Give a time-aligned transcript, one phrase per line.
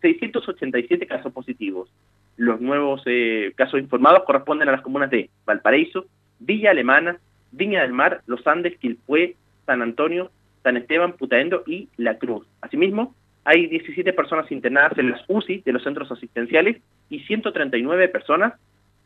[0.00, 1.90] 687 casos positivos.
[2.36, 6.06] Los nuevos eh, casos informados corresponden a las comunas de Valparaíso,
[6.38, 7.18] Villa Alemana,
[7.52, 9.36] Viña del Mar, Los Andes, Quilpué,
[9.66, 10.30] San Antonio,
[10.62, 12.46] San Esteban, Putaendo y La Cruz.
[12.60, 18.54] Asimismo, hay 17 personas internadas en las UCI de los centros asistenciales y 139 personas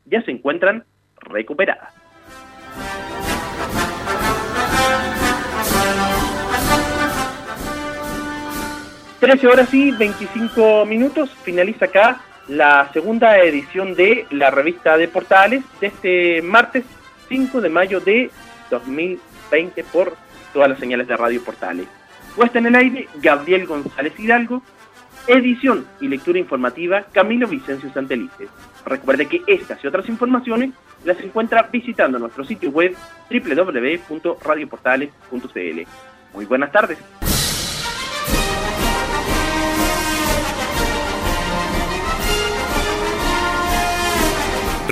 [0.04, 0.84] ya se encuentran
[1.16, 2.03] recuperadas.
[9.24, 15.64] 13 horas y 25 minutos, finaliza acá la segunda edición de la revista de Portales
[15.80, 16.84] de este martes
[17.30, 18.30] 5 de mayo de
[18.70, 20.14] 2020 por
[20.52, 21.86] todas las señales de Radio Portales.
[22.36, 24.60] Puesta en el aire, Gabriel González Hidalgo,
[25.26, 28.50] edición y lectura informativa, Camilo Vicencio Santelices.
[28.84, 30.72] Recuerde que estas y otras informaciones
[31.02, 32.94] las encuentra visitando nuestro sitio web
[33.30, 35.80] www.radioportales.cl.
[36.34, 36.98] Muy buenas tardes.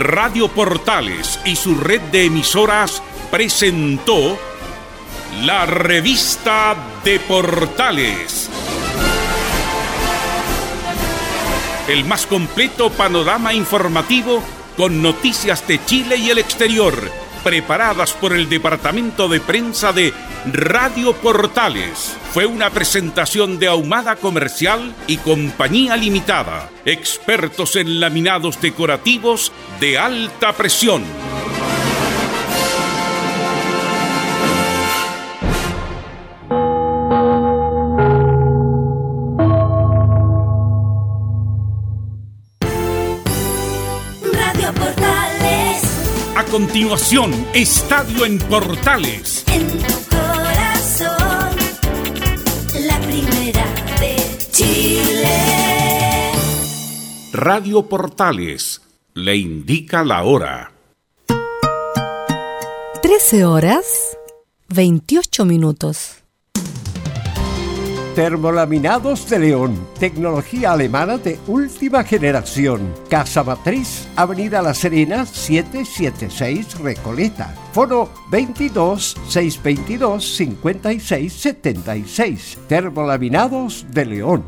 [0.03, 4.37] Radio Portales y su red de emisoras presentó
[5.43, 8.51] la revista de Portales.
[11.89, 14.43] El más completo panorama informativo
[14.77, 16.95] con noticias de Chile y el exterior,
[17.43, 20.13] preparadas por el Departamento de Prensa de
[20.53, 22.17] Radio Portales.
[22.33, 30.53] Fue una presentación de Ahumada Comercial y Compañía Limitada, expertos en laminados decorativos de alta
[30.53, 31.03] presión.
[46.53, 49.43] Continuación, Estadio en Portales.
[49.49, 51.57] en tu corazón,
[52.87, 53.65] la primera
[53.99, 54.17] de
[54.51, 56.33] Chile.
[57.33, 58.83] Radio Portales
[59.15, 60.73] le indica la hora.
[63.01, 64.19] 13 horas
[64.69, 66.22] 28 minutos.
[68.15, 72.93] Termolaminados de León, tecnología alemana de última generación.
[73.09, 77.55] Casa Matriz, Avenida La Serena, 776 Recoleta.
[77.73, 82.59] Foro 22 622 56 76.
[82.69, 84.45] Termolaminados de León.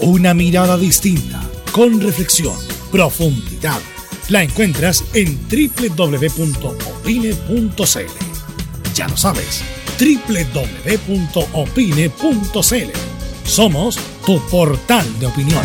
[0.00, 1.40] Una mirada distinta,
[1.72, 2.56] con reflexión,
[2.90, 3.80] profundidad.
[4.28, 6.66] La encuentras en www.opine.cl.
[8.96, 9.62] Ya lo sabes,
[9.98, 10.64] www.opine.cl.
[13.44, 15.62] Somos tu portal de opinión.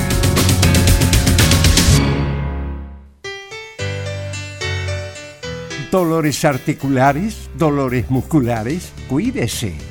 [5.89, 9.90] Dolores articulares, dolores musculares, cuídese.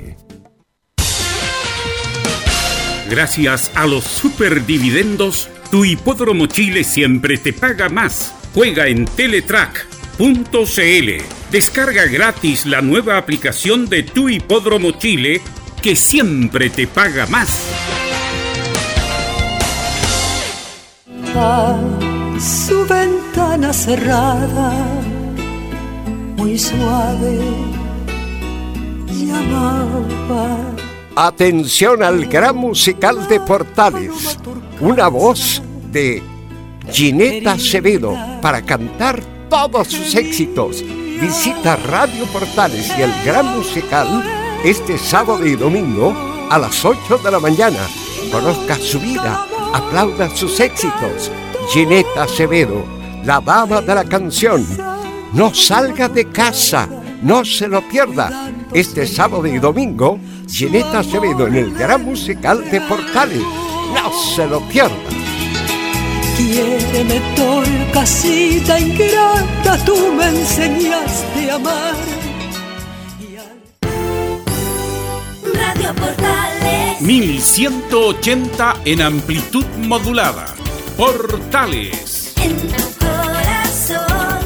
[3.11, 8.33] Gracias a los superdividendos, tu hipódromo Chile siempre te paga más.
[8.53, 11.09] Juega en Teletrack.cl.
[11.51, 15.41] Descarga gratis la nueva aplicación de tu hipódromo Chile
[15.81, 17.67] que siempre te paga más.
[22.39, 24.85] su ventana cerrada,
[26.37, 27.39] muy suave,
[29.09, 30.80] llamaba.
[31.15, 34.39] Atención al gran musical de Portales.
[34.79, 35.61] Una voz
[35.91, 36.23] de
[36.89, 40.81] Gineta Acevedo para cantar todos sus éxitos.
[41.19, 44.23] Visita Radio Portales y el gran musical
[44.63, 46.15] este sábado y domingo
[46.49, 47.79] a las 8 de la mañana.
[48.31, 51.29] Conozca su vida, aplauda sus éxitos.
[51.73, 52.85] Gineta Acevedo,
[53.25, 54.65] la dama de la canción.
[55.33, 56.87] No salga de casa,
[57.21, 58.49] no se lo pierda.
[58.73, 60.17] Este sábado y domingo,
[60.51, 63.41] Gineta Acevedo en el gran musical de Portales.
[63.93, 64.95] No se lo pierda.
[66.35, 71.95] Quiéreme, torcasita ingrata, tú me enseñaste a amar.
[75.53, 77.01] Radio Portales.
[77.01, 80.53] 1180 en amplitud modulada.
[80.97, 82.33] Portales.
[82.43, 84.45] En tu corazón,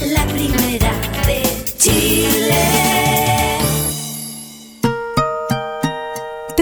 [0.00, 0.92] la primera
[1.26, 1.42] de
[1.76, 2.87] Chile.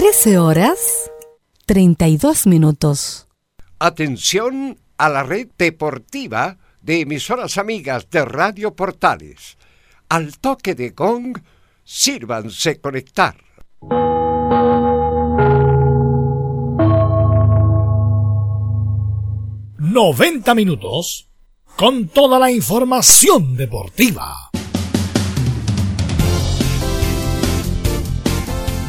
[0.07, 1.11] 13 horas
[1.65, 3.27] 32 minutos.
[3.77, 9.57] Atención a la red deportiva de emisoras amigas de Radio Portales.
[10.07, 11.37] Al toque de gong,
[11.83, 13.35] sírvanse conectar.
[19.77, 21.27] ...90 minutos...
[21.75, 24.51] ...con toda la información deportiva.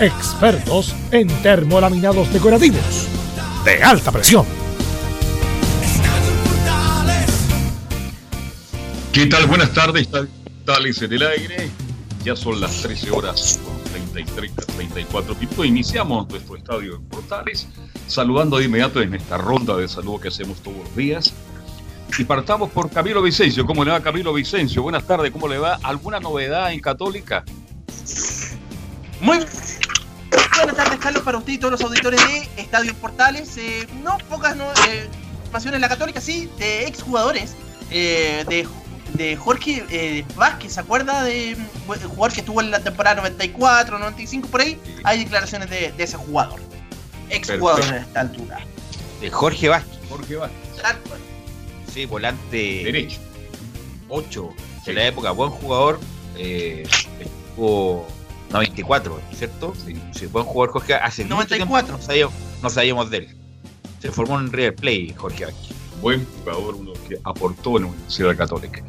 [0.00, 3.08] Expertos en termolaminados decorativos
[3.64, 4.44] de alta presión.
[9.12, 9.46] ¿Qué tal?
[9.46, 11.70] Buenas tardes, Portales en el aire.
[12.24, 15.64] Ya son las 13 horas con 33, 34 minutos.
[15.64, 17.68] Iniciamos nuestro estadio en Portales,
[18.08, 21.32] saludando de inmediato en esta ronda de saludo que hacemos todos los días
[22.18, 23.64] y partamos por Camilo Vicencio.
[23.64, 24.82] ¿Cómo le va Camilo Vicencio?
[24.82, 25.78] Buenas tardes, ¿cómo le va?
[25.84, 27.44] ¿Alguna novedad en Católica?
[29.24, 33.56] Muy buenas tardes, Carlos, para usted y todos los auditores de Estadio Portales.
[33.56, 35.08] Eh, no pocas no, eh,
[35.44, 37.54] informaciones en la Católica, sí, de exjugadores.
[37.90, 38.68] Eh, de,
[39.14, 43.98] de Jorge eh, Vázquez, ¿se acuerda de un jugador que estuvo en la temporada 94,
[43.98, 44.78] 95 por ahí?
[45.04, 46.60] Hay declaraciones de, de ese jugador.
[47.30, 48.60] Exjugador a esta altura.
[49.22, 49.98] De Jorge Vázquez.
[50.10, 50.58] Jorge Vázquez.
[51.94, 53.20] Sí, volante Derecho.
[54.10, 54.92] 8 de Sí.
[54.92, 55.98] la época, buen jugador.
[56.36, 56.86] Eh,
[57.20, 58.06] estuvo
[58.54, 59.74] 94, ¿cierto?
[59.84, 60.94] Sí, sí, buen jugador Jorge.
[60.94, 61.98] Hace mucho 94.
[61.98, 62.32] tiempo
[62.62, 63.28] no sabíamos, de él.
[64.00, 65.76] Se formó en River Play Jorge Vázquez.
[66.00, 68.82] Buen jugador, uno que aportó en la Universidad Católica.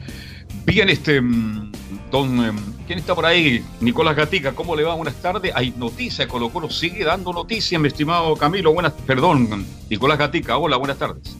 [0.65, 1.71] Bien, este, mm,
[2.11, 3.65] don, em, ¿quién está por ahí?
[3.81, 4.93] Nicolás Gatica, ¿cómo le va?
[4.93, 5.51] Buenas tardes.
[5.55, 8.71] Hay noticias, Colo Colo sigue dando noticias, mi estimado Camilo.
[8.71, 11.37] Buenas, perdón, Nicolás Gatica, hola, buenas tardes.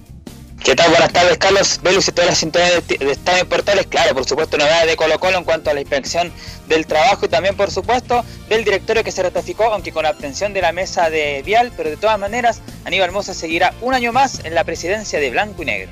[0.66, 0.90] ¿Qué tal?
[0.90, 1.80] Buenas tardes, Carlos.
[1.84, 3.86] Velus y todas las sintonías de, Estadio Portales.
[3.86, 6.32] Claro, por supuesto, novedades de Colo Colo en cuanto a la inspección
[6.68, 10.54] del trabajo y también, por supuesto, del directorio que se ratificó, aunque con la abstención
[10.54, 14.44] de la mesa de Vial, pero de todas maneras, Aníbal Mosa seguirá un año más
[14.44, 15.92] en la presidencia de Blanco y Negro.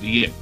[0.00, 0.32] Bien.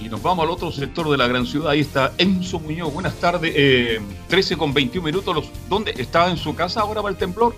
[0.00, 1.70] Y nos vamos al otro sector de la gran ciudad.
[1.70, 2.92] Ahí está Enzo Muñoz.
[2.92, 3.52] Buenas tardes.
[3.54, 5.50] Eh, 13 con 21 minutos.
[5.68, 5.94] ¿Dónde?
[5.96, 7.54] ¿Estaba en su casa ahora va el temblor?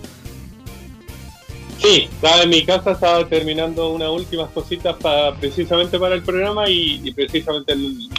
[1.79, 6.69] Sí, estaba en mi casa, estaba terminando unas últimas cositas para, precisamente para el programa
[6.69, 7.75] y, precisamente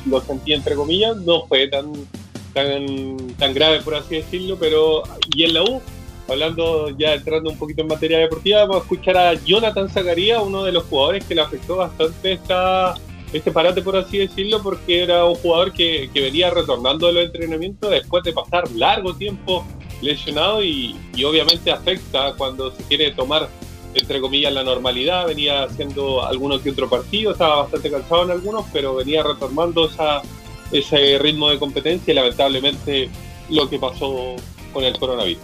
[0.07, 1.93] lo sentí entre comillas, no fue tan,
[2.55, 5.03] tan, tan grave por así decirlo, pero
[5.35, 5.83] y en la U,
[6.29, 10.63] hablando ya entrando un poquito en materia deportiva, vamos a escuchar a Jonathan Zacarías, uno
[10.63, 12.95] de los jugadores que le afectó bastante esta,
[13.33, 17.25] este parate por así decirlo, porque era un jugador que, que venía retornando de los
[17.25, 19.67] entrenamientos después de pasar largo tiempo
[20.01, 23.49] lesionado y, y obviamente afecta cuando se quiere tomar
[23.95, 28.67] entre comillas, la normalidad, venía haciendo algunos que otro partido, estaba bastante cansado en algunos,
[28.73, 30.23] pero venía retomando esa,
[30.71, 33.09] ese ritmo de competencia y lamentablemente
[33.49, 34.37] lo que pasó
[34.73, 35.43] con el coronavirus.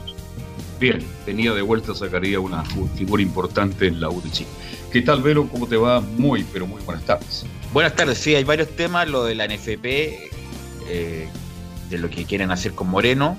[0.79, 2.65] Bien, tenía de vuelta sacaría una
[2.97, 4.51] figura importante en la U de Chile.
[4.93, 5.49] ¿Qué tal, Vero?
[5.51, 6.01] ¿Cómo te va?
[6.01, 7.47] Muy, pero muy buenas tardes.
[7.73, 9.85] Buenas tardes, sí, hay varios temas, lo de la NFP,
[10.89, 11.29] eh,
[11.91, 13.37] de lo que quieren hacer con Moreno.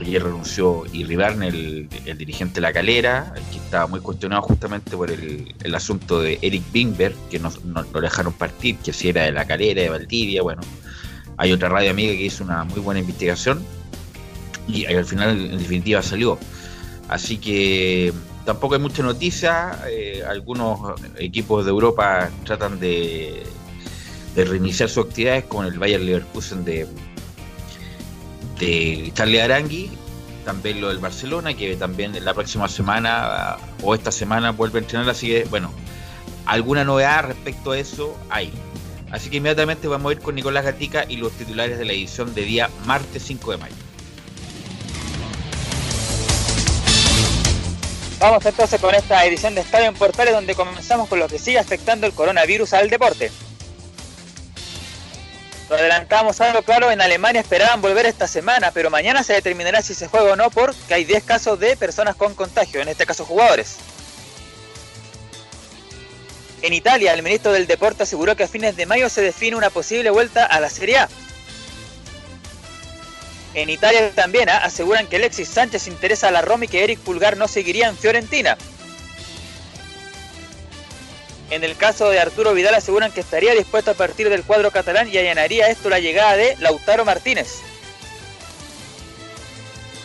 [0.00, 5.10] Ayer renunció Irribarne, el, el dirigente de la calera, que estaba muy cuestionado justamente por
[5.10, 9.46] el, asunto de Eric Bingberg, que no, no dejaron partir, que si era de la
[9.46, 10.62] calera, de Valdivia, bueno.
[11.36, 13.64] Hay otra radio amiga que hizo una muy buena investigación
[14.68, 16.38] y al final, en definitiva, salió.
[17.08, 18.12] Así que
[18.44, 19.78] tampoco hay mucha noticia.
[19.88, 23.42] eh, algunos equipos de Europa tratan de,
[24.34, 26.86] de reiniciar sus actividades con el Bayern Leverkusen de,
[28.58, 29.90] de Charlie Arangui.
[30.44, 35.08] También lo del Barcelona, que también la próxima semana o esta semana vuelve a entrenar.
[35.08, 35.72] Así que, bueno,
[36.44, 38.52] alguna novedad respecto a eso hay.
[39.10, 42.34] Así que inmediatamente vamos a ir con Nicolás Gatica y los titulares de la edición
[42.34, 43.74] de día martes 5 de mayo.
[48.18, 51.58] Vamos entonces con esta edición de Estadio en Portales donde comenzamos con lo que sigue
[51.58, 53.30] afectando el coronavirus al deporte.
[55.74, 60.08] Adelantamos algo claro, en Alemania esperaban volver esta semana, pero mañana se determinará si se
[60.08, 63.76] juega o no porque hay 10 casos de personas con contagio, en este caso jugadores.
[66.62, 69.70] En Italia, el ministro del Deporte aseguró que a fines de mayo se define una
[69.70, 71.08] posible vuelta a la Serie A.
[73.54, 74.64] En Italia también ¿ah?
[74.64, 77.96] aseguran que Alexis Sánchez interesa a la Roma y que Eric Pulgar no seguiría en
[77.96, 78.56] Fiorentina.
[81.50, 85.08] En el caso de Arturo Vidal aseguran que estaría dispuesto a partir del cuadro catalán
[85.12, 87.60] y allanaría esto la llegada de Lautaro Martínez.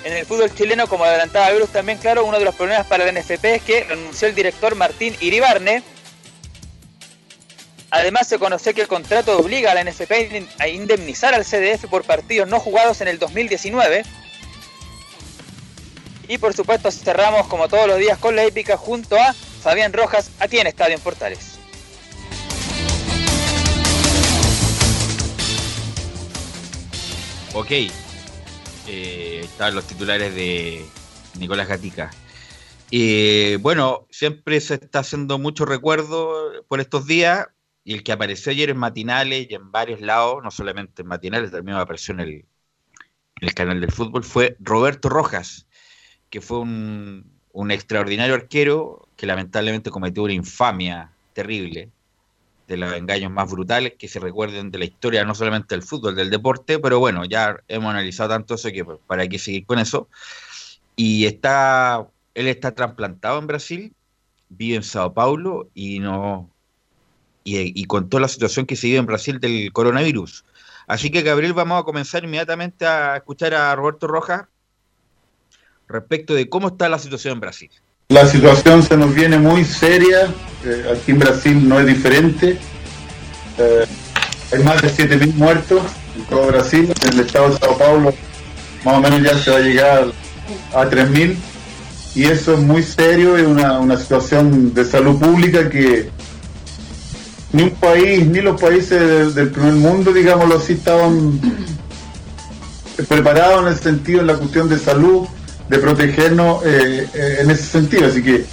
[0.03, 3.11] En el fútbol chileno, como adelantaba Virus, también claro, uno de los problemas para la
[3.11, 5.83] NFP es que renunció el director Martín Iribarne.
[7.91, 12.03] Además, se conoció que el contrato obliga a la NFP a indemnizar al CDF por
[12.03, 14.03] partidos no jugados en el 2019.
[16.27, 20.31] Y por supuesto, cerramos como todos los días con la épica junto a Fabián Rojas
[20.39, 21.59] en Estadio en Portales.
[27.53, 30.85] Ok, eh, están los titulares de
[31.39, 32.11] Nicolás Gatica.
[32.91, 37.47] Eh, bueno, siempre se está haciendo mucho recuerdo por estos días
[37.83, 41.51] y el que apareció ayer en matinales y en varios lados, no solamente en matinales,
[41.51, 42.45] también apareció en el, en
[43.47, 45.67] el canal del fútbol, fue Roberto Rojas,
[46.29, 51.89] que fue un, un extraordinario arquero que lamentablemente cometió una infamia terrible,
[52.69, 56.15] de los engaños más brutales que se recuerden de la historia, no solamente del fútbol,
[56.15, 59.77] del deporte, pero bueno, ya hemos analizado tanto eso que pues, para qué seguir con
[59.77, 60.07] eso.
[60.95, 63.93] Y está, él está trasplantado en Brasil,
[64.47, 66.49] vive en Sao Paulo y no
[67.43, 70.45] y, y con la situación que se vive en Brasil del coronavirus.
[70.87, 74.45] Así que Gabriel, vamos a comenzar inmediatamente a escuchar a Roberto Rojas
[75.89, 77.71] respecto de cómo está la situación en Brasil.
[78.11, 80.33] La situación se nos viene muy seria,
[80.65, 82.57] eh, aquí en Brasil no es diferente.
[83.59, 83.85] Eh,
[84.51, 85.83] hay más de 7.000 muertos
[86.17, 88.11] en todo Brasil, en el estado de Sao Paulo
[88.83, 90.11] más o menos ya se va a llegar
[90.73, 91.35] a 3.000
[92.15, 96.09] y eso es muy serio, es una, una situación de salud pública que
[97.51, 101.39] ni un país, ni los países del, del primer mundo, digámoslo así, estaban
[103.07, 105.27] preparados en el sentido, en la cuestión de salud,
[105.69, 108.07] de protegernos eh, eh, en ese sentido.
[108.07, 108.45] Así que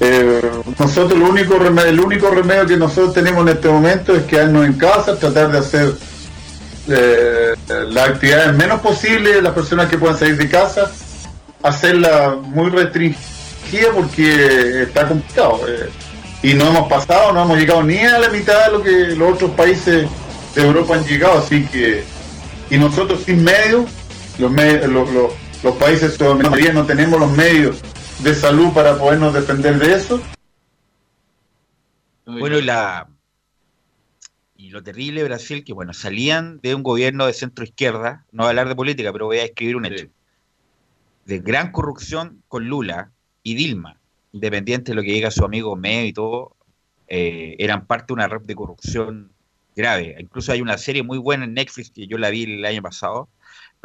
[0.00, 0.40] eh,
[0.78, 4.66] nosotros lo único remedio, el único remedio que nosotros tenemos en este momento es quedarnos
[4.66, 5.94] en casa, tratar de hacer
[6.88, 7.54] eh,
[7.88, 10.90] las actividades menos posibles, las personas que puedan salir de casa,
[11.62, 15.60] hacerla muy restringida porque está complicado.
[15.68, 15.88] eh,
[16.42, 19.32] y no hemos pasado, no hemos llegado ni a la mitad de lo que los
[19.32, 20.06] otros países
[20.54, 22.04] de Europa han llegado, así que,
[22.70, 23.86] y nosotros sin medios,
[24.38, 25.32] los, medios, los, los,
[25.62, 27.80] los países sudamericanos no tenemos los medios
[28.22, 30.22] de salud para podernos defender de eso.
[32.24, 33.08] Bueno, y la
[34.56, 38.42] y lo terrible de Brasil, que bueno, salían de un gobierno de centro izquierda, no
[38.42, 40.06] voy a hablar de política, pero voy a escribir un hecho,
[41.26, 44.00] de gran corrupción con Lula y Dilma,
[44.32, 46.56] independiente de lo que diga su amigo Meo y todo,
[47.08, 49.32] eh, eran parte de una red de corrupción
[49.76, 50.16] grave.
[50.18, 53.28] Incluso hay una serie muy buena en Netflix que yo la vi el año pasado,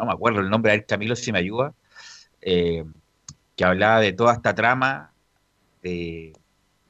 [0.01, 1.73] no me acuerdo el nombre, a ver Camilo si me ayuda,
[2.41, 2.85] eh,
[3.55, 5.13] que hablaba de toda esta trama
[5.83, 6.33] de,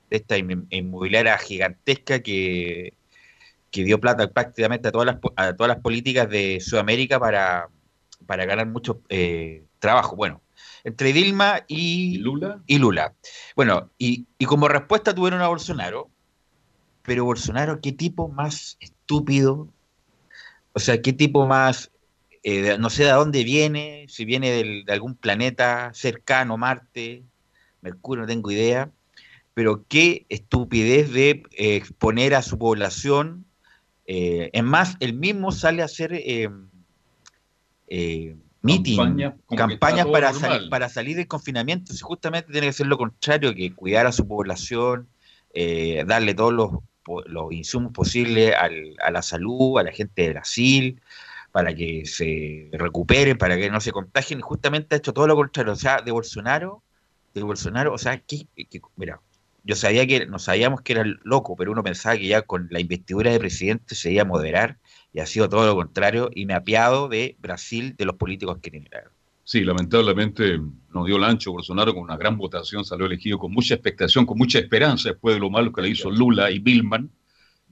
[0.09, 2.93] de esta inm- inmobiliaria gigantesca que,
[3.71, 7.69] que dio plata prácticamente a todas las, a todas las políticas de Sudamérica para,
[8.27, 10.15] para ganar mucho eh, trabajo.
[10.15, 10.41] Bueno,
[10.83, 12.61] entre Dilma y, Lula.
[12.67, 13.15] y Lula.
[13.55, 16.09] Bueno, y, y como respuesta tuvieron a Bolsonaro,
[17.03, 19.69] pero Bolsonaro, qué tipo más estúpido,
[20.73, 21.90] o sea, qué tipo más,
[22.43, 27.23] eh, no sé de dónde viene, si viene del- de algún planeta cercano, Marte,
[27.81, 28.91] Mercurio, no tengo idea,
[29.53, 33.45] pero qué estupidez de eh, exponer a su población.
[34.07, 36.49] eh, es más, él mismo sale a hacer eh,
[37.87, 41.93] eh, meeting, Campaña, campañas para, salir, para salir del confinamiento.
[41.93, 45.07] Si justamente tiene que ser lo contrario, que cuidar a su población,
[45.53, 46.71] eh, darle todos los,
[47.25, 51.01] los insumos posibles al- a la salud, a la gente de Brasil,
[51.51, 54.41] para que se recuperen, para que no se contagien.
[54.41, 55.73] Justamente ha hecho todo lo contrario.
[55.73, 56.83] O sea, de Bolsonaro,
[57.33, 59.21] de Bolsonaro, o sea, que, que- mira,
[59.63, 62.79] yo sabía que, no sabíamos que era loco, pero uno pensaba que ya con la
[62.79, 64.79] investidura de presidente se iba a moderar
[65.13, 68.57] y ha sido todo lo contrario y me ha apiado de Brasil, de los políticos
[68.61, 68.89] que tiene.
[69.43, 70.59] Sí, lamentablemente
[70.93, 74.37] nos dio el ancho Bolsonaro con una gran votación, salió elegido con mucha expectación, con
[74.37, 77.11] mucha esperanza después de lo malo que le hizo Lula y Billman.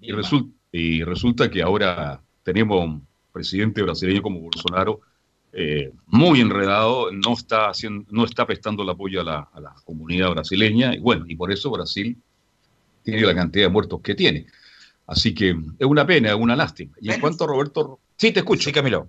[0.02, 3.02] Y, result- y resulta que ahora tenemos
[3.40, 5.00] presidente brasileño como Bolsonaro
[5.54, 9.74] eh, muy enredado, no está, haciendo, no está prestando el apoyo a la, a la
[9.86, 12.16] comunidad brasileña y bueno, y por eso Brasil
[13.04, 14.46] tiene la cantidad de muertos que tiene.
[15.08, 16.94] Así que es una pena, es una lástima.
[17.02, 17.84] Y en cuanto a Roberto...
[17.84, 18.64] Ro- Sí, te escucho.
[18.64, 19.08] Sí, Camilo.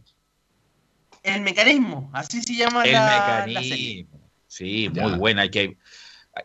[1.23, 3.61] El mecanismo, así se llama El la, la mecanismo.
[3.63, 4.07] serie.
[4.47, 5.03] Sí, Ya.
[5.09, 5.43] muy buena.
[5.43, 5.77] Hay que,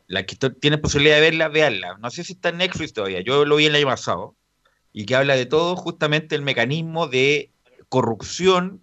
[0.08, 1.98] la que tienes posibilidad de verla, veanla.
[2.02, 3.22] No sé si está en Netflix todavía.
[3.22, 4.36] Yo lo vi el año pasado.
[4.92, 7.52] Y que habla de todo, justamente el mecanismo de
[7.90, 8.82] corrupción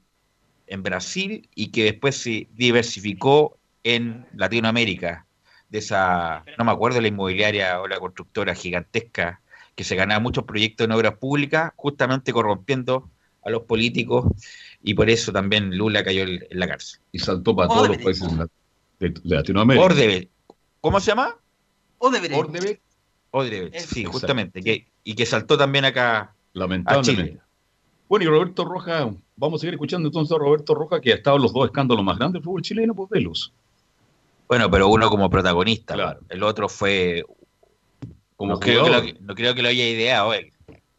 [0.66, 5.26] en Brasil y que después se diversificó en Latinoamérica.
[5.68, 9.40] De esa, no me acuerdo, la inmobiliaria o la constructora gigantesca
[9.75, 13.09] que se ganaba muchos proyectos en obras públicas, justamente corrompiendo
[13.44, 14.26] a los políticos.
[14.82, 17.00] Y por eso también Lula cayó en la cárcel.
[17.11, 18.49] Y saltó para todos los países de la-
[19.00, 19.85] de, de Latinoamérica.
[19.87, 20.28] Ordebet.
[20.80, 21.37] ¿Cómo se llama?
[21.99, 22.80] Odebrecht.
[23.30, 24.12] Odebrecht, sí, Exacto.
[24.12, 24.62] justamente.
[24.62, 27.23] Que, y que saltó también acá a lamentablemente.
[27.30, 27.40] Chile.
[28.12, 31.37] Bueno, y Roberto Roja, vamos a seguir escuchando entonces a Roberto Roja, que ha estado
[31.37, 33.54] en los dos escándalos más grandes del fútbol chileno, pues velos.
[34.47, 35.95] Bueno, pero uno como protagonista.
[35.95, 36.21] Claro.
[36.28, 37.25] El otro fue.
[38.37, 40.52] Como no, creo que lo, no creo que lo haya ideado él.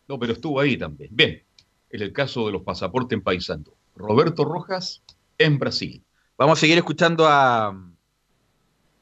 [0.07, 1.11] No, pero estuvo ahí también.
[1.13, 1.43] Bien,
[1.91, 3.75] en el caso de los pasaportes empaisando.
[3.95, 5.03] Roberto Rojas
[5.37, 6.01] en Brasil.
[6.35, 7.79] Vamos a seguir escuchando a,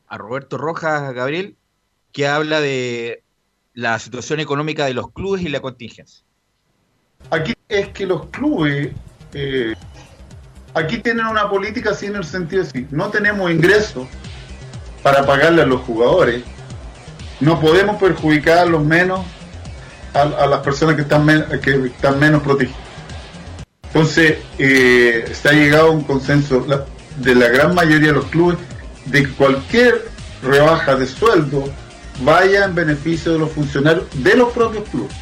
[0.07, 1.55] a Roberto Rojas, Gabriel,
[2.11, 3.23] que habla de
[3.73, 6.25] la situación económica de los clubes y la contingencia.
[7.29, 8.89] Aquí es que los clubes
[9.33, 9.73] eh,
[10.73, 14.07] aquí tienen una política así en el sentido así, no tenemos ingresos
[15.03, 16.43] para pagarle a los jugadores,
[17.39, 19.25] no podemos perjudicar a los menos
[20.13, 21.25] a, las personas que están,
[21.61, 22.77] que están menos protegidas.
[23.83, 26.65] Entonces, eh, se ha llegado a un consenso
[27.17, 28.57] de la gran mayoría de los clubes
[29.05, 30.05] de que cualquier
[30.43, 31.63] rebaja de sueldo
[32.23, 35.15] vaya en beneficio de los funcionarios de los propios clubes.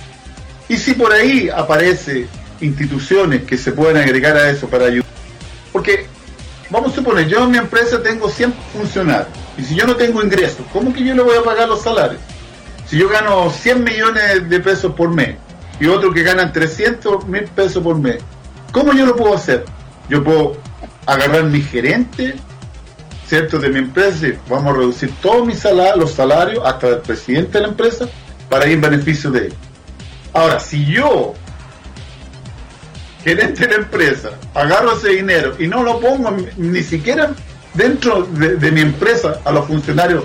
[0.70, 2.28] Y si por ahí aparece
[2.62, 5.10] instituciones que se pueden agregar a eso para ayudar,
[5.74, 6.06] porque
[6.70, 9.28] vamos a suponer, yo en mi empresa tengo 100 funcionarios,
[9.58, 12.22] y si yo no tengo ingresos, ¿cómo que yo le voy a pagar los salarios?
[12.86, 15.38] Si yo gano 100 millones de pesos por mes
[15.80, 18.18] y otros que ganan 300 mil pesos por mes,
[18.72, 19.66] ¿cómo yo lo puedo hacer?
[20.08, 20.56] Yo puedo
[21.08, 22.36] agarrar mi gerente,
[23.28, 23.58] ¿cierto?
[23.58, 27.58] De mi empresa, y vamos a reducir todos mis salarios, los salarios, hasta el presidente
[27.58, 28.08] de la empresa,
[28.50, 29.54] para ir en beneficio de él.
[30.34, 31.34] Ahora, si yo,
[33.24, 37.32] gerente de la empresa, agarro ese dinero y no lo pongo ni siquiera
[37.74, 40.24] dentro de, de mi empresa a los funcionarios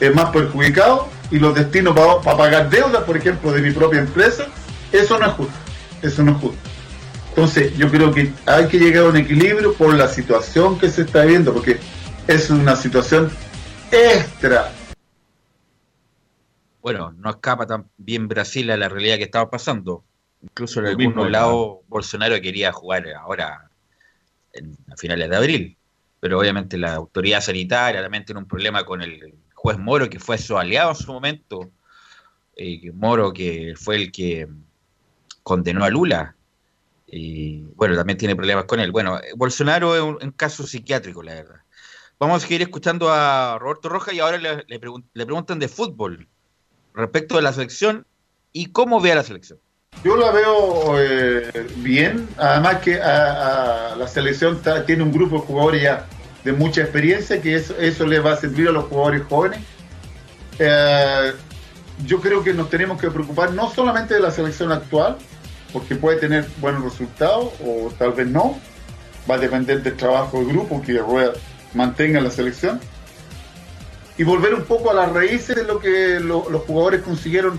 [0.00, 4.46] eh, más perjudicados y los destino para pagar deudas, por ejemplo, de mi propia empresa,
[4.92, 5.54] eso no es justo.
[6.02, 6.58] Eso no es justo.
[7.30, 11.02] Entonces, yo creo que hay que llegar a un equilibrio por la situación que se
[11.02, 11.78] está viendo, porque
[12.28, 13.30] es una situación
[13.90, 14.70] extra
[16.84, 20.04] Bueno, no escapa también Brasil a la realidad que estaba pasando.
[20.42, 23.70] Incluso en algunos lados Bolsonaro quería jugar ahora
[24.52, 25.78] en, a finales de abril.
[26.20, 30.36] Pero obviamente la autoridad sanitaria también tiene un problema con el juez Moro, que fue
[30.36, 31.70] su aliado en su momento.
[32.54, 34.46] Eh, Moro, que fue el que
[35.42, 36.36] condenó a Lula.
[37.06, 38.92] Y bueno, también tiene problemas con él.
[38.92, 41.60] Bueno, Bolsonaro es un, un caso psiquiátrico, la verdad.
[42.18, 45.68] Vamos a seguir escuchando a Roberto Rojas y ahora le, le pregun- le preguntan de
[45.68, 46.28] fútbol
[46.94, 48.06] respecto de la selección
[48.52, 49.58] y cómo ve a la selección.
[50.02, 55.82] Yo la veo eh, bien, además que a, la selección tiene un grupo de jugadores
[55.82, 56.06] ya
[56.44, 59.60] de mucha experiencia, que eso, eso le va a servir a los jugadores jóvenes.
[60.58, 61.32] Eh,
[62.04, 65.16] yo creo que nos tenemos que preocupar no solamente de la selección actual,
[65.72, 68.58] porque puede tener buenos resultados o tal vez no,
[69.28, 71.00] va a depender del trabajo de grupo que
[71.72, 72.80] mantenga la selección
[74.16, 77.58] y volver un poco a las raíces de lo que lo- los jugadores consiguieron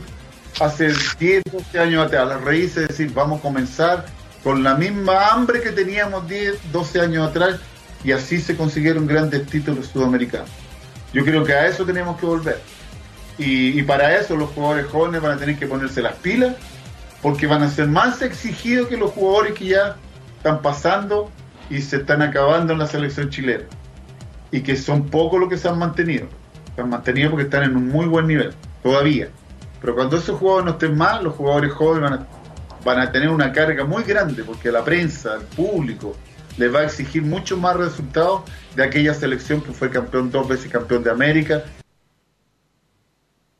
[0.59, 4.05] hace 10, 12 años atrás, a las raíces, es decir, vamos a comenzar
[4.43, 7.59] con la misma hambre que teníamos 10, 12 años atrás
[8.03, 10.49] y así se consiguieron grandes títulos sudamericanos.
[11.13, 12.59] Yo creo que a eso tenemos que volver.
[13.37, 16.55] Y para eso los jugadores jóvenes van a tener que ponerse las pilas
[17.21, 19.97] porque van a ser más exigidos que los jugadores que ya
[20.37, 21.29] están pasando
[21.69, 23.65] y se están acabando en la selección chilena.
[24.51, 26.27] Y que son pocos los que se han mantenido.
[26.75, 29.29] Se han mantenido porque están en un muy buen nivel, todavía.
[29.81, 32.27] Pero cuando esos jugadores no estén más, los jugadores jóvenes van a,
[32.83, 36.15] van a tener una carga muy grande porque la prensa, el público,
[36.57, 38.43] les va a exigir mucho más resultados
[38.75, 41.63] de aquella selección que fue campeón dos veces campeón de América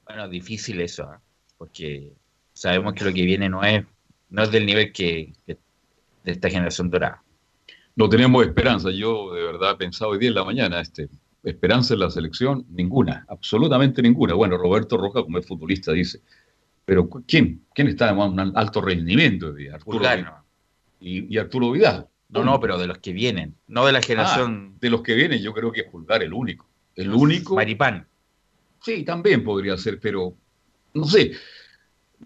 [0.06, 1.18] Bueno, difícil eso, ¿eh?
[1.58, 2.14] porque
[2.54, 3.84] sabemos que lo que viene no es,
[4.30, 5.58] no es del nivel que, que-
[6.24, 7.22] de esta generación dorada.
[7.96, 8.90] No tenemos esperanza.
[8.92, 11.08] Yo de verdad he pensado hoy día en la mañana, este,
[11.46, 14.34] esperanza en la selección, ninguna, absolutamente ninguna.
[14.34, 16.22] Bueno, Roberto Roja, como es futbolista, dice,
[16.84, 17.66] pero ¿quién?
[17.74, 19.54] ¿Quién está en un alto rendimiento?
[19.72, 20.34] Arturo Vidal.
[21.00, 22.08] y, y Arturo Vidal.
[22.30, 24.72] No, no, pero de los que vienen, no de la generación.
[24.74, 26.68] Ah, de los que vienen, yo creo que es Pulgar el único.
[26.96, 27.56] El único.
[27.56, 28.08] Maripán.
[28.82, 30.36] Sí, también podría ser, pero
[30.94, 31.32] no sé.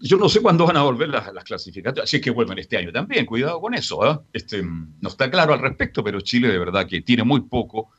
[0.00, 2.08] Yo no sé cuándo van a volver las, las clasificatorias.
[2.08, 4.02] Si es que vuelven este año también, cuidado con eso.
[4.02, 4.22] ¿ah?
[4.32, 7.90] Este, no está claro al respecto, pero Chile de verdad que tiene muy poco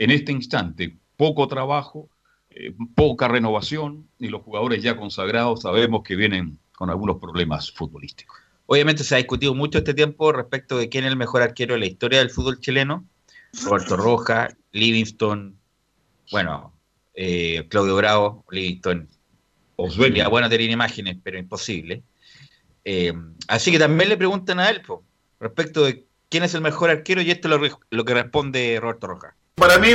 [0.00, 2.08] en este instante, poco trabajo,
[2.48, 8.38] eh, poca renovación y los jugadores ya consagrados sabemos que vienen con algunos problemas futbolísticos.
[8.64, 11.80] Obviamente se ha discutido mucho este tiempo respecto de quién es el mejor arquero de
[11.80, 13.04] la historia del fútbol chileno.
[13.62, 15.58] Roberto Roja, Livingston,
[16.30, 16.72] bueno,
[17.12, 19.06] eh, Claudio Bravo, Livingston.
[19.90, 22.02] Sería bueno tener imágenes, pero imposible.
[22.86, 23.12] Eh,
[23.48, 25.04] así que también le preguntan a él po,
[25.40, 29.06] respecto de quién es el mejor arquero y esto es lo, lo que responde Roberto
[29.06, 29.36] Roja.
[29.60, 29.90] Para mí,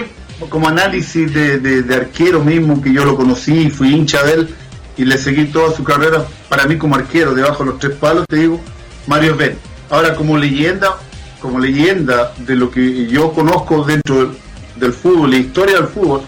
[0.50, 4.56] como análisis de, arquero mismo, que yo lo conocí, fui hincha de él
[4.96, 8.26] y le seguí toda su carrera, para mí como arquero, debajo de los tres palos,
[8.30, 8.62] te digo,
[9.08, 9.58] Mario Ben.
[9.90, 10.98] Ahora, como leyenda,
[11.42, 14.36] como leyenda de lo que yo conozco dentro
[14.76, 16.22] del, fútbol, la historia del fútbol,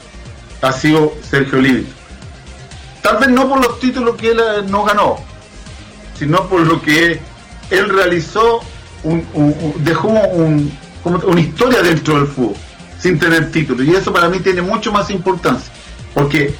[0.63, 1.95] ha sido Sergio Livingston.
[3.03, 5.17] Tal vez no por los títulos que él eh, no ganó,
[6.17, 7.21] sino por lo que
[7.69, 8.61] él realizó,
[9.83, 12.55] dejó una historia dentro del fútbol,
[12.99, 13.85] sin tener títulos.
[13.85, 15.71] Y eso para mí tiene mucho más importancia,
[16.13, 16.53] porque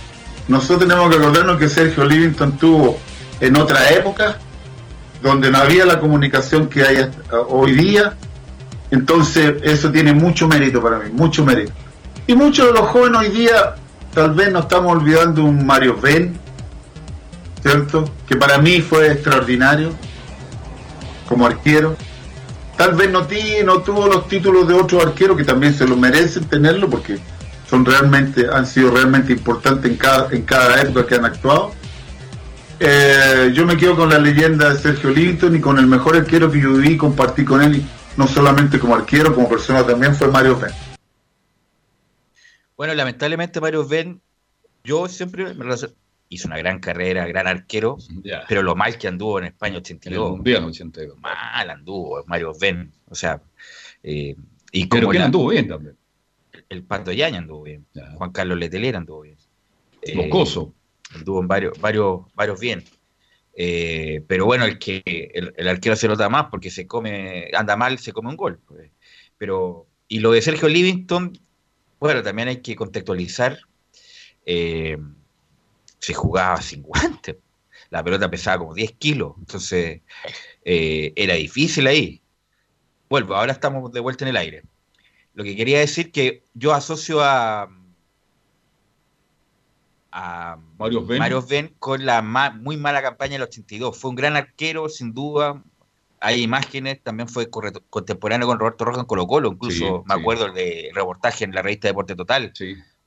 [0.48, 2.98] nosotros tenemos que acordarnos que Sergio Livingston tuvo
[3.40, 4.38] en otra época,
[5.22, 7.10] donde no había la comunicación que hay
[7.50, 8.16] hoy día,
[8.92, 11.74] entonces eso tiene mucho mérito para mí, mucho mérito.
[12.28, 13.76] Y muchos de los jóvenes hoy día,
[14.14, 16.38] tal vez nos estamos olvidando un Mario Ben,
[17.62, 18.10] ¿cierto?
[18.28, 19.92] Que para mí fue extraordinario
[21.28, 21.98] como arquero.
[22.78, 23.26] Tal vez no,
[23.82, 27.18] tuvo los títulos de otros arqueros que también se lo merecen tenerlo porque
[27.68, 31.72] son realmente, han sido realmente importantes en cada, en cada época que han actuado.
[32.80, 36.52] Eh, yo me quedo con la leyenda de Sergio Livingston y con el mejor arquero
[36.52, 37.84] que yo viví y compartí con él,
[38.16, 40.72] no solamente como arquero, como persona también fue Mario Ben.
[42.78, 44.22] Bueno, lamentablemente Mario Ben,
[44.84, 45.66] yo siempre me
[46.30, 47.98] hizo una gran carrera, gran arquero,
[48.48, 50.32] pero lo mal que anduvo en España 82.
[50.32, 51.18] Mundial 82.
[51.20, 52.92] Mal anduvo Mario Ben.
[53.10, 53.42] O sea,
[54.04, 54.36] eh,
[54.72, 55.96] y Pero como ¿quién la- anduvo bien también?
[56.70, 57.86] El Pato Yaña anduvo bien.
[58.16, 59.38] Juan Carlos Letelier anduvo bien.
[60.16, 60.74] Locoso.
[61.16, 62.84] Anduvo en varios, varios, varios bien.
[63.60, 65.02] Eh, pero bueno, el que
[65.34, 68.60] el, el arquero se nota más porque se come, anda mal, se come un gol.
[68.68, 68.92] pues.
[69.38, 71.32] Pero, y lo de Sergio Livingston,
[72.00, 73.58] bueno, también hay que contextualizar.
[74.46, 74.98] eh,
[76.00, 77.38] se jugaba sin guantes.
[77.90, 79.34] La pelota pesaba como 10 kilos.
[79.40, 80.02] Entonces,
[80.66, 82.22] eh, era difícil ahí.
[83.10, 84.64] Vuelvo, ahora estamos de vuelta en el aire.
[85.34, 87.70] Lo que quería decir que yo asocio a,
[90.12, 91.20] a Mario Ben.
[91.20, 93.98] Mario Ben con la ma- muy mala campaña del 82.
[93.98, 95.64] Fue un gran arquero, sin duda.
[96.20, 100.20] Hay imágenes, también fue contemporáneo con Roberto Rojas en Colo Colo, incluso Sí, me sí.
[100.20, 102.52] acuerdo de reportaje en la revista Deporte Total.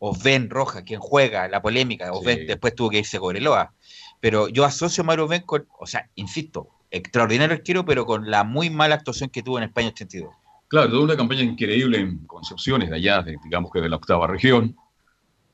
[0.02, 3.72] Osben Rojas, quien juega, la polémica, Osben después tuvo que irse a Cobreloa.
[4.18, 8.42] Pero yo asocio a Mario Ben con, o sea, insisto, extraordinario arquero, pero con la
[8.42, 10.30] muy mala actuación que tuvo en España 82.
[10.68, 14.26] Claro, toda una campaña increíble en Concepciones, de allá, de- digamos que de la octava
[14.26, 14.74] región.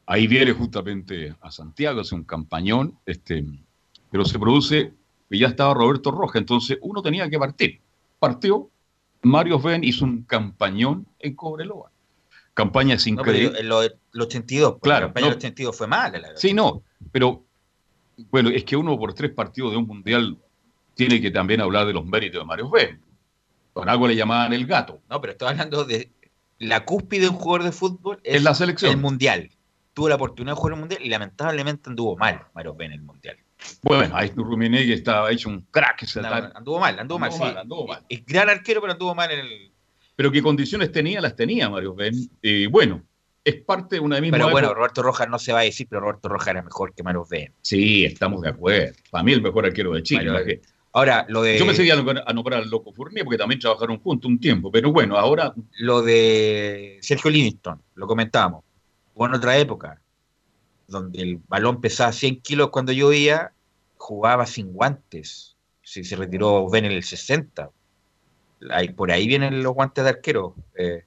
[0.07, 3.45] Ahí viene justamente a Santiago, hace un campañón, este,
[4.11, 4.93] pero se produce
[5.29, 7.81] que ya estaba Roberto Roja, entonces uno tenía que partir.
[8.21, 8.71] Partió,
[9.23, 11.91] Mario Ben hizo un campañón en Cobreloa.
[12.57, 13.61] Campañas No, increíbles.
[13.61, 15.31] en lo del 82, porque Claro, la campaña no.
[15.31, 16.37] del 82 fue mala, la.
[16.37, 17.45] Sí, no, pero
[18.31, 20.39] bueno, es que uno por tres partidos de un mundial
[20.95, 23.01] tiene que también hablar de los méritos de Mario Ben.
[23.75, 25.03] Con algo le llamaban el gato.
[25.11, 26.11] No, pero estoy hablando de
[26.59, 28.91] la cúspide de un jugador de fútbol es En la selección.
[28.91, 29.51] el mundial.
[29.93, 33.05] Tuvo la oportunidad de jugar el mundial y lamentablemente anduvo mal Mario Ben en el
[33.05, 33.37] mundial.
[33.83, 36.03] Bueno, ahí Ruminegui estaba hecho un crack.
[36.05, 37.39] ese No, anduvo mal, anduvo mal, sí.
[37.41, 38.03] mal, anduvo mal.
[38.09, 39.73] Es gran arquero, pero anduvo mal en el.
[40.17, 42.15] Pero qué condiciones tenía, las tenía Mario Ben.
[42.43, 43.03] Y bueno,
[43.45, 44.39] es parte de una misma.
[44.39, 44.79] Pero bueno, época.
[44.79, 47.53] Roberto Rojas no se va a decir, pero Roberto Rojas era mejor que Mario Ben.
[47.61, 48.95] Sí, estamos de acuerdo.
[49.11, 50.61] Para mí el mejor arquero de Chile.
[50.93, 51.59] Ahora, lo de.
[51.59, 51.97] Yo me seguía a
[52.33, 54.71] nombrar- al Loco Fournier porque también trabajaron juntos un tiempo.
[54.71, 58.65] Pero bueno, ahora Lo de Sergio Livingston, lo comentábamos.
[59.15, 60.01] Hubo en otra época,
[60.89, 63.53] donde el balón pesaba 100 kilos cuando yo iba,
[63.99, 65.57] jugaba sin guantes.
[65.83, 67.71] Si se retiró Ben en el 60.
[68.71, 70.55] Ahí- por ahí vienen los guantes de arquero.
[70.79, 71.05] eh,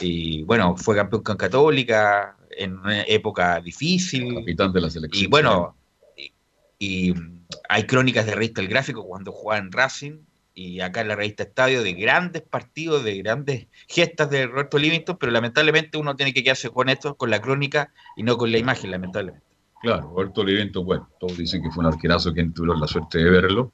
[0.00, 4.34] y bueno, fue campeón con Católica en una época difícil.
[4.34, 5.24] capitán de la selección.
[5.24, 5.76] Y bueno,
[6.16, 6.32] y,
[6.78, 10.18] y, mm, hay crónicas de revista El Gráfico cuando jugaba en Racing
[10.52, 15.16] y acá en la revista Estadio de grandes partidos, de grandes gestas de Roberto Livingston,
[15.18, 18.58] pero lamentablemente uno tiene que quedarse con esto, con la crónica y no con la
[18.58, 19.44] imagen, lamentablemente.
[19.80, 23.30] Claro, Roberto Livingston, bueno, todos dicen que fue un arquerazo quien tuvo la suerte de
[23.30, 23.70] verlo.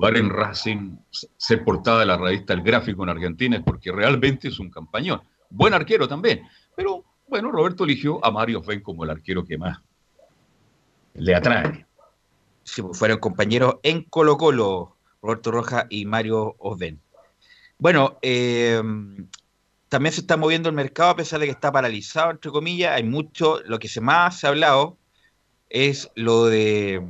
[0.00, 0.96] Jugar Racing,
[1.36, 5.20] ser portada de la revista El Gráfico en Argentina es porque realmente es un campañón.
[5.50, 6.40] Buen arquero también.
[6.74, 9.78] Pero bueno, Roberto eligió a Mario Fen como el arquero que más
[11.12, 11.84] le atrae.
[12.64, 16.98] Sí, pues fueron compañeros en Colo Colo, Roberto Rojas y Mario Osben.
[17.76, 18.82] Bueno, eh,
[19.90, 22.94] también se está moviendo el mercado a pesar de que está paralizado, entre comillas.
[22.94, 24.96] Hay mucho, lo que se más ha hablado
[25.68, 27.06] es lo de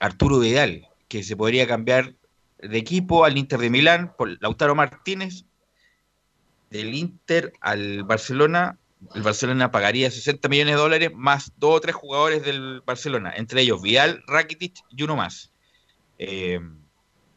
[0.00, 2.14] Arturo Vidal, que se podría cambiar
[2.58, 5.44] de equipo al Inter de Milán por Lautaro Martínez,
[6.70, 8.78] del Inter al Barcelona.
[9.14, 13.62] El Barcelona pagaría 60 millones de dólares más dos o tres jugadores del Barcelona, entre
[13.62, 15.52] ellos Vidal, Rakitic y uno más.
[16.18, 16.58] Eh,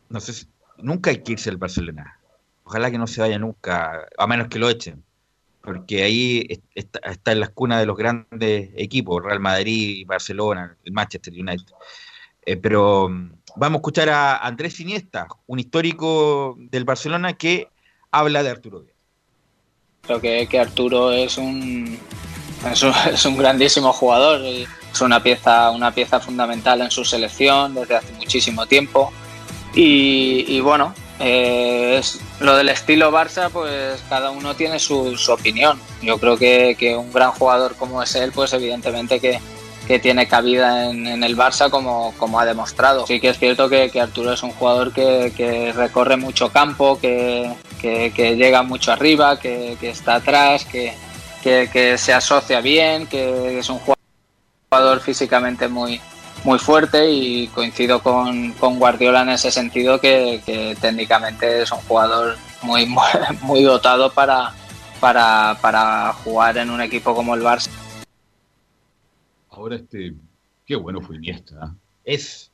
[0.10, 2.20] no sé, nunca hay que irse al Barcelona.
[2.64, 5.04] Ojalá que no se vaya nunca, a menos que lo echen.
[5.62, 10.76] Porque ahí es- está, está en las cunas de los grandes equipos, Real Madrid, Barcelona,
[10.84, 11.72] el Manchester United.
[12.44, 13.08] Eh, pero
[13.56, 17.68] vamos a escuchar a Andrés Iniesta, un histórico del Barcelona que
[18.12, 18.96] habla de Arturo Vidal.
[20.02, 21.98] Creo que, Arturo es un,
[23.12, 24.42] es un grandísimo jugador.
[24.42, 29.12] Es una pieza, una pieza fundamental en su selección desde hace muchísimo tiempo.
[29.74, 35.32] Y, y bueno, eh, es, lo del estilo Barça, pues cada uno tiene su, su
[35.32, 35.80] opinión.
[36.02, 39.40] Yo creo que, que un gran jugador como es él, pues evidentemente que,
[39.88, 43.06] que tiene cabida en, el Barça como, como ha demostrado.
[43.08, 48.64] Sí que es cierto que, Arturo es un jugador que, recorre mucho campo, que, llega
[48.64, 56.00] mucho arriba, que, está atrás, que, se asocia bien, que es un jugador físicamente muy,
[56.44, 62.38] muy fuerte y coincido con, con Guardiola en ese sentido que, técnicamente es un jugador
[62.62, 62.86] muy,
[63.42, 64.54] muy dotado para,
[65.00, 67.70] para, para jugar en un equipo como el Barça.
[69.52, 70.16] Ahora este,
[70.66, 71.56] qué bueno fue Iniesta.
[71.62, 71.76] ¿ah?
[72.04, 72.52] Es.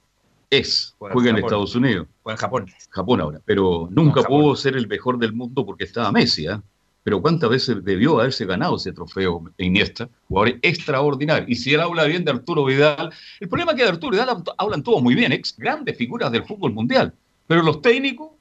[0.49, 0.95] Es.
[0.97, 1.43] Juega en Japón.
[1.45, 2.07] Estados Unidos.
[2.23, 2.65] Juega en Japón.
[2.89, 3.41] Japón ahora.
[3.45, 6.47] Pero nunca pudo ser el mejor del mundo porque estaba Messi.
[6.47, 6.61] ¿ah?
[7.03, 10.09] Pero cuántas veces debió haberse ganado ese trofeo Iniesta.
[10.27, 11.45] Jugador extraordinario.
[11.47, 14.29] Y si él habla bien de Arturo Vidal, el problema es que de Arturo Vidal
[14.29, 17.13] hab- hablan todos muy bien, ex grandes figuras del fútbol mundial.
[17.45, 18.31] Pero los técnicos,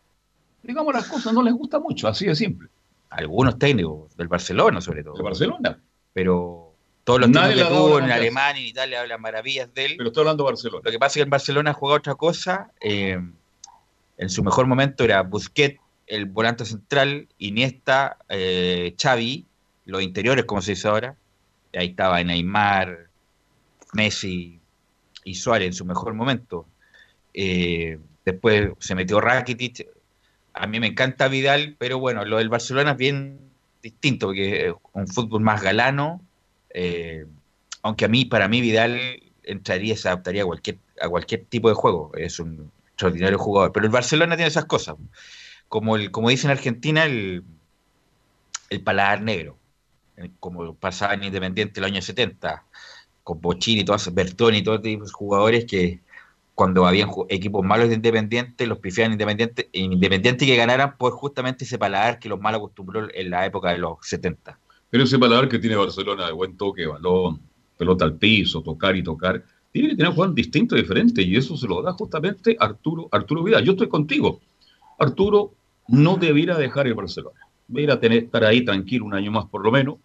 [0.62, 2.68] digamos las cosas, no les gusta mucho, así de simple.
[3.10, 5.14] Algunos técnicos, del Barcelona sobre todo.
[5.14, 5.78] De Barcelona.
[6.12, 6.65] Pero
[7.06, 8.10] todos los Nadie que tuvo en.
[8.10, 9.94] Alemania, en Italia, hablan maravillas de él.
[9.96, 10.82] Pero estoy hablando de Barcelona.
[10.84, 12.72] Lo que pasa es que en Barcelona juega otra cosa.
[12.80, 13.16] eh,
[14.18, 19.46] en su mejor momento era Busquets, el volante central, Iniesta, eh, Xavi,
[19.84, 21.14] los interiores, como se dice ahora.
[21.78, 23.06] Ahí estaba Neymar,
[23.92, 24.58] Messi
[25.22, 26.66] y Suárez en su mejor momento.
[27.34, 29.86] Eh, después se metió Rakitic.
[30.54, 33.38] A mí me encanta Vidal, pero bueno, lo del Barcelona es bien
[33.80, 36.25] distinto, porque es un fútbol más galano.
[36.76, 37.26] Eh,
[37.82, 39.00] aunque a mí, para mí, Vidal
[39.42, 42.12] entraría, se adaptaría a cualquier, a cualquier tipo de juego.
[42.14, 43.72] Es un extraordinario jugador.
[43.72, 44.96] Pero el Barcelona tiene esas cosas.
[45.68, 47.44] Como, el, como dice en Argentina, el,
[48.70, 49.56] el paladar negro.
[50.18, 52.64] Eh, Como pasaba en Independiente en los años 70,
[53.24, 56.00] con Bochini y todos, Bertoni y todos esos jugadores que
[56.54, 61.64] cuando habían equipos malos de Independiente, los pifiaban Independiente, en Independiente que ganaran por justamente
[61.64, 64.58] ese paladar que los mal acostumbró en la época de los 70.
[64.90, 67.40] Pero ese paladar que tiene Barcelona de buen toque, balón,
[67.76, 71.56] pelota al piso, tocar y tocar, tiene que tener un jugador distinto, diferente, y eso
[71.56, 73.64] se lo da justamente Arturo, Arturo Vidal.
[73.64, 74.40] Yo estoy contigo.
[74.98, 75.52] Arturo
[75.88, 77.40] no debiera dejar el Barcelona.
[77.68, 79.96] Debiera tener, estar ahí tranquilo un año más por lo menos,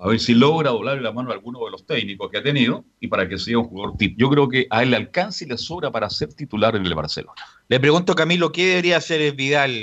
[0.00, 2.84] a ver si logra doblarle la mano a alguno de los técnicos que ha tenido
[3.00, 4.16] y para que sea un jugador tip.
[4.16, 6.94] Yo creo que a él le alcanza y le sobra para ser titular en el
[6.94, 7.34] Barcelona.
[7.68, 9.74] Le pregunto, Camilo, ¿qué debería hacer Vidal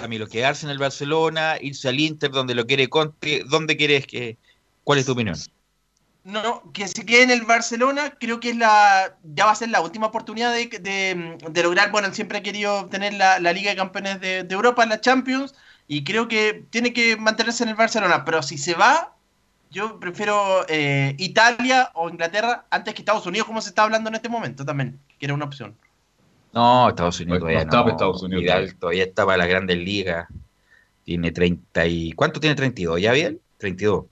[0.00, 4.38] Camilo, quedarse en el Barcelona, irse al Inter donde lo quiere Conte, ¿dónde quieres que,
[4.84, 5.46] cuál es tu opinión?
[6.24, 9.68] No, que se quede en el Barcelona, creo que es la, ya va a ser
[9.68, 13.70] la última oportunidad de, de- de lograr, bueno, siempre ha querido obtener la, la Liga
[13.70, 15.54] de Campeones de, de Europa, la Champions,
[15.86, 19.14] y creo que tiene que mantenerse en el Barcelona, pero si se va,
[19.70, 24.16] yo prefiero eh, Italia o Inglaterra antes que Estados Unidos, como se está hablando en
[24.16, 25.76] este momento también, que era una opción.
[26.56, 27.70] No, Estados Unidos No, todavía no no.
[27.70, 28.78] está para Estados Unidos Vidal todavía.
[28.80, 30.28] todavía está para las grandes ligas.
[31.04, 32.12] Tiene 30 y...
[32.12, 33.00] ¿Cuánto tiene 32?
[33.00, 33.40] ¿Ya bien?
[33.58, 34.06] 32.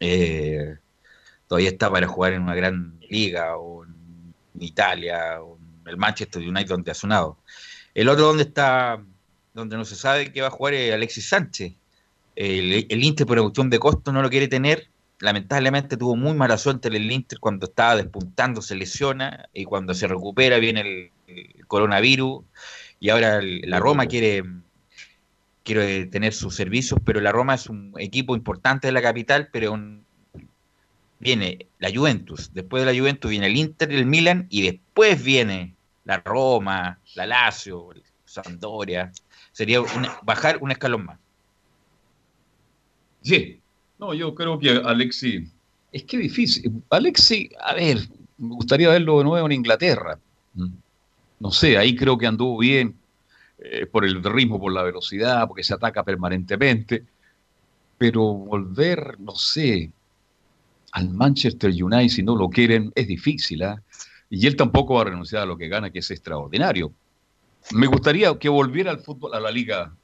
[0.00, 0.76] Eh,
[1.48, 6.40] todavía está para jugar en una gran liga o en Italia o en el Manchester
[6.42, 7.38] United donde ha sonado.
[7.94, 9.02] El otro donde está,
[9.52, 11.74] donde no se sabe que va a jugar es Alexis Sánchez.
[12.36, 14.88] El, el Inter por cuestión de costo no lo quiere tener.
[15.18, 19.92] Lamentablemente tuvo muy mala suerte en el Inter cuando estaba despuntando, se lesiona y cuando
[19.94, 21.10] se recupera viene el
[21.70, 22.42] coronavirus
[22.98, 24.42] y ahora el- la Roma quiere,
[25.62, 29.72] quiere tener sus servicios, pero la Roma es un equipo importante de la capital, pero
[29.72, 30.04] un-
[31.20, 35.74] viene la Juventus, después de la Juventus viene el Inter, el Milan y después viene
[36.04, 37.90] la Roma, la Lazio,
[38.24, 39.12] Sampdoria.
[39.52, 41.18] Sería una- bajar un escalón más.
[43.22, 43.60] Sí.
[43.98, 45.46] No, yo creo que Alexi.
[45.92, 46.82] Es que difícil.
[46.88, 47.98] Alexi, a ver,
[48.38, 50.18] me gustaría verlo de nuevo en Inglaterra.
[50.54, 50.68] Mm.
[51.40, 52.96] No sé, ahí creo que anduvo bien
[53.58, 57.06] eh, por el ritmo, por la velocidad, porque se ataca permanentemente.
[57.98, 59.92] Pero volver, no sé,
[60.92, 63.62] al Manchester United, si no lo quieren, es difícil.
[63.62, 63.80] ¿ah?
[64.28, 66.92] Y él tampoco va a renunciar a lo que gana, que es extraordinario.
[67.72, 69.94] Me gustaría que volviera al fútbol, a la liga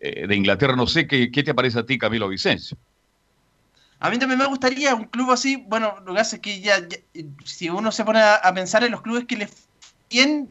[0.00, 0.76] eh, de Inglaterra.
[0.76, 2.78] No sé qué, qué te parece a ti, Camilo Vicencio.
[4.00, 6.78] A mí también me gustaría un club así, bueno, lo que hace es que ya,
[6.86, 6.98] ya-
[7.44, 9.48] si uno se pone a, a pensar en los clubes que le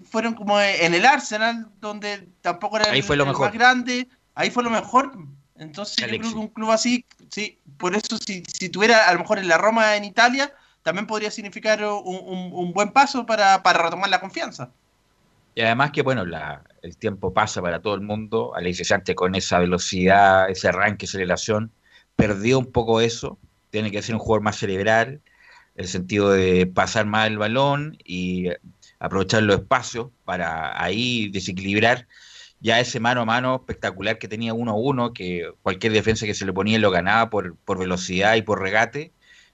[0.06, 3.48] fueron como en el Arsenal, donde tampoco era Ahí el, fue lo el mejor.
[3.48, 5.12] más grande, ahí fue lo mejor.
[5.56, 9.20] Entonces yo creo que un club así, sí, por eso si, si tuviera a lo
[9.20, 13.62] mejor en la Roma en Italia, también podría significar un, un- un buen paso para,
[13.64, 14.70] para retomar la confianza.
[15.56, 18.54] Y además que, bueno, la- el tiempo pasa para todo el mundo.
[18.56, 21.72] Alexis Sánchez con esa velocidad, ese arranque, aceleración,
[22.16, 23.38] perdió un poco eso.
[23.70, 25.22] Tiene que ser un jugador más cerebral,
[25.76, 28.50] el sentido de pasar más el balón y
[29.04, 32.08] aprovechar los espacios para ahí desequilibrar
[32.62, 36.34] ya ese mano a mano espectacular que tenía uno a uno, que cualquier defensa que
[36.34, 39.12] se le ponía lo ganaba por, por velocidad y por regate,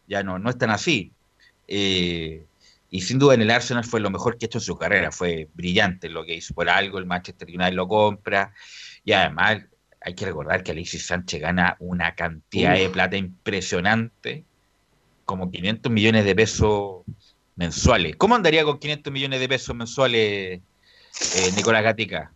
[0.07, 1.11] ya no, no es tan así.
[1.67, 2.45] Eh,
[2.91, 5.11] y sin duda en el Arsenal fue lo mejor que ha hecho en su carrera,
[5.11, 6.53] fue brillante lo que hizo.
[6.53, 8.53] Por algo el Manchester United lo compra.
[9.03, 9.63] Y además
[10.01, 14.45] hay que recordar que Alexis Sánchez gana una cantidad de plata impresionante,
[15.25, 17.05] como 500 millones de pesos
[17.59, 18.15] mensuales.
[18.15, 22.31] ¿Cómo andaría con 500 millones de pesos mensuales eh, Nicolás Gatica?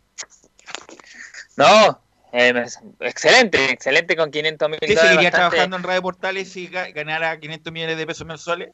[1.55, 1.99] No,
[2.33, 2.65] eh,
[2.99, 7.39] excelente, excelente con 500 mil ¿Usted seguiría bastante- trabajando en Radio Portales si ga- ganara
[7.39, 8.71] 500 millones de pesos mensuales?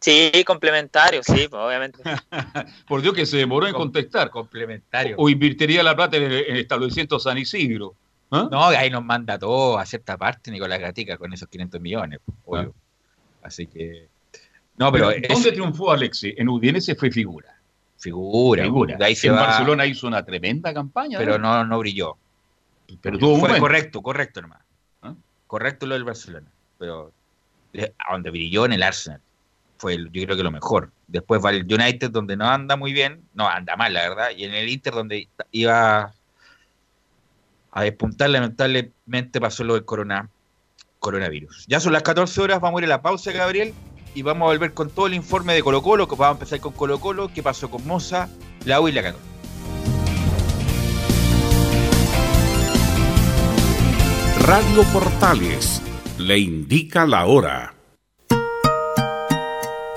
[0.00, 1.98] Sí, complementario, sí, pues, obviamente.
[2.88, 4.30] Por Dios que se demoró en contestar.
[4.30, 5.16] Complementario.
[5.18, 7.94] O invertiría la plata en el, en el establecimiento San Isidro.
[8.30, 8.48] ¿Ah?
[8.50, 12.74] No, ahí nos manda todo a cierta parte Nicolás Gatica con esos 500 millones, obvio.
[13.46, 14.08] Así que.
[14.76, 15.08] No, pero.
[15.10, 16.34] Pero, ¿Dónde triunfó Alexi?
[16.36, 17.54] En Udinese fue figura.
[17.98, 18.96] Figura, Figura.
[18.96, 21.16] de ahí se en va- Barcelona hizo una tremenda campaña.
[21.18, 21.64] Pero ¿no?
[21.64, 22.16] no, brilló.
[23.00, 24.60] Pero tuvo Fue correcto, correcto nomás.
[25.02, 25.14] ¿Ah?
[25.46, 26.46] Correcto lo del Barcelona.
[26.78, 27.10] Pero
[27.72, 29.20] eh, a donde brilló en el Arsenal.
[29.78, 30.90] Fue, el- yo creo que lo mejor.
[31.06, 33.22] Después va el United, donde no anda muy bien.
[33.34, 34.28] No, anda mal, la verdad.
[34.36, 36.12] Y en el Inter, donde iba
[37.72, 40.28] a despuntar, lamentablemente pasó lo del corona,
[40.98, 41.66] coronavirus.
[41.68, 43.74] Ya son las 14 horas, vamos a ir a la pausa, Gabriel.
[44.14, 46.60] Y vamos a volver con todo el informe de Colo Colo, que vamos a empezar
[46.60, 48.28] con Colo Colo, qué pasó con Moza,
[48.64, 49.36] la U y la Católica.
[54.46, 55.82] Radio Portales
[56.18, 57.74] le indica la hora.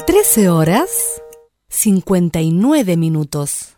[0.08, 1.22] 13 horas
[1.70, 3.78] 59 minutos.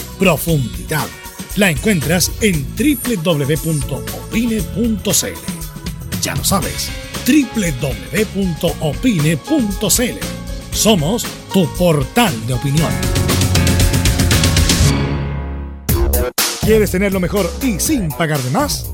[0.21, 1.07] profundidad.
[1.55, 3.81] La encuentras en www.opine.cl.
[6.21, 6.91] Ya lo sabes,
[7.25, 7.85] www.opine.cl.
[10.71, 12.91] Somos tu portal de opinión.
[16.61, 18.93] ¿Quieres tener lo mejor y sin pagar de más?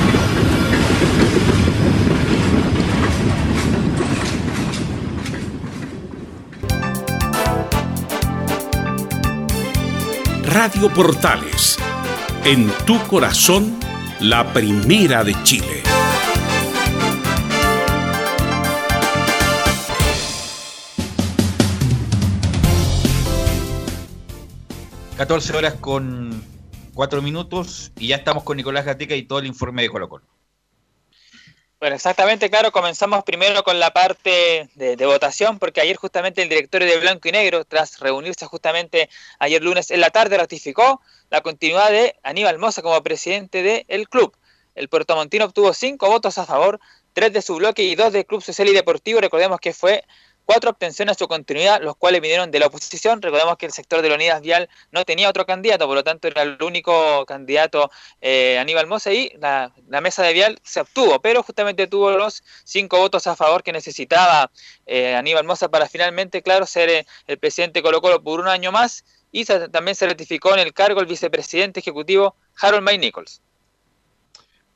[10.53, 11.77] Radio Portales,
[12.43, 13.79] en tu corazón,
[14.19, 15.81] la primera de Chile.
[25.17, 26.43] ...14 horas con
[26.95, 27.93] 4 minutos...
[27.97, 30.21] ...y ya estamos con Nicolás Gatica y todo el informe de Colo.
[31.81, 36.47] Bueno, exactamente, claro, comenzamos primero con la parte de, de votación, porque ayer justamente el
[36.47, 39.09] directorio de Blanco y Negro, tras reunirse justamente
[39.39, 41.01] ayer lunes en la tarde, ratificó
[41.31, 44.37] la continuidad de Aníbal Mosa como presidente del club.
[44.75, 46.79] El puertomontino obtuvo cinco votos a favor,
[47.13, 49.19] tres de su bloque y dos del Club Social y Deportivo.
[49.19, 50.03] Recordemos que fue
[50.45, 53.21] cuatro abstenciones a su continuidad, los cuales vinieron de la oposición.
[53.21, 56.41] Recordemos que el sector de Leonidas Vial no tenía otro candidato, por lo tanto era
[56.41, 57.89] el único candidato
[58.21, 62.43] eh, Aníbal Mosa y la, la, mesa de Vial se obtuvo, pero justamente tuvo los
[62.63, 64.51] cinco votos a favor que necesitaba
[64.85, 68.71] eh, Aníbal Mosa para finalmente, claro, ser eh, el presidente Colo Colo por un año
[68.71, 73.41] más y se, también se ratificó en el cargo el vicepresidente ejecutivo Harold May Nichols.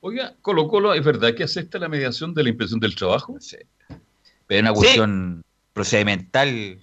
[0.02, 3.38] Oiga, Colo Colo, ¿es verdad que acepta la mediación de la impresión del trabajo?
[3.40, 3.58] Sí.
[4.48, 5.45] Pero es una cuestión
[5.76, 6.80] procedimental,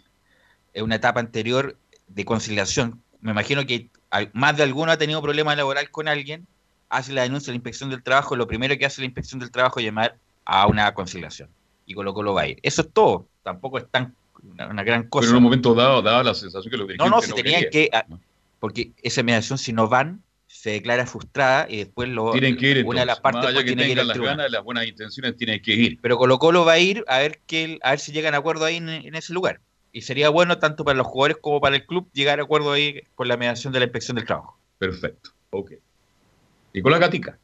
[0.75, 1.77] es una etapa anterior
[2.09, 3.03] de conciliación.
[3.23, 3.89] Me imagino que
[4.35, 6.47] más de alguno ha tenido problema laboral con alguien,
[6.91, 9.51] hace la denuncia de la inspección del trabajo, lo primero que hace la inspección del
[9.51, 11.49] trabajo es llamar a una conciliación.
[11.87, 12.59] Y Colo Colo va a ir.
[12.63, 13.27] Eso es todo.
[13.43, 15.23] Tampoco es tan una, una gran cosa.
[15.23, 17.89] Pero en un momento dado daba la sensación que lo No, no, si tenían que...
[17.95, 18.05] ah,
[18.61, 20.23] porque esa mediación, si no van,
[20.63, 23.65] se declara frustrada y después lo, tienen que ir, una de las partes pues, que
[23.65, 24.37] tiene que ir al las tribunal.
[24.37, 25.99] ganas, las buenas intenciones tienen que ir.
[26.01, 28.65] Pero Colo Colo va a ir a ver que a ver si llegan a acuerdo
[28.65, 29.59] ahí en, en ese lugar.
[29.91, 33.03] Y sería bueno tanto para los jugadores como para el club llegar a acuerdo ahí
[33.17, 34.57] con la mediación de la inspección del trabajo.
[34.79, 35.73] Perfecto, ok.
[36.75, 37.39] Nicolás Gatica.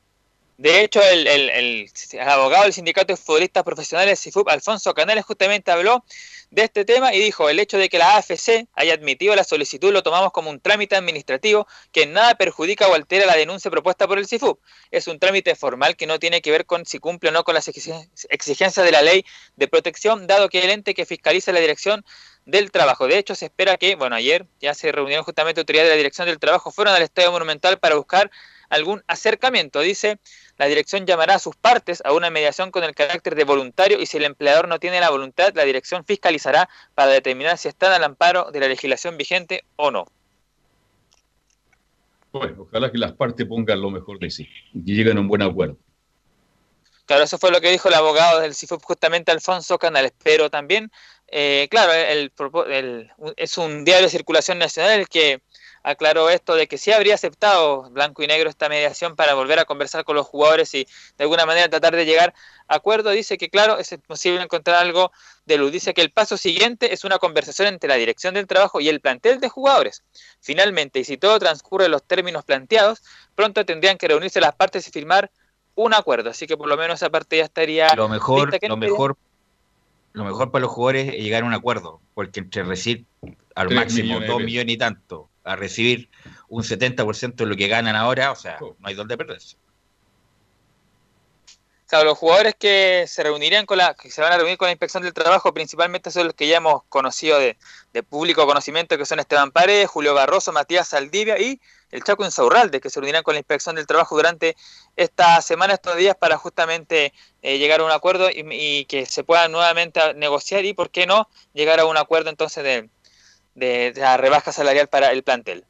[0.59, 1.91] De hecho, el, el- el-
[2.21, 6.05] abogado del Sindicato de Futbolistas Profesionales, CIFUP, Alfonso Canales, justamente habló
[6.51, 9.93] de este tema y dijo, el hecho de que la AFC haya admitido la solicitud
[9.93, 14.19] lo tomamos como un trámite administrativo que nada perjudica o altera la denuncia propuesta por
[14.19, 14.59] el CIFUP.
[14.91, 17.55] Es un trámite formal que no tiene que ver con si cumple o no con
[17.55, 21.61] las exige- exigencias de la ley de protección, dado que el ente que fiscaliza la
[21.61, 22.05] dirección
[22.47, 23.07] del trabajo.
[23.07, 26.27] De hecho, se espera que, bueno, ayer ya se reunieron justamente autoridades de la dirección
[26.27, 28.31] del trabajo, fueron al Estadio Monumental para buscar
[28.69, 29.81] algún acercamiento.
[29.81, 30.19] Dice,
[30.57, 34.07] la dirección llamará a sus partes a una mediación con el carácter de voluntario y
[34.07, 38.05] si el empleador no tiene la voluntad, la dirección fiscalizará para determinar si están al
[38.05, 40.07] amparo de la legislación vigente o no.
[42.33, 45.29] Bueno, ojalá que las partes pongan lo mejor de sí y que lleguen a un
[45.29, 45.77] buen acuerdo.
[47.07, 50.13] Claro, eso fue lo que dijo el abogado del CIFUP, justamente Alfonso Canales.
[50.23, 50.91] Pero también,
[51.27, 52.31] eh, claro, el,
[52.71, 55.41] el- es un diario de circulación nacional el que
[55.89, 59.65] aclaró esto de que sí habría aceptado Blanco y Negro esta mediación para volver a
[59.65, 60.87] conversar con los jugadores y
[61.17, 62.35] de alguna manera tratar de llegar
[62.69, 63.11] a acuerdo.
[63.11, 65.13] Dice que, claro, es posible encontrar algo
[65.47, 65.73] de luz.
[65.73, 69.01] Dice que el paso siguiente es una conversación entre la dirección del trabajo y el
[69.01, 70.05] plantel de jugadores.
[70.41, 73.03] Finalmente, y si todo transcurre en los términos planteados,
[73.35, 75.31] pronto tendrían que reunirse las partes y firmar
[75.75, 76.29] un acuerdo.
[76.31, 78.59] Así que por lo menos esa parte ya estaría Lo mejor, lista.
[78.59, 79.17] ¿Qué lo mejor,
[80.13, 83.07] lo mejor para los jugadores es llegar a un acuerdo, porque entre recibir
[83.55, 86.11] al máximo millones dos millones y tanto, a recibir
[86.49, 89.57] un 70% de lo que ganan ahora, o sea, no hay dónde perderse.
[91.87, 94.73] Claro, los jugadores que se reunirían con la, que se van a reunir con la
[94.73, 97.57] inspección del trabajo, principalmente son los que ya hemos conocido de,
[97.95, 102.83] de público conocimiento, que son Esteban Paredes, Julio Barroso, Matías Saldivia y el Chaco Insaurralde,
[102.83, 104.55] que se reunirán con la inspección del trabajo durante
[104.97, 109.25] esta semana, estos días, para justamente eh, llegar a un acuerdo y, y que se
[109.25, 112.91] pueda nuevamente negociar y, ¿por qué no?, llegar a un acuerdo entonces de,
[113.55, 115.65] de, la rebaja salarial para el plantel.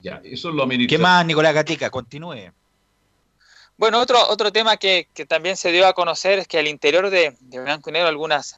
[0.00, 0.68] Ya, eso es lo.
[0.68, 1.90] ¿Qué más, Nicolás Gatica?
[1.90, 2.52] Continúe.
[3.76, 7.10] Bueno, otro, otro tema que, que también se dio a conocer es que al interior
[7.10, 8.56] de, de Blanco y Negro algunas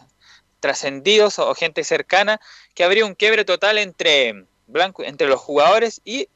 [0.60, 2.40] trascendidos o, o gente cercana
[2.74, 6.28] que habría un quiebre total entre Blanco, entre los jugadores y,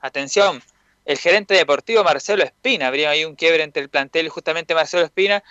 [0.00, 0.62] atención,
[1.04, 2.86] el gerente deportivo Marcelo Espina.
[2.86, 5.42] Habría ahí un quiebre entre el plantel y justamente Marcelo Espina,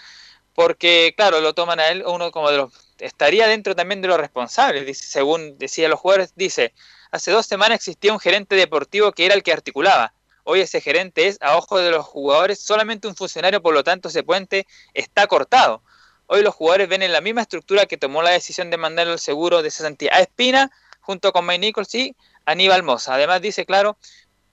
[0.55, 2.73] porque, claro, lo toman a él uno como de los...
[2.99, 6.73] Estaría dentro también de los responsables, según decían los jugadores, dice,
[7.11, 10.13] hace dos semanas existía un gerente deportivo que era el que articulaba.
[10.43, 14.09] Hoy ese gerente es, a ojo de los jugadores, solamente un funcionario, por lo tanto
[14.09, 15.83] ese puente está cortado.
[16.27, 19.19] Hoy los jugadores ven en la misma estructura que tomó la decisión de mandar el
[19.19, 20.71] seguro de cesantía a Espina,
[21.01, 23.15] junto con Mike Nichols y Aníbal Mosa.
[23.15, 23.97] Además dice, claro,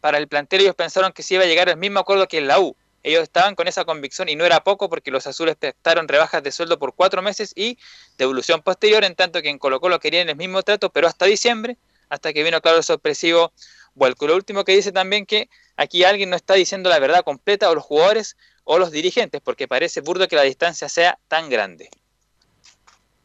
[0.01, 2.49] para el plantel ellos pensaron que se iba a llegar al mismo acuerdo que en
[2.49, 2.77] la U.
[3.07, 6.51] Ellos estaban con esa convicción y no era poco porque los azules pactaron rebajas de
[6.51, 7.79] sueldo por cuatro meses y
[8.19, 11.77] devolución posterior, en tanto que en Colo Colo querían el mismo trato, pero hasta diciembre,
[12.09, 13.53] hasta que vino claro el sorpresivo
[13.95, 14.27] vuelco.
[14.27, 17.77] Lo último que dice también que aquí alguien no está diciendo la verdad completa, o
[17.77, 21.89] los jugadores o los dirigentes, porque parece burdo que la distancia sea tan grande.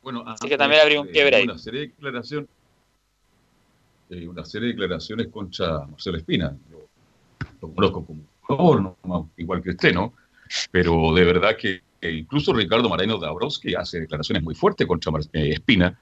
[0.03, 1.43] Bueno, Así que también habría un eh, quiebre ahí.
[1.45, 2.49] Una serie de declaraciones,
[4.11, 6.55] eh, una serie de declaraciones contra Marcelo Espina.
[6.69, 6.87] Yo
[7.61, 8.30] lo conozco como
[9.37, 10.13] igual que usted, ¿no?
[10.71, 15.99] Pero de verdad que incluso Ricardo Moreno Dabrowski hace declaraciones muy fuertes contra eh, Espina,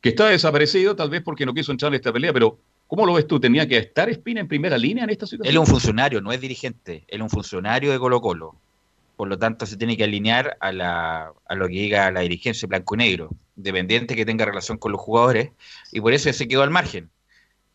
[0.00, 3.14] que está desaparecido tal vez porque no quiso entrar en esta pelea, pero ¿cómo lo
[3.14, 3.38] ves tú?
[3.38, 5.50] ¿Tenía que estar Espina en primera línea en esta situación?
[5.50, 8.56] Él es un funcionario, no es dirigente, él es un funcionario de Colo Colo.
[9.16, 12.66] Por lo tanto, se tiene que alinear a, la, a lo que diga la dirigencia
[12.66, 15.50] blanco y negro, independiente que tenga relación con los jugadores,
[15.92, 17.10] y por eso se quedó al margen.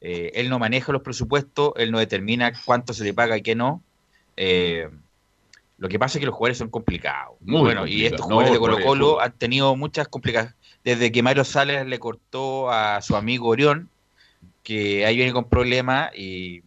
[0.07, 3.55] Eh, él no maneja los presupuestos, él no determina cuánto se le paga y qué
[3.55, 3.81] no.
[4.37, 4.87] Eh,
[5.79, 7.37] lo que pasa es que los jugadores son complicados.
[7.41, 8.85] Muy bueno, y estos No, jugadores de Colo.
[8.85, 10.55] Colo han tenido muchas complicaciones.
[10.83, 13.89] Desde que Mario Sales le cortó a su amigo Orión,
[14.61, 16.61] que ahí viene con problemas y,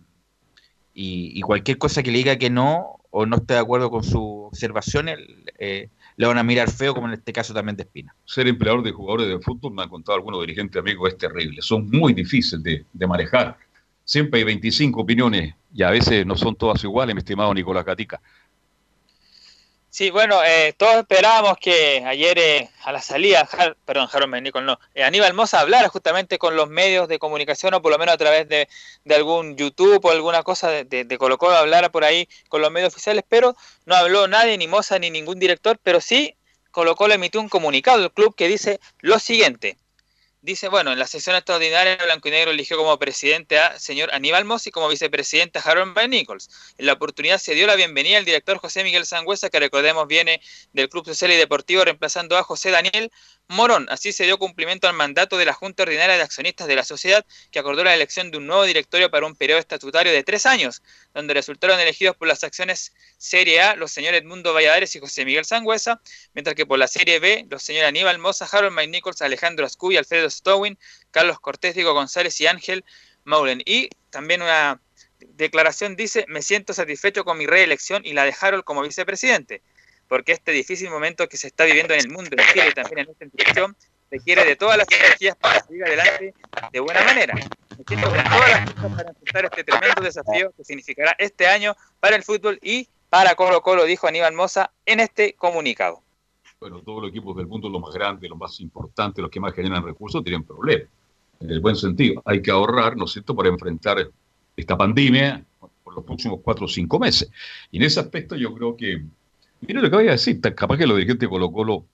[0.93, 4.03] y, y cualquier cosa que le diga que no o no esté de acuerdo con
[4.03, 5.17] sus observaciones,
[5.61, 8.13] eh, le van a mirar feo, como en este caso también de Espina.
[8.25, 11.63] ser empleador de jugadores de fútbol, me han contado algunos dirigentes amigos, es terrible.
[11.63, 13.57] Son muy difíciles de, manejar.
[14.05, 18.21] Siempre hay 25 opiniones y a veces no son todas iguales, mi estimado Nicolás Gatica.
[19.91, 24.65] Sí, bueno, eh, todos esperábamos que ayer eh, a la salida, Jar- perdón, Jaron Menicol,
[24.67, 28.15] no, eh, Aníbal Mosa hablara justamente con los medios de comunicación o por lo menos
[28.15, 28.69] a través de,
[29.05, 32.71] de algún YouTube o alguna cosa de, de, de Colo, hablara por ahí con los
[32.71, 36.37] medios oficiales, pero no habló nadie, ni Mosa ni ningún director, pero sí
[36.71, 39.79] Colo Colo emitió un comunicado del club que dice lo siguiente.
[40.41, 44.45] Dice, bueno, en la sesión extraordinaria Blanco y Negro eligió como presidente a señor Aníbal
[44.45, 46.49] Moss y como vicepresidente a Harold Van Nichols.
[46.79, 50.41] En la oportunidad se dio la bienvenida al director José Miguel Sangüesa, que recordemos viene
[50.73, 53.11] del Club Social y Deportivo, reemplazando a José Daniel
[53.49, 53.87] Morón.
[53.89, 57.25] Así se dio cumplimiento al mandato de la Junta Ordinaria de Accionistas de la Sociedad,
[57.51, 60.83] que acordó la elección de un nuevo directorio para un periodo estatutario de tres años,
[61.15, 65.47] donde resultaron elegidos por las acciones Serie A los señores Edmundo Valladares y José Miguel
[65.47, 66.01] Sangüesa,
[66.35, 69.97] mientras que por la Serie B los señores Aníbal Moza, Harold Mike Nichols, Alejandro Ascuy,
[69.97, 70.79] Alfredo Stowin,
[71.11, 72.85] Carlos Cortés, Diego González y Ángel
[73.25, 73.63] Maulen.
[73.65, 74.81] Y también una
[75.21, 79.63] declaración dice, me siento satisfecho con mi reelección y la de Harold como vicepresidente,
[80.09, 83.01] porque este difícil momento que se está viviendo en el mundo, en Chile y también
[83.01, 83.77] en esta institución,
[84.11, 86.35] requiere de todas las energías para seguir adelante
[86.73, 87.35] de buena manera.
[87.35, 91.77] Me siento con todas las fuerzas para enfrentar este tremendo desafío que significará este año
[92.01, 96.03] para el fútbol y para Colo Colo, dijo Aníbal Moza en este comunicado.
[96.61, 99.55] Bueno, todos los equipos del mundo, los más grandes, los más importantes, los que más
[99.55, 100.89] generan recursos, tienen problemas.
[101.41, 104.11] En el buen sentido, hay que ahorrar, ¿no es cierto?, para enfrentar
[104.57, 105.45] esta pandemia
[105.85, 107.31] por los próximos cuatro o cinco meses.
[107.71, 109.05] Y en ese aspecto yo creo que,
[109.61, 111.87] mire lo que voy a decir, capaz que los dirigentes de Colo Colo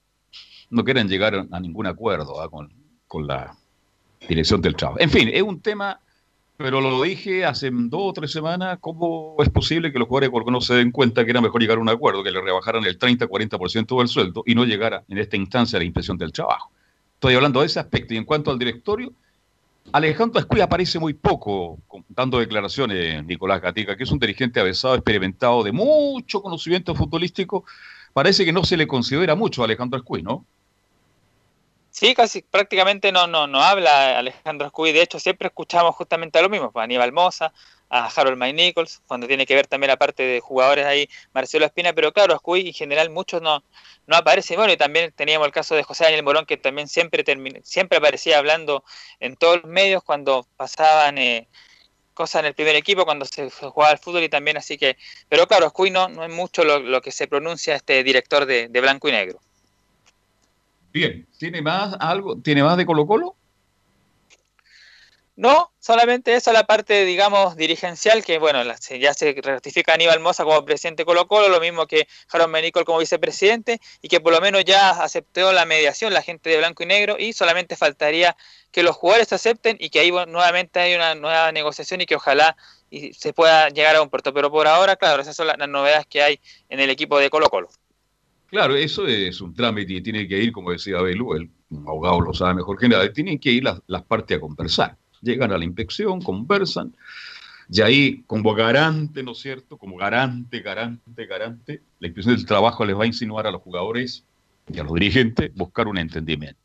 [0.70, 2.48] no quieren llegar a ningún acuerdo ¿ah?
[2.50, 3.56] con, la
[4.28, 5.00] dirección del trabajo.
[5.00, 6.00] En fin, es un tema,
[6.56, 10.32] pero lo dije hace dos o tres semanas, ¿cómo es posible que los jugadores de
[10.32, 12.84] Colo Colo se den cuenta que era mejor llegar a un acuerdo, que le rebajaran
[12.84, 16.72] el 30-40% del sueldo y no llegara en esta instancia a la impresión del trabajo?
[17.14, 18.14] Estoy hablando de ese aspecto.
[18.14, 19.12] Y en cuanto al directorio,
[19.93, 21.78] Alejandro Escuy aparece muy poco
[22.09, 27.64] dando declaraciones, Nicolás Gatica, que es un dirigente avesado, experimentado, de mucho conocimiento futbolístico.
[28.12, 30.45] Parece que no se le considera mucho a Alejandro Escuy, ¿no?
[31.91, 34.91] Sí, casi prácticamente no, no, no habla Alejandro Escuy.
[34.93, 37.53] De hecho, siempre escuchamos justamente a lo mismo, pues, a Aníbal Moza,
[37.95, 41.64] a Harold Mike Nichols, cuando tiene que ver también la parte de jugadores ahí, Marcelo
[41.64, 43.62] Espina, pero claro, Escuy en general muchos no,
[44.09, 44.57] no aparecen.
[44.57, 47.24] Bueno, y también teníamos el caso de José Daniel Morón, que también siempre,
[47.62, 48.82] siempre aparecía hablando
[49.20, 51.47] en todos los medios cuando pasaban eh,
[52.14, 54.97] cosas en el primer equipo, cuando se jugaba al fútbol y también así que...
[55.28, 58.66] Pero claro, Escuy no, no es mucho lo, lo que se pronuncia este director de,
[58.66, 59.38] de Blanco y Negro.
[60.92, 62.36] Bien, ¿tiene más algo?
[62.42, 63.36] ¿Tiene más de Colo Colo?
[65.37, 70.64] No, solamente eso, la parte, digamos, dirigencial, que bueno, ya se ratifica Aníbal Moza como
[70.64, 74.41] presidente de Colo Colo, lo mismo que Harold Menicol como vicepresidente, y que por lo
[74.41, 78.37] menos ya aceptó la mediación la gente de blanco y negro, y solamente faltaría
[78.70, 82.14] que los jugadores acepten y que ahí bueno, nuevamente hay una nueva negociación y que
[82.14, 82.57] ojalá
[82.89, 84.32] y se pueda llegar a un puerto.
[84.32, 87.49] Pero por ahora, claro, esas son las, novedades que hay en el equipo de Colo
[87.49, 87.70] Colo.
[88.47, 91.51] Claro, eso es un trámite y tiene que ir, como decía Belu, el
[91.89, 94.97] abogado lo sabe mejor que nadie, tienen que ir las partes a conversar.
[95.24, 96.94] Llegan a la inspección, conversan,
[97.70, 99.78] y ahí, como garante, ¿no es cierto?
[99.78, 104.24] Como garante, garante, garante, la inspección del trabajo les va a insinuar a los jugadores
[104.72, 106.60] y a los dirigentes buscar un entendimiento.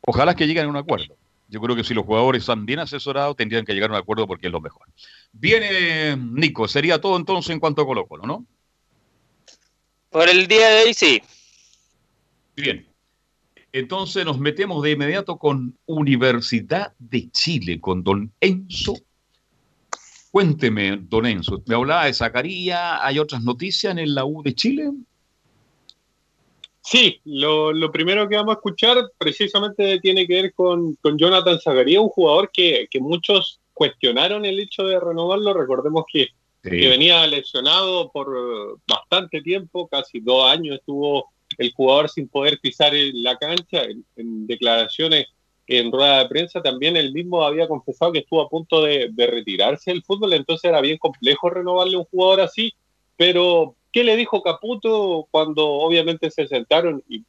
[0.00, 1.16] Ojalá que lleguen a un acuerdo.
[1.48, 4.26] Yo creo que si los jugadores están bien asesorados, tendrían que llegar a un acuerdo
[4.26, 4.86] porque es lo mejor.
[5.32, 8.44] Viene Nico, sería todo entonces en cuanto a Colo Colo, ¿no?
[10.10, 11.22] Por el día de hoy, sí.
[12.56, 12.87] Bien.
[13.78, 18.94] Entonces nos metemos de inmediato con Universidad de Chile, con don Enzo.
[20.30, 24.90] Cuénteme, don Enzo, me hablaba de Zacarías, ¿hay otras noticias en la U de Chile?
[26.80, 31.60] Sí, lo, lo primero que vamos a escuchar precisamente tiene que ver con, con Jonathan
[31.60, 35.52] Zagaría, un jugador que, que muchos cuestionaron el hecho de renovarlo.
[35.54, 36.28] Recordemos que,
[36.62, 42.92] que venía lesionado por bastante tiempo, casi dos años estuvo el jugador sin poder pisar
[43.14, 43.82] la cancha.
[44.16, 45.26] En, declaraciones
[45.68, 49.90] en rueda de prensa también él mismo había confesado que estuvo a punto de, retirarse
[49.90, 52.72] del fútbol, entonces era bien complejo renovarle a un jugador así,
[53.18, 57.22] pero ¿qué le dijo Caputo cuando obviamente se sentaron y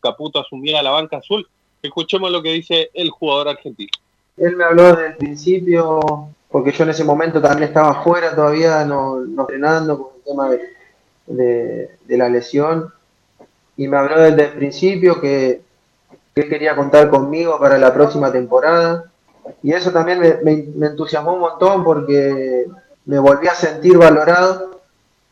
[0.00, 1.48] Caputo asumía la banca azul?
[1.82, 3.90] Escuchemos lo que dice el jugador argentino.
[4.36, 8.84] Él me habló desde el principio, porque yo en ese momento también estaba fuera todavía,
[8.84, 10.50] no, no entrenando con el tema
[11.28, 12.92] de la lesión.
[13.76, 15.60] Y me habló desde el principio que,
[16.34, 19.04] que él quería contar conmigo para la próxima temporada.
[19.62, 22.66] Y eso también me, me- me entusiasmó un montón porque
[23.04, 24.80] me volví a sentir valorado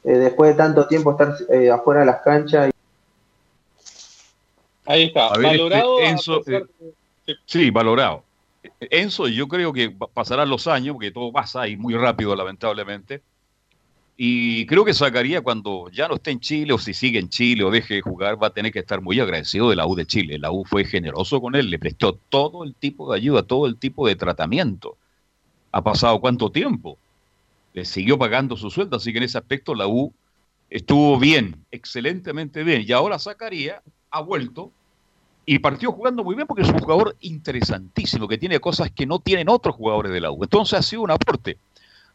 [0.05, 2.71] eh, después de tanto tiempo estar eh, afuera de las canchas.
[4.87, 5.99] Ahí está, A ver, valorado.
[5.99, 6.63] este, a Enzo, pesar
[7.27, 8.23] eh, Sí, valorado.
[8.81, 13.23] Enzo, yo creo que pa- pasarán los años, porque todo pasa y muy rápido, lamentablemente.
[14.17, 17.65] Y creo que Zacarías, cuando ya no esté en Chile, o si sigue en Chile,
[17.65, 20.07] o deje de jugar, va a tener que estar muy agradecido de la U de
[20.07, 20.39] Chile.
[20.39, 23.77] La U fue generoso con él, le prestó todo el tipo de ayuda, todo el
[23.77, 24.97] tipo de tratamiento.
[25.73, 26.97] ¿Ha pasado cuánto tiempo?
[27.73, 30.13] Le siguió pagando su sueldo, así que en ese aspecto la U
[30.71, 32.85] estuvo bien, excelentemente bien.
[32.87, 34.71] Y ahora Zacarías ha vuelto
[35.45, 39.19] y partió jugando muy bien porque es un jugador interesantísimo, que tiene cosas que no
[39.19, 40.45] tienen otros jugadores de la U.
[40.45, 41.59] Entonces ha sido un aporte.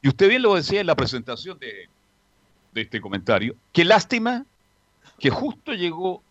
[0.01, 1.89] Y usted bien lo decía en la presentación de,
[2.73, 3.55] este comentario.
[3.73, 4.45] Qué lástima
[5.19, 6.21] que justo llegó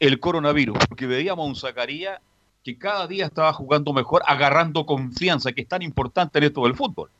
[0.00, 2.20] el coronavirus, porque veíamos a un Zacarías
[2.64, 6.74] que cada día estaba jugando mejor, agarrando confianza, que es tan importante en esto del
[6.74, 7.10] fútbol.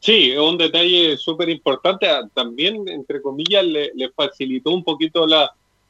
[0.00, 2.06] Sí, es un detalle súper importante.
[2.06, 5.26] Ah, También, entre comillas, le, facilitó un poquito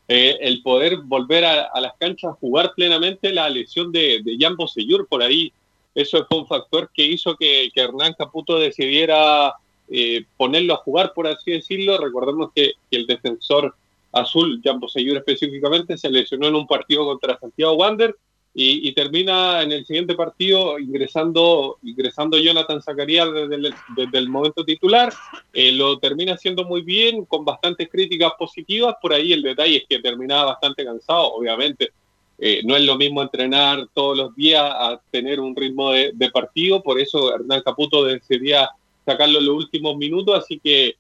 [0.07, 4.37] eh, el poder volver a, a las canchas a jugar plenamente la lesión de, de
[4.39, 5.53] Jan Bosellur por ahí.
[5.95, 9.55] Eso fue un factor que hizo que, que Hernán Caputo decidiera
[9.89, 11.99] eh, ponerlo a jugar, por así decirlo.
[11.99, 13.75] Recordemos que, el defensor
[14.13, 18.17] azul, Jan Bosellur específicamente, se lesionó en un partido contra Santiago Wander
[18.57, 24.65] y, termina en el siguiente partido ingresando, ingresando Jonathan Zacarías desde el, desde el momento
[24.65, 25.13] titular.
[25.53, 28.95] Eh, lo termina haciendo muy bien, con bastantes críticas positivas.
[29.03, 31.91] Por ahí el detalle es que terminaba bastante cansado, obviamente.
[32.39, 36.83] Eh, no es lo mismo entrenar todos los días a tener un ritmo de, partido,
[36.83, 38.71] por eso Hernán Caputo decidía
[39.07, 40.97] sacarlo en los últimos minutos, así que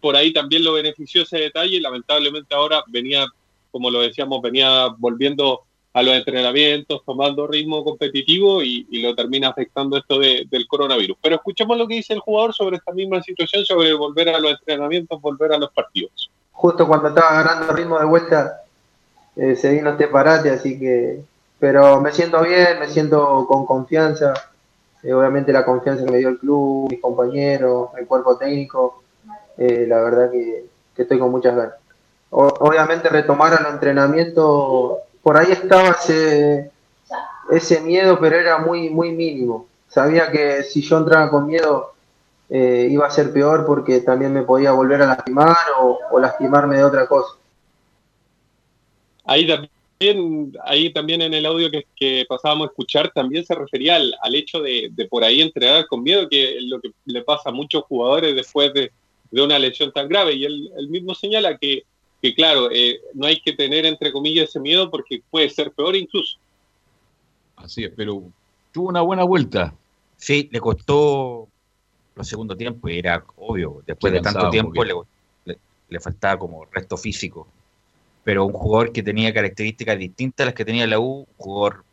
[0.00, 1.80] por ahí también lo benefició ese detalle.
[1.80, 3.26] Lamentablemente ahora venía,
[3.70, 5.62] como lo decíamos, venía volviendo
[5.92, 11.16] a los entrenamientos, tomando ritmo competitivo y, lo termina afectando esto de- del coronavirus.
[11.20, 14.52] Pero escuchemos lo que dice el jugador sobre esta misma situación, sobre volver a los
[14.52, 16.30] entrenamientos, volver a los partidos.
[16.52, 18.62] Justo cuando estaba agarrando ritmo de vuelta,
[19.40, 21.22] eh, se vino este parate, así que.
[21.58, 24.34] Pero me siento bien, me siento con confianza.
[25.02, 29.02] Eh, obviamente la confianza que me dio el club, mis compañeros, el cuerpo técnico.
[29.58, 31.74] eh, la verdad que, que estoy con muchas ganas.
[32.30, 36.70] Obviamente retomar el entrenamiento, por ahí estaba ese,
[37.50, 39.66] ese miedo, pero era muy, muy mínimo.
[39.88, 41.92] Sabía que si yo entraba con miedo
[42.48, 46.84] eh, iba a ser peor porque también me podía volver a lastimar o lastimarme de
[46.84, 47.39] otra cosa.
[49.24, 53.96] Ahí también, ahí también en el audio que, que pasábamos a escuchar, también se refería
[53.96, 57.22] al, al hecho de, de por ahí entrenar con miedo, que es lo que le
[57.22, 58.90] pasa a muchos jugadores después de,
[59.30, 60.34] de una lesión tan grave.
[60.34, 61.84] Y él, él mismo señala que,
[62.22, 65.94] que claro, eh, no hay que tener, entre comillas, ese miedo porque puede ser peor
[65.96, 66.38] incluso.
[67.56, 68.22] Así es, pero
[68.72, 69.74] tuvo una buena vuelta.
[70.16, 71.48] Sí, le costó
[72.14, 74.94] los segundos tiempos, y era obvio, después de tanto tiempo le,
[75.52, 75.58] le-
[75.88, 77.46] le faltaba como resto físico.
[78.24, 81.86] Pero un jugador que tenía características distintas a las que tenía la U, un jugador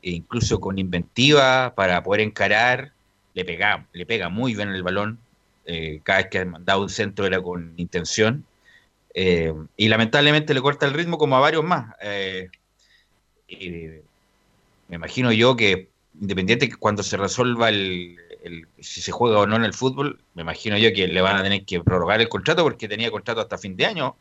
[0.00, 2.94] e incluso con inventiva para poder encarar,
[3.34, 5.24] le pega, le pega muy bien el balón,
[5.64, 8.48] eh, cada vez que ha mandado un centro era con intención,
[9.14, 11.94] eh, y lamentablemente le corta el ritmo como a varios más.
[12.02, 12.50] eh,
[14.88, 19.46] me imagino yo que independiente que cuando se resuelva el, el- si se juega o
[19.46, 22.28] no en el fútbol, me imagino yo que le van a tener que prorrogar el
[22.28, 24.18] contrato porque tenía contrato hasta fin de año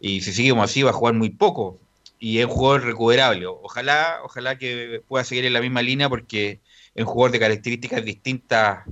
[0.00, 1.78] y si sigue como así va a jugar muy poco
[2.18, 3.46] y es un jugador recuperable.
[3.46, 6.60] Ojalá, ojalá que pueda seguir en la misma línea porque
[6.94, 8.86] es un jugador de características distintas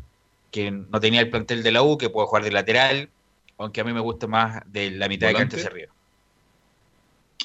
[0.51, 3.11] que no tenía el plantel de la U, que puede jugar de lateral,
[3.59, 5.57] aunque a mí me gusta más de la mitad ¿Volante?
[5.57, 5.95] de cancha hacia arriba.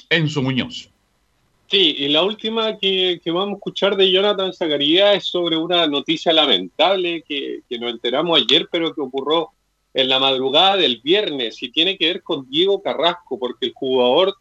[0.08, 0.90] Enzo Muñoz.
[1.70, 5.86] Sí, y la última que, que vamos a escuchar de Jonathan Zacarías es sobre una
[5.86, 9.50] noticia lamentable que, que nos enteramos ayer, pero que ocurrió
[9.94, 14.34] en la madrugada del viernes y tiene que ver con Diego Carrasco, porque el jugador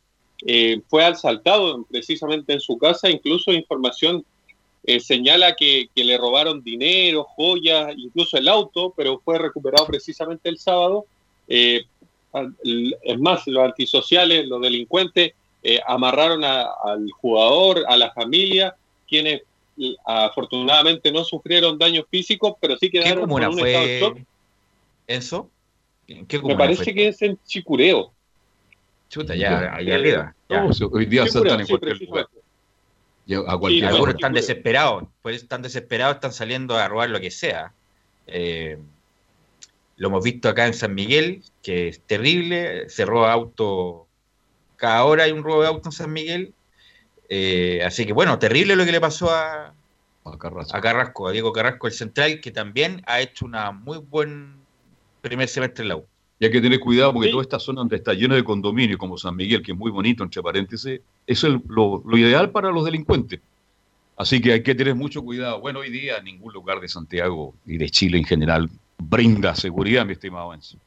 [0.46, 4.26] eh, fue asaltado precisamente en su casa, incluso información
[4.86, 10.50] eh, señala que, que le robaron dinero, joyas, incluso el auto, pero fue recuperado precisamente
[10.50, 11.06] el sábado.
[11.48, 11.84] Eh,
[13.04, 18.76] es más, los antisociales, los delincuentes, eh, amarraron a- al jugador, a la familia,
[19.08, 19.44] quienes
[20.06, 24.18] afortunadamente no sufrieron daños físicos, pero sí ¿Qué quedaron con un estado de shock.
[25.08, 25.50] Eso?
[26.08, 26.94] ¿En ¿Qué Me parece fue?
[26.94, 28.14] que es en Chicureo.
[29.10, 30.36] Chuta, ya, allá arriba.
[30.50, 30.66] ya.
[30.92, 32.28] Hoy día saltan en sí, cualquier lugar.
[33.48, 34.12] A cualquier Algunos hora.
[34.14, 37.74] están desesperados, pues están desesperados, están saliendo a robar lo que sea.
[38.28, 38.78] Eh,
[39.98, 44.08] lo hemos visto acá en San Miguel, que es terrible, se roba auto,
[44.76, 46.54] cada hora hay un robo de auto en San Miguel.
[47.30, 49.74] Eh, así que bueno, terrible lo que le pasó a,
[50.26, 50.76] A Carrasco.
[50.76, 54.63] a Carrasco, a Diego Carrasco, el central, que también ha hecho una muy buen
[55.24, 56.06] primer semestre en la U.
[56.40, 57.32] Y hay que tener cuidado porque Sí.
[57.32, 60.24] toda esta zona donde está lleno de condominios, como San Miguel, que es muy bonito,
[60.24, 63.40] entre paréntesis, eso es lo, lo ideal para los delincuentes.
[64.18, 65.60] Así que hay que tener mucho cuidado.
[65.62, 70.14] Bueno, hoy día ningún lugar de Santiago y de Chile en general brinda seguridad, mi
[70.14, 70.78] estimado Enzo.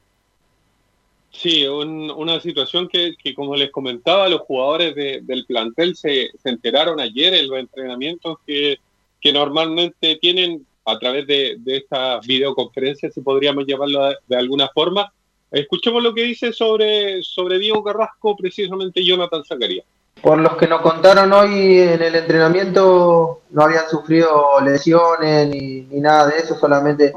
[1.30, 6.30] Sí, un- una situación que, que, como les comentaba, los jugadores de- del plantel se,
[6.42, 8.78] se enteraron ayer en los entrenamientos que,
[9.20, 15.12] que normalmente tienen a través de, de esta videoconferencia, si podríamos llamarlo de, alguna forma.
[15.50, 19.84] Escuchemos lo que dice sobre, sobre Diego Carrasco, precisamente Jonathan Zacarías.
[20.22, 26.00] Por los que nos contaron hoy en el entrenamiento, no habían sufrido lesiones ni, ni
[26.00, 27.12] nada de eso, solamente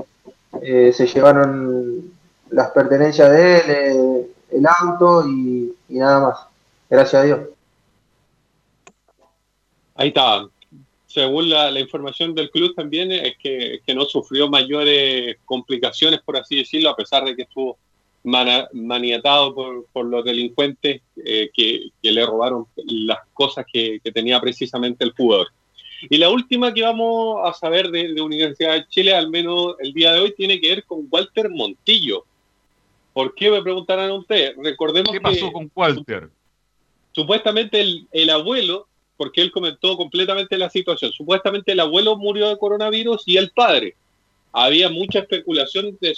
[0.61, 2.11] eh, se llevaron
[2.49, 6.39] las pertenencias de él, eh, el auto y, y nada más.
[6.89, 7.39] Gracias a Dios.
[9.95, 10.49] Ahí está.
[11.09, 16.37] Según la, la información del club también es que, que no sufrió mayores complicaciones, por
[16.37, 17.79] así decirlo, a pesar de que estuvo
[18.21, 24.39] maniatado por, por los delincuentes eh, que, que le robaron las cosas que, que tenía
[24.39, 25.47] precisamente el jugador.
[26.11, 29.93] Y la última que vamos a saber de, de Universidad de Chile, al menos el
[29.93, 32.23] día de hoy, tiene que ver con Walter Montillo.
[33.13, 34.55] ¿Por qué me preguntarán ustedes?
[34.57, 36.29] Recordemos ¿Qué pasó que con Walter?
[37.13, 38.87] supuestamente el, el abuelo,
[39.19, 43.97] porque él comentó completamente la situación, supuestamente el abuelo murió de coronavirus y el padre.
[44.53, 46.15] Había mucha especulación de,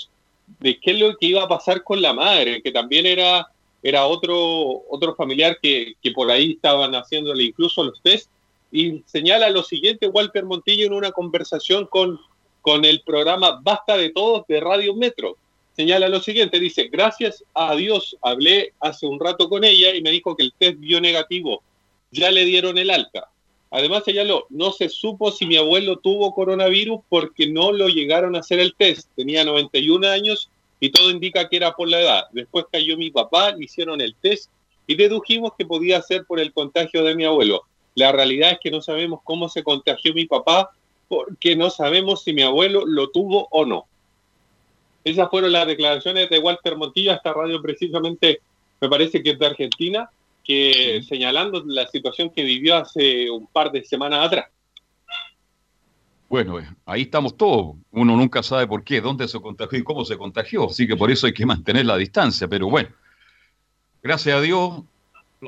[0.59, 3.47] de qué es lo que iba a pasar con la madre, que también era,
[3.81, 8.29] era otro, otro familiar que, que por ahí estaban haciéndole incluso los test.
[8.71, 12.19] Y señala lo siguiente Walter Montillo en una conversación con,
[12.61, 15.37] con el programa Basta de Todos de Radio Metro.
[15.75, 20.11] Señala lo siguiente, dice, gracias a Dios hablé hace un rato con ella y me
[20.11, 21.63] dijo que el test dio negativo.
[22.11, 23.29] Ya le dieron el alta.
[23.69, 28.39] Además señaló, no se supo si mi abuelo tuvo coronavirus porque no lo llegaron a
[28.39, 29.09] hacer el test.
[29.15, 30.49] Tenía 91 años
[30.81, 32.23] y todo indica que era por la edad.
[32.33, 34.49] Después cayó mi papá, le hicieron el test
[34.87, 37.63] y dedujimos que podía ser por el contagio de mi abuelo.
[37.95, 40.71] La realidad es que no sabemos cómo se contagió mi papá
[41.07, 43.85] porque no sabemos si mi abuelo lo tuvo o no.
[45.03, 48.41] Esas fueron las declaraciones de Walter Montillo esta radio precisamente,
[48.79, 50.09] me parece que es de Argentina,
[50.43, 54.45] que señalando la situación que vivió hace un par de semanas atrás.
[56.29, 57.75] Bueno, eh, ahí estamos todos.
[57.91, 60.69] Uno nunca sabe por qué, dónde se contagió y cómo se contagió.
[60.69, 62.47] Así que por eso hay que mantener la distancia.
[62.47, 62.89] Pero bueno,
[64.01, 64.81] gracias a Dios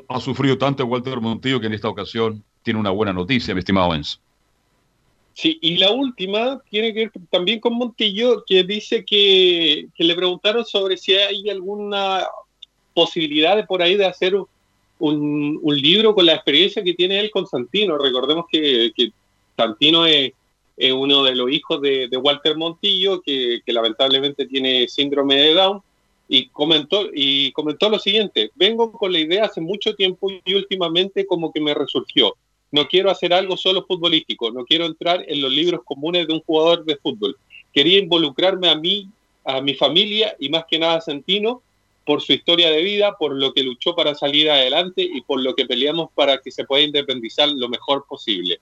[0.08, 3.94] ha sufrido tanto Walter Montillo que en esta ocasión tiene una buena noticia, mi estimado
[3.94, 4.18] Enzo.
[5.32, 10.14] Sí, y la última tiene que ver también con Montillo, que dice que, que le
[10.14, 12.24] preguntaron sobre si hay alguna
[12.92, 14.46] posibilidad de por ahí de hacer un,
[14.98, 17.98] un libro con la experiencia que tiene él con Santino.
[17.98, 19.10] Recordemos que, que
[19.56, 20.32] Santino es,
[20.76, 25.54] es uno de los hijos de, de Walter Montillo, que, que lamentablemente tiene síndrome de
[25.54, 25.82] Down,
[26.28, 31.26] y comentó, y comentó lo siguiente, vengo con la idea hace mucho tiempo y últimamente
[31.26, 32.34] como que me resurgió.
[32.72, 36.40] No quiero hacer algo solo futbolístico, no quiero entrar en los libros comunes de un
[36.40, 37.36] jugador de fútbol.
[37.72, 39.08] Quería involucrarme a mí,
[39.44, 41.62] a mi familia y más que nada a Santino
[42.04, 45.54] por su historia de vida, por lo que luchó para salir adelante y por lo
[45.54, 48.60] que peleamos para que se pueda independizar lo mejor posible.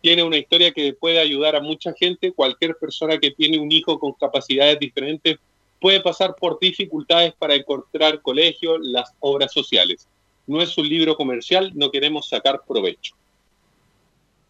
[0.00, 2.32] Tiene una historia que puede ayudar a mucha gente.
[2.32, 5.38] Cualquier persona que tiene un hijo con capacidades diferentes
[5.80, 10.06] puede pasar por dificultades para encontrar colegio, las obras sociales.
[10.46, 13.14] No es un libro comercial, no queremos sacar provecho.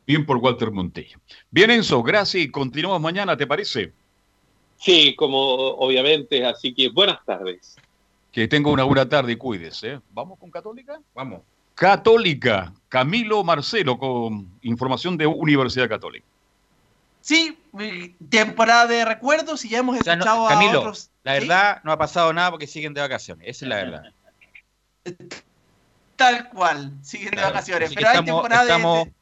[0.06, 1.18] Bien por Walter Montillo.
[1.50, 3.92] Bien, Enzo, gracias y continuamos mañana, ¿te parece?
[4.78, 7.76] Sí, como obviamente, así que buenas tardes.
[8.38, 9.94] Que tenga una buena tarde y cuídese.
[9.94, 10.00] ¿eh?
[10.12, 11.00] ¿Vamos con Católica?
[11.12, 11.40] Vamos.
[11.74, 16.24] Católica, Camilo Marcelo con información de Universidad Católica.
[17.20, 21.10] Sí, eh, temporada de recuerdos y ya hemos O sea, no- escuchado a Camilo, otros.
[21.24, 21.40] la ¿sí?
[21.40, 23.44] verdad no ha pasado nada porque siguen de vacaciones.
[23.48, 24.02] Esa es la verdad.
[26.14, 27.90] Tal cual, siguen de vacaciones.
[27.90, 29.12] hay estamos, temporada de- estamos, de,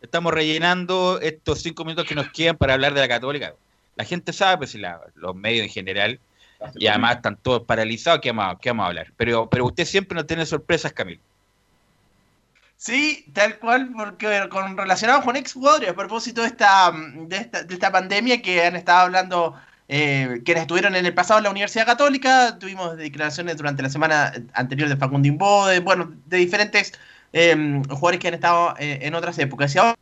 [0.00, 3.54] estamos rellenando estos cinco minutos que nos quedan para hablar de la Católica.
[3.94, 6.18] La gente sabe, pues, la- los medios en general,
[6.76, 9.12] y además están todos paralizados, ¿qué vamos, qué vamos a hablar?
[9.16, 11.20] Pero, pero usted siempre nos tiene sorpresas, Camilo.
[12.76, 17.74] Sí, tal cual, porque con relacionado con exjugadores, a propósito de esta, de esta, de
[17.74, 19.54] esta pandemia que han estado hablando
[19.88, 24.32] eh, quienes estuvieron en el pasado en la Universidad Católica, tuvimos declaraciones durante la semana
[24.52, 26.92] anterior de Facundo Imbó, de, bueno, de diferentes
[27.32, 29.74] eh, jugadores que han estado eh, en otras épocas.
[29.74, 29.96] Y ahora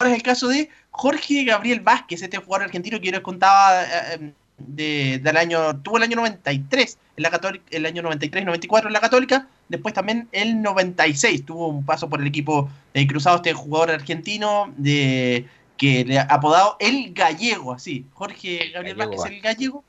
[0.00, 4.32] es el caso de Jorge Gabriel Vázquez, este jugador argentino que yo les contaba eh,
[4.58, 8.92] de- del año, tuvo el año 93 en la Católica, el año 93, 94 en
[8.92, 13.52] la Católica, después también el 96 tuvo un paso por el equipo de Cruzado, este
[13.52, 15.46] jugador argentino de
[15.76, 19.84] que le ha apodado el gallego, así, Jorge Gabriel Gallego Vázquez el gallego,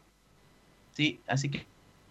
[0.93, 1.65] sí, así que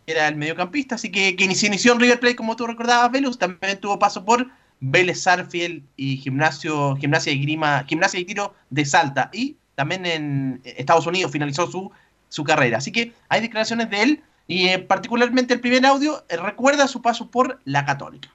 [0.07, 3.39] era el mediocampista, así que, que se inició en River Plate, como tú recordabas, Velus,
[3.39, 4.49] también tuvo paso por
[4.81, 10.61] Vélez Sarfield y Gimnasio, Gimnasia y Grima, Gimnasia y Tiro de Salta, y también en
[10.65, 11.91] Estados Unidos finalizó su,
[12.35, 12.79] su carrera.
[12.79, 17.01] Así que hay declaraciones de él, y eh, particularmente el primer audio eh, recuerda su
[17.01, 18.29] paso por la Católica.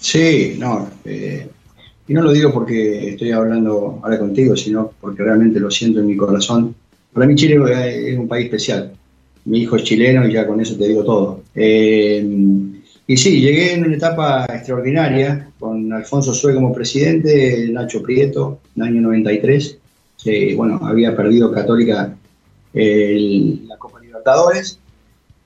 [0.00, 1.48] Sí, no, eh,
[2.08, 6.08] y no lo digo porque estoy hablando ahora contigo, sino porque realmente lo siento en
[6.08, 6.74] mi corazón.
[7.12, 7.56] Para mí Chile
[8.10, 8.92] es un país especial.
[9.44, 11.44] Mi hijo es chileno y ya con eso te digo todo.
[13.06, 18.82] Y sí, llegué en una etapa extraordinaria con Alfonso Sue como presidente, Nacho Prieto, en
[18.82, 19.78] el año 93.
[20.24, 22.16] Eh, bueno, había perdido Católica
[22.74, 24.78] el- la Copa Libertadores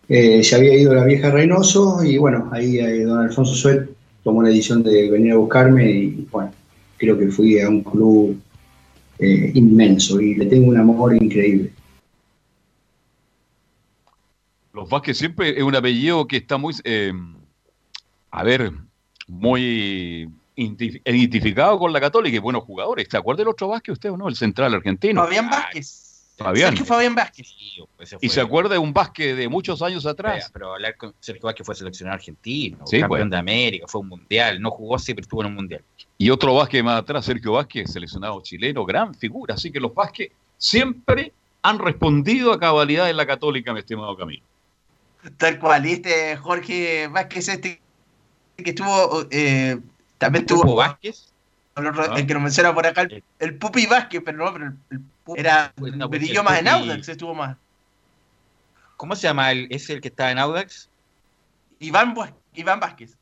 [0.09, 3.89] eh, se había ido la vieja Reynoso y bueno, ahí eh, don Alfonso Suet
[4.24, 6.53] tomó la decisión de venir a buscarme y bueno,
[6.97, 8.41] creo que fui a un club
[9.18, 11.70] eh, inmenso y le tengo un amor increíble.
[14.72, 17.12] Los Vázquez siempre es un apellido que está muy, eh,
[18.31, 18.70] a ver,
[19.26, 23.09] muy identif- identificado con la Católica y buenos jugadores.
[23.11, 24.29] ¿Se acuerda del otro Vázquez usted o no?
[24.29, 25.24] El central argentino.
[25.24, 26.07] Fabián Vázquez.
[26.39, 26.68] Fabián.
[26.70, 27.53] Sergio Fabián Vázquez.
[28.20, 30.51] ¿Y se acuerda de un Vázquez de muchos años atrás?
[30.53, 33.30] Pero hablar con Sergio Vázquez fue seleccionado argentino, Sí, campeón bueno.
[33.30, 35.82] de América, fue un mundial, no jugó sí, pero estuvo en un mundial.
[36.16, 39.55] Y otro Vázquez más atrás, Sergio Vázquez, seleccionado chileno, gran figura.
[39.55, 41.32] Así que los Vázquez siempre
[41.62, 44.43] han respondido a cabalidad en la Católica, mi estimado Camilo.
[45.36, 45.84] Tal cual.
[45.86, 47.80] Este Jorge Vázquez, este
[48.57, 49.26] que estuvo.
[49.30, 49.76] eh,
[50.18, 50.74] también ¿Pupo tuvo.
[50.76, 51.32] Vázquez?
[51.79, 52.14] Ah.
[52.16, 55.01] el que nos menciona por acá, el, el Pupi Vázquez, pero no, pero el, el
[55.24, 55.72] Pupi era.
[55.76, 57.57] No, pues, brilló el más en Audax, estuvo más.
[58.97, 59.53] ¿Cómo se llama?
[59.53, 60.89] El, ¿Es el que está en Audax?
[61.79, 62.14] Iván,
[62.55, 63.16] Iván Vázquez.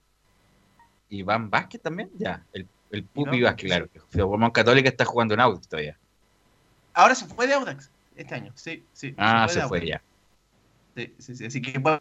[1.11, 2.43] Iván Vázquez también, ya.
[2.53, 3.89] El, el Pupi Iván Vázquez, claro.
[3.93, 5.99] que Formó en Católica está jugando en Audax todavía.
[6.95, 9.15] Ahora se fue de Audax este año, sí, sí.
[9.19, 9.69] Ah, se Audax.
[9.69, 10.03] fue ya.
[10.97, 12.01] Sí, sí, sí, así que bueno,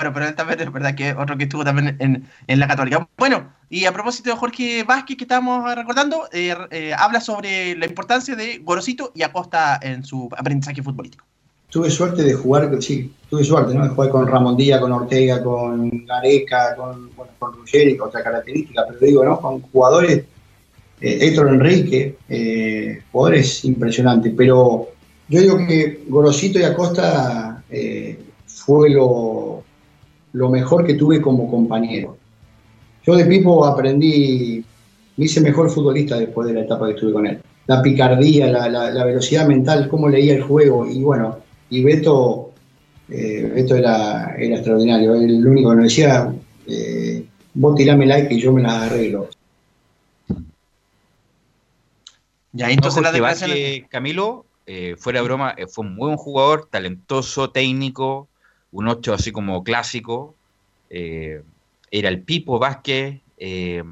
[0.00, 3.06] bueno, pero también es verdad que otro que estuvo también en, en la Católica.
[3.18, 7.84] Bueno, y a propósito de Jorge Vázquez que estábamos recordando, eh, eh, habla sobre la
[7.84, 11.26] importancia de Gorosito y Acosta en su aprendizaje futbolístico.
[11.68, 13.84] Tuve suerte de jugar, sí, tuve suerte, ¿no?
[13.84, 18.22] De jugar con Ramón Díaz, con Ortega, con Gareca, con, bueno, con Ruggeri, con otra
[18.22, 19.38] característica, pero digo, ¿no?
[19.38, 20.24] Con jugadores,
[21.02, 24.88] eh, Héctor Enrique, eh, jugadores impresionantes, pero
[25.28, 27.62] yo digo que Gorosito y Acosta
[28.46, 29.59] fue lo,
[30.32, 32.16] lo mejor que tuve como compañero.
[33.06, 34.64] Yo de Pipo aprendí,
[35.16, 37.40] me hice mejor futbolista después de la etapa que estuve con él.
[37.66, 41.38] La picardía, la, la- la velocidad mental, cómo leía el juego, y bueno,
[41.70, 42.50] y Beto,
[43.08, 46.32] eh, Beto era, era extraordinario, el único que nos decía,
[46.66, 47.24] eh,
[47.54, 49.28] vos tirame like y yo me las arreglo.
[52.52, 53.20] Ya, entonces No, la.
[53.20, 58.28] Vázquez, Camilo, eh, fuera de broma, eh, fue un muy buen jugador, talentoso, técnico,
[58.72, 60.34] un 8 así como clásico.
[60.90, 61.42] eh,
[61.92, 63.82] era el Pipo Vázquez, eh,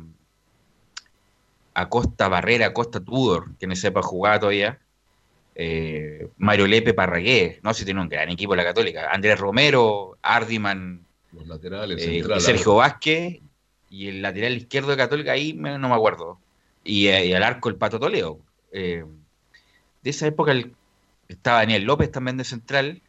[1.74, 4.78] Acosta Barrera, Acosta Tudor, que no sepa jugar todavía.
[5.60, 9.10] eh, Mario Lepe Parragué, no sé si tiene un gran equipo la Católica.
[9.10, 13.40] Andrés Romero, Ardiman, Los laterales, central, Sergio Vázquez
[13.90, 16.38] y el lateral izquierdo de Católica, ahí me- no me acuerdo.
[16.84, 18.38] Y, y al arco el Pato Toledo.
[18.70, 19.04] De
[20.04, 20.74] esa época el-
[21.28, 23.02] estaba Daniel López también de central,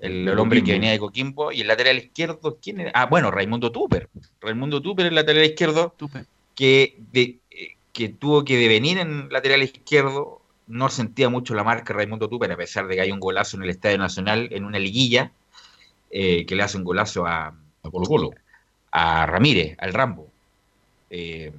[0.00, 2.92] el, de el hombre que venía de Coquimbo, y el lateral izquierdo, ¿quién era?
[2.94, 4.08] Ah, bueno, Raimundo Tupper.
[4.40, 5.94] Raimundo Tupper, el lateral izquierdo,
[6.54, 10.40] que, de- eh, que tuvo que devenir en lateral izquierdo.
[10.66, 13.64] No sentía mucho la marca Raimundo Tupper, a pesar de que hay un golazo en
[13.64, 15.32] el Estadio Nacional, en una liguilla,
[16.10, 18.30] eh, que le hace un golazo a, a Colo Colo.
[18.92, 20.28] A Ramírez, al Rambo.
[21.10, 21.52] Eh,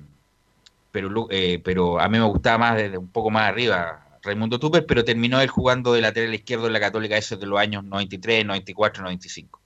[0.92, 4.86] pero, eh, pero a mí me gustaba más desde un poco más arriba Raimundo Tupper,
[4.86, 8.46] pero terminó él jugando de lateral izquierdo en la Católica eso de los años 93,
[8.46, 9.62] 94, 95.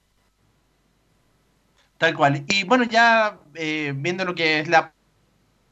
[1.97, 2.43] Tal cual.
[2.47, 4.93] Y bueno, ya eh, viendo lo que es la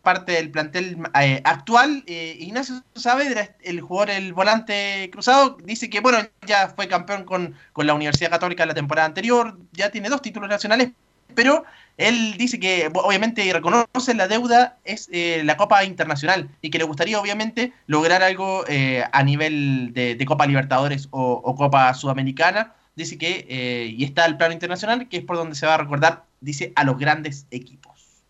[0.02, 6.00] parte del plantel eh, actual, eh, Ignacio Saavedra, el jugador, el volante cruzado, dice que
[6.00, 10.22] bueno, ya fue campeón con, con la Universidad Católica la temporada anterior, ya tiene dos
[10.22, 10.92] títulos nacionales,
[11.36, 11.64] pero
[11.98, 16.84] él dice que obviamente reconoce la deuda es eh, la Copa Internacional y que le
[16.84, 22.74] gustaría obviamente lograr algo eh, a nivel de, de Copa Libertadores o, o Copa Sudamericana.
[22.96, 25.78] Dice que, eh, y está el plano internacional, que es por donde se va a
[25.78, 28.24] recordar, dice, a los grandes equipos.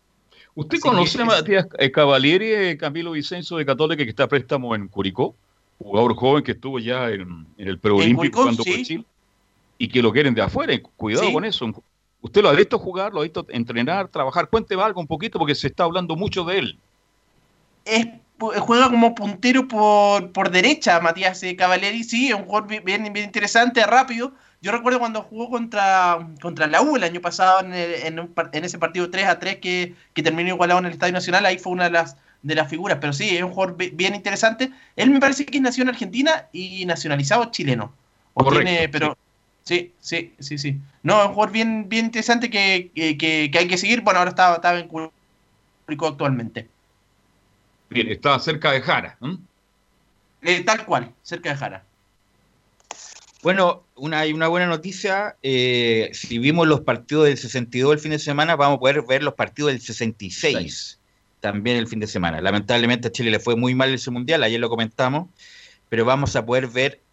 [0.54, 4.28] ¿Usted Así conoce que a es- Matías Cavalieri, Camilo Vicenzo de Católica, que está a
[4.28, 5.34] préstamo en Curicó?
[5.78, 8.82] Jugador joven que estuvo ya en, en el preolímpico jugando sí.
[8.82, 9.04] Chile.
[9.78, 10.74] Y que lo quieren de afuera.
[10.96, 11.32] Cuidado Sí.
[11.32, 11.72] con eso.
[12.20, 14.48] ¿Usted lo ha visto jugar, lo ha visto entrenar, trabajar?
[14.48, 16.78] Cuénteme algo un poquito porque se está hablando mucho de él.
[17.84, 18.06] es,
[18.38, 22.80] pu- juega como puntero por, por derecha, Matías eh, Cavalieri, sí, es un jugador bi-
[22.80, 24.32] bien, bien interesante, rápido.
[24.60, 28.28] Yo recuerdo cuando jugó contra, contra la U el año pasado en, el- en, un
[28.28, 31.46] par- en ese partido 3 a 3 que, que terminó igualado en el Estadio Nacional,
[31.46, 34.14] ahí fue una de las, de las figuras, pero sí, es un jugador bi- bien
[34.16, 34.70] interesante.
[34.96, 37.92] Él me parece que nació en Argentina y nacionalizado chileno.
[38.34, 39.20] O Correcto, tiene- pero sí,
[40.00, 40.80] sí, sí, sí.
[41.02, 44.00] No, es un jugador bien, bien interesante que, que, que- que hay que seguir.
[44.02, 46.68] Bueno, ahora está, está en Curicó actualmente.
[47.90, 49.18] Bien, está cerca de Jara.
[50.42, 51.84] Eh, tal cual, cerca de Jara.
[53.42, 55.36] Bueno, una, hay una buena noticia.
[55.42, 59.22] eh, si vimos los partidos del 62 el fin de semana, vamos a poder ver
[59.22, 61.00] los partidos del 66
[61.40, 62.40] también el fin de semana.
[62.40, 65.30] Lamentablemente a Chile le fue muy mal ese mundial, ayer lo comentamos,
[65.88, 67.04] pero vamos a poder ver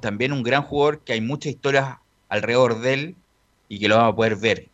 [0.00, 1.96] también un gran jugador que hay muchas historias
[2.28, 3.14] alrededor de él,
[3.68, 4.68] y que lo vamos a poder ver,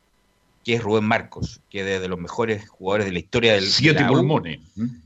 [0.65, 4.03] que es Rubén Marcos, que es de los mejores jugadores de la historia del Siete
[4.03, 4.61] de pulmones.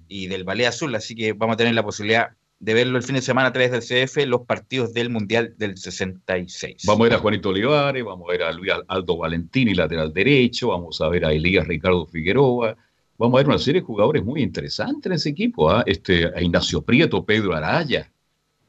[0.09, 2.31] y del Ballet Azul, así que vamos a tener la posibilidad
[2.61, 5.77] de verlo el fin de semana a través del CF, los partidos del Mundial del
[5.77, 6.85] 66.
[6.87, 10.69] Vamos a ver a Juanito Olivares, vamos a ver a Luis Aldo Valentini, lateral derecho,
[10.69, 12.77] vamos a ver a Elías Ricardo Figueroa,
[13.19, 15.83] vamos a ver una serie de jugadores muy interesantes en ese equipo, ¿ah?
[15.87, 18.11] este, a Ignacio Prieto, Pedro Araya,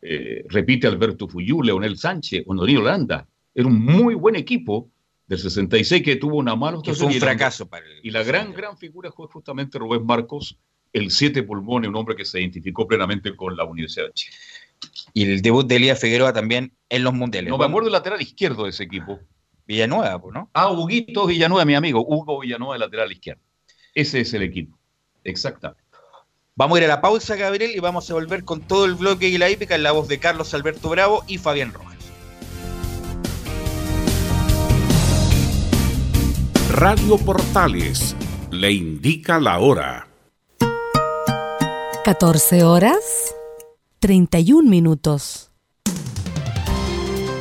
[0.08, 3.28] eh, repite Alberto Fuyú, Leonel Sánchez, Honorino Landa.
[3.54, 4.90] Era un muy buen equipo
[5.26, 8.54] del 66 que tuvo una mala Que fue un fracaso para el Y la gran,
[8.54, 10.60] gran figura fue justamente Rubén Marcos,
[10.94, 14.36] el siete pulmones, un hombre que se identificó plenamente con la Universidad de Chile.
[15.14, 17.50] Y el debut de Elías Figueroa también en los mundiales.
[17.50, 19.20] No me acuerdo del lateral izquierdo de ese equipo.
[19.66, 20.52] Villanueva, ¿no?
[20.54, 22.06] Ah, Huguito Villanueva, mi amigo.
[22.08, 23.42] Hugo Villanueva, lateral izquierdo.
[23.96, 24.78] Ese es el equipo.
[25.24, 25.85] Exactamente.
[26.58, 29.28] Vamos a ir a la pausa, Gabriel, y vamos a volver con todo el bloque
[29.28, 31.98] y la hípica en la voz de Carlos Alberto Bravo y Fabián Rojas.
[36.72, 38.16] Radio Portales
[38.52, 40.08] le indica la hora.
[42.06, 43.36] 14 horas
[44.00, 45.52] 31 minutos.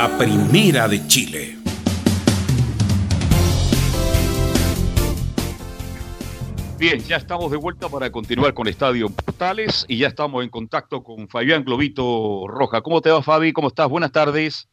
[0.00, 1.58] La primera de Chile.
[6.78, 11.02] Bien, ya estamos de vuelta para continuar con Estadio Portales y ya estamos en contacto
[11.02, 12.80] con Fabián Globito Roja.
[12.80, 13.52] ¿Cómo te va, Fabi?
[13.52, 13.90] ¿Cómo estás?
[13.90, 14.70] Buenas tardes.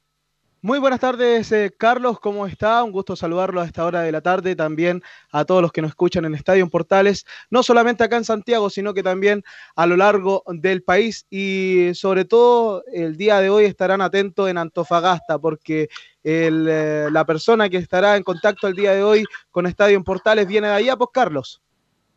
[0.68, 2.84] Muy buenas tardes, eh, Carlos, ¿cómo está?
[2.84, 5.92] Un gusto saludarlo a esta hora de la tarde, también a todos los que nos
[5.92, 9.46] escuchan en Estadio en Portales, no solamente acá en Santiago, sino que también
[9.78, 14.58] a lo largo del país y sobre todo el día de hoy estarán atentos en
[14.58, 15.88] Antofagasta porque
[16.22, 20.04] el, eh, la persona que estará en contacto el día de hoy con Estadio en
[20.04, 21.62] Portales viene de allá, pues Carlos.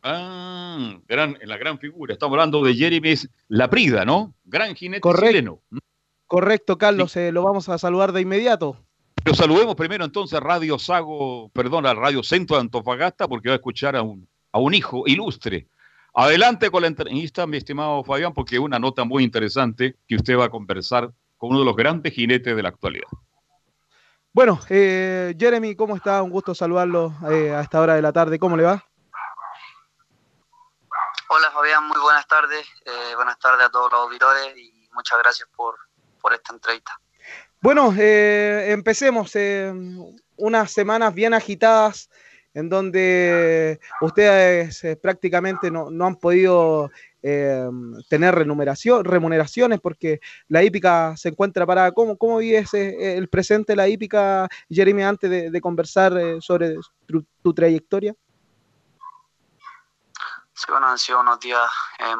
[0.02, 2.14] Ah, gran, la gran figura.
[2.14, 3.14] Estamos hablando de Jeremy
[3.47, 4.35] Laprida, ¿no?
[4.44, 5.28] Gran jinete Correcto.
[5.28, 5.62] chileno.
[6.31, 8.77] Correcto, Carlos, eh, lo vamos a saludar de inmediato.
[9.24, 13.55] Pero saludemos primero entonces a Radio Sago, perdón, a Radio Centro de Antofagasta, porque va
[13.55, 15.66] a escuchar a un, a un hijo ilustre.
[16.15, 20.39] Adelante con la entrevista, mi estimado Fabián, porque es una nota muy interesante que usted
[20.39, 23.09] va a conversar con uno de los grandes jinetes de la actualidad.
[24.32, 26.23] Bueno, eh, Jeremy, ¿cómo está?
[26.23, 28.39] Un gusto saludarlo eh, a esta hora de la tarde.
[28.39, 28.85] ¿Cómo le va?
[31.28, 32.65] Hola Fabián, muy buenas tardes.
[32.85, 35.74] Eh, buenas tardes a todos los auditores y muchas gracias por,
[36.21, 36.93] por esta entrevista.
[37.61, 39.35] Bueno, eh, empecemos.
[39.35, 39.73] eh,
[40.41, 42.09] unas semanas bien agitadas
[42.55, 46.91] en donde ustedes eh, prácticamente no, no han podido
[48.09, 51.93] tener remuneración, remuneraciones porque la hípica se encuentra parada.
[51.93, 57.23] ¿Cómo, cómo vives el presente de la hípica, Jeremy, antes de, de conversar sobre tu,
[57.43, 58.15] tu trayectoria?
[60.55, 61.61] Sí, bueno, han sido unos días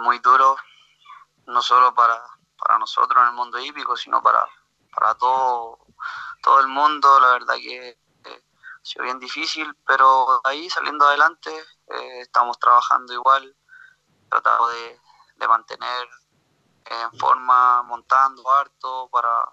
[0.05, 0.59] muy duros,
[1.47, 2.21] no solo para,
[2.61, 4.47] para nosotros en el mundo hípico, sino para,
[4.95, 5.79] para todo,
[6.43, 7.21] todo el mundo.
[7.21, 11.51] La verdad que eh, ha sido bien difícil, pero ahí saliendo adelante
[11.87, 13.57] eh, estamos trabajando igual,
[14.29, 15.01] tratando de,
[15.37, 16.09] de mantener
[16.85, 19.49] en forma, montando harto para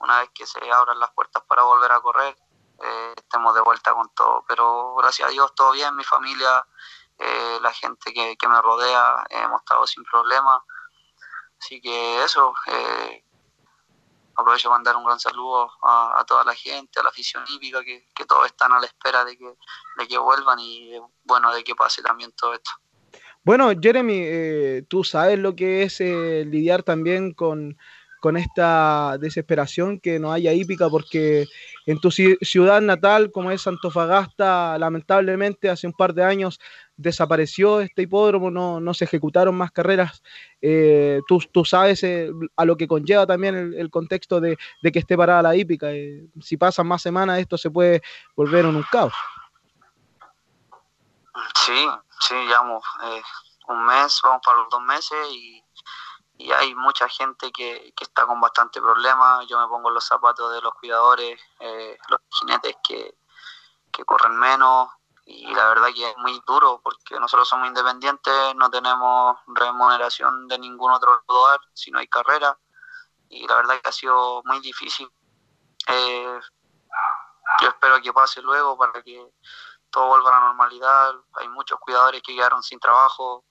[0.00, 2.36] una vez que se abran las puertas para volver a correr,
[2.82, 4.44] eh, estemos de vuelta con todo.
[4.46, 6.66] Pero gracias a Dios todo bien, mi familia,
[7.18, 10.62] eh, la gente que, me rodea, hemos estado sin problemas.
[11.64, 13.24] Así que eso, eh,
[14.36, 18.06] aprovecho para mandar un gran saludo a, toda la gente, a la afición hípica, que,
[18.14, 21.64] que todos están a la espera de que, de que vuelvan y de- bueno, de
[21.64, 22.70] que pase también todo esto.
[23.44, 27.78] Bueno, Jeremy, eh, tú sabes lo que es eh, lidiar también con,
[28.24, 31.46] con esta desesperación que no haya hípica, porque
[31.84, 36.58] en tu ci- ciudad natal, como es Antofagasta, lamentablemente hace un par de años
[36.96, 40.22] desapareció este hipódromo, no, no se ejecutaron más carreras.
[40.62, 44.90] Eh, tú, tú sabes eh, a lo que conlleva también el, el contexto de, de
[44.90, 45.92] que esté parada la hípica.
[45.92, 48.00] eh, si pasan más semanas, esto se puede
[48.34, 49.12] volver en un caos.
[51.66, 51.86] Sí,
[52.20, 53.20] sí, llevamos eh,
[53.68, 55.63] un mes, vamos para los dos meses y,
[56.36, 59.46] y hay mucha gente que, que está con bastante problemas.
[59.46, 63.16] Yo me pongo los zapatos de los cuidadores, eh, los jinetes que,
[63.92, 64.88] que corren menos
[65.26, 70.58] y la verdad que es muy duro porque nosotros somos independientes, no tenemos remuneración de
[70.58, 72.58] ningún otro lugar si no hay carrera
[73.28, 75.10] y la verdad que ha sido muy difícil.
[75.86, 76.40] Eh,
[77.60, 79.32] yo espero que pase luego para que
[79.90, 81.14] todo vuelva a la normalidad.
[81.34, 83.44] Hay muchos cuidadores que quedaron sin trabajo,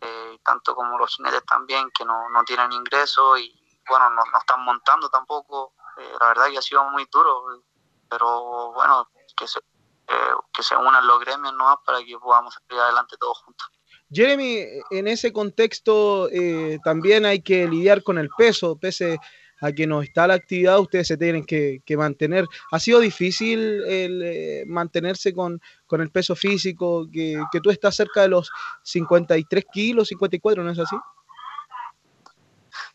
[0.00, 3.54] eh, tanto como los jinetes también, que no, no tienen ingresos y
[3.88, 5.74] bueno, no, no están montando tampoco.
[5.98, 7.62] Eh, la verdad que ha sido muy duro,
[8.08, 12.80] pero bueno, que se, eh, que se unan los gremios nomás para que podamos salir
[12.80, 13.68] adelante todos juntos.
[14.10, 19.18] Jeremy, en ese contexto eh, también hay que lidiar con el peso, pese
[19.60, 22.46] a que no está la actividad, ustedes se tienen que, que mantener.
[22.70, 27.94] ¿Ha sido difícil el eh, mantenerse con, con el peso físico, que, que tú estás
[27.96, 28.50] cerca de los
[28.82, 30.96] 53 kilos, 54, ¿no es así?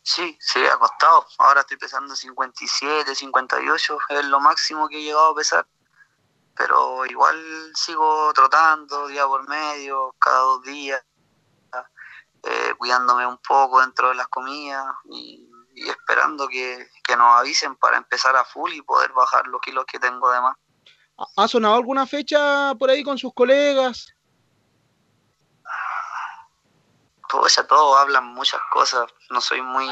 [0.02, 1.26] Sí, sí, ha costado.
[1.38, 5.66] Ahora estoy pesando 57, 58, es lo máximo que he llegado a pesar.
[6.56, 11.02] Pero igual sigo trotando día por medio, cada dos días,
[12.42, 17.96] eh, cuidándome un poco dentro de las comidas y, esperando que, que nos avisen para
[17.96, 20.56] empezar a full y poder bajar los kilos que tengo de más.
[21.36, 24.14] ¿Ha sonado alguna fecha por ahí con sus colegas?
[27.28, 29.06] Pues a todos hablan muchas cosas.
[29.30, 29.86] No soy muy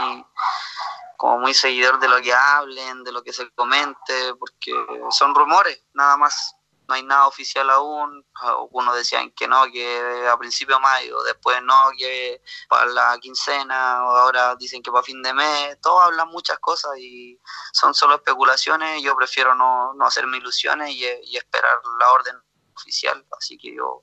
[1.17, 4.73] como muy seguidor de lo que hablen, de lo que se comente, porque
[5.11, 6.57] son rumores, nada más.
[6.91, 8.27] No hay nada oficial aún.
[8.35, 13.99] Algunos decían que no, que a principio de mayo, después no, que para la quincena,
[13.99, 15.81] ahora dicen que para fin de mes.
[15.81, 17.39] Todos hablan muchas cosas y
[17.73, 19.01] son solo especulaciones.
[19.05, 22.37] Yo prefiero no, no hacerme ilusiones y, esperar la orden
[22.75, 23.25] oficial.
[23.39, 24.03] Así que yo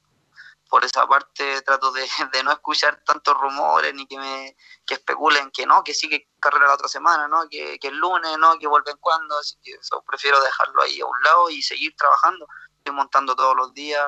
[0.70, 1.92] por esa parte trato
[2.32, 4.56] de, no escuchar tantos rumores ni que me
[4.86, 7.98] que especulen que no, que sí que carrera la otra semana, no, que, que el
[7.98, 11.62] lunes, no, que vuelven cuando, así que eso prefiero dejarlo ahí a un lado y
[11.62, 12.48] seguir trabajando,
[12.92, 14.06] montando todos los días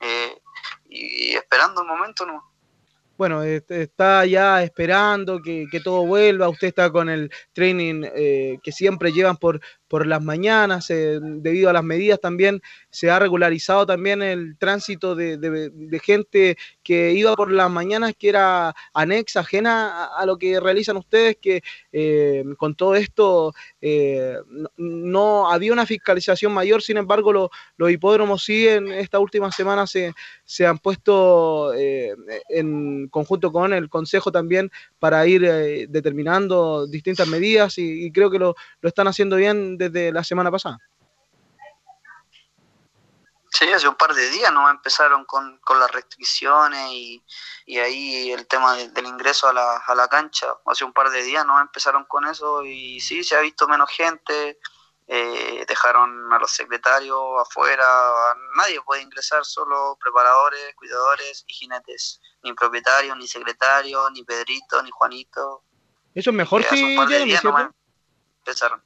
[0.00, 0.40] eh,
[0.88, 2.52] y, esperando el momento, ¿no?
[3.16, 8.72] Bueno, está ya esperando que, que todo vuelva, usted está con el training eh, que
[8.72, 9.60] siempre llevan por,
[9.92, 15.14] por las mañanas, eh, debido a las medidas también se ha regularizado también el tránsito
[15.14, 20.38] de, de, gente que iba por las mañanas que era anexa, ajena a, a lo
[20.38, 21.62] que realizan ustedes, que
[21.92, 23.52] eh, con todo esto
[23.82, 29.18] eh, no, no, había una fiscalización mayor, sin embargo lo, los hipódromos sí en esta
[29.18, 32.14] última semana se, se han puesto eh,
[32.48, 38.30] en conjunto con el Consejo también para ir eh, determinando distintas medidas y, y creo
[38.30, 40.78] que lo, lo están haciendo bien desde la semana pasada.
[43.50, 47.22] Sí, hace un par de días no empezaron con, con las restricciones y,
[47.66, 50.46] y ahí el tema de, del ingreso a la, a la cancha.
[50.66, 53.90] Hace un par de días no empezaron con eso y sí, se ha visto menos
[53.90, 54.58] gente,
[55.06, 57.86] eh, dejaron a los secretarios afuera,
[58.56, 64.90] nadie puede ingresar, solo preparadores, cuidadores y jinetes, ni propietarios, ni secretarios, ni Pedrito, ni
[64.90, 65.62] Juanito.
[66.14, 67.68] Eso es mejor Que hace si un par de días nomás
[68.38, 68.82] empezaron.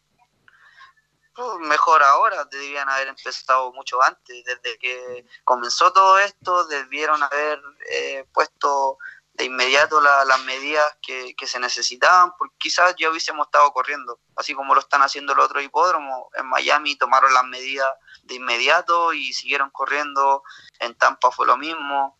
[1.36, 7.60] Pues, mejor ahora, debían haber empezado mucho antes, desde que comenzó todo esto, debieron haber
[7.90, 8.98] eh, puesto
[9.34, 14.18] de inmediato la- las medidas que, que se necesitaban, porque quizás ya hubiésemos estado corriendo,
[14.34, 16.28] así como lo están haciendo los otros hipódromos.
[16.34, 17.92] En Miami tomaron las medidas
[18.22, 20.42] de inmediato y siguieron corriendo,
[20.80, 22.18] en Tampa fue lo mismo.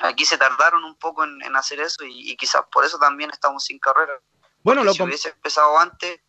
[0.00, 3.30] Aquí se tardaron un poco en, en hacer eso y, y quizás por eso también
[3.30, 4.14] estamos sin carrera.
[4.62, 6.20] Bueno, Porque lo si hubiese empezado antes,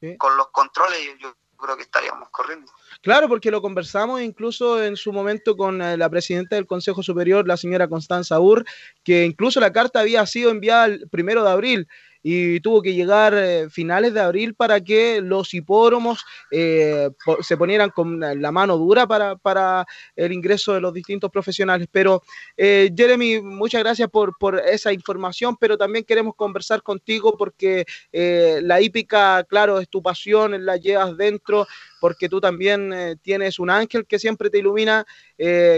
[0.00, 0.16] Sí.
[0.16, 2.70] con los controles, yo creo que estaríamos corriendo.
[3.00, 7.48] Claro, porque lo conversamos incluso en su momento con eh, la presidenta del Consejo Superior,
[7.48, 8.64] la señora Constanza Ur,
[9.02, 11.88] que incluso la carta había sido enviada el primero de abril
[12.22, 17.90] y tuvo que llegar eh, finales de abril para que los hipódromos eh, se ponieran
[17.90, 19.84] con la mano dura para, para
[20.14, 21.88] el ingreso de los distintos profesionales.
[21.90, 22.22] Pero,
[22.56, 28.60] eh, Jeremy, muchas gracias por, por esa información, pero también queremos conversar contigo porque eh,
[28.62, 31.66] la hípica, claro, es tu pasión, la llevas dentro,
[32.00, 35.06] porque tú también tienes un ángel que siempre te ilumina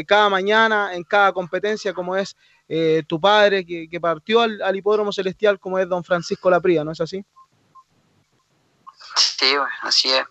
[0.07, 2.35] cada mañana, en cada competencia, como es
[2.69, 6.85] eh, tu padre, que, que partió al, al hipódromo celestial, como es don Francisco Lapría,
[6.85, 7.25] ¿no es así?
[9.17, 10.25] Sí, bueno, así es.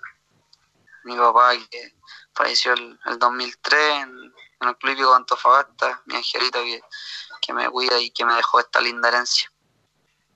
[1.04, 1.94] Mi papá que
[2.34, 6.82] falleció el, el 2003 en, en el Club de Antofagasta, mi angelito que,
[7.42, 9.52] que me cuida y que me dejó esta linda herencia.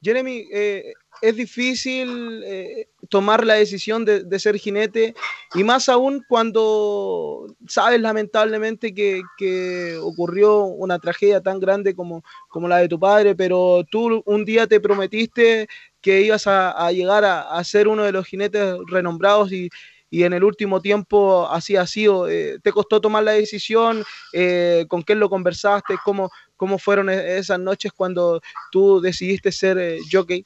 [0.02, 5.14] Jeremy, eh, es difícil eh, tomar la decisión de, de ser jinete
[5.56, 12.68] y más aún cuando sabes lamentablemente que, que ocurrió una tragedia tan grande como, como
[12.68, 15.68] la de tu padre, pero tú un día te prometiste
[16.02, 19.70] que ibas a, a llegar a, a ser uno de los jinetes renombrados y,
[20.10, 22.30] y en el último tiempo así ha sido.
[22.30, 24.04] Eh, ¿Te costó tomar la decisión?
[24.34, 25.96] Eh, ¿Con quién lo conversaste?
[26.06, 30.46] ¿Cómo, ¿Cómo fueron e- esas noches cuando tú decidiste ser eh, jockey?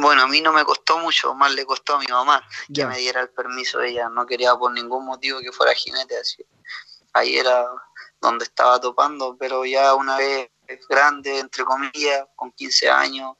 [0.00, 2.42] Bueno, a mí no me costó mucho, más le costó a mi mamá
[2.72, 3.80] que me diera el permiso.
[3.80, 6.44] Ella no quería por ningún motivo que fuera jinete, así.
[7.12, 7.66] Ahí era
[8.20, 10.50] donde estaba topando, pero ya una vez
[10.88, 13.36] grande, entre comillas, con 15 años,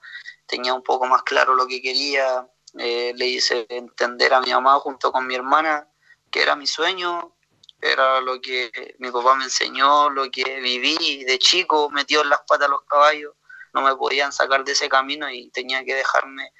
[0.46, 2.46] tenía un poco más claro lo que quería.
[2.78, 5.86] eh, le hice entender a mi mamá junto con mi hermana
[6.30, 7.36] que era mi sueño,
[7.78, 12.40] era lo que mi papá me enseñó, lo que viví de chico, metido en las
[12.48, 13.34] patas a los caballos
[13.72, 16.52] no me podían sacar de ese camino y tenía que dejarme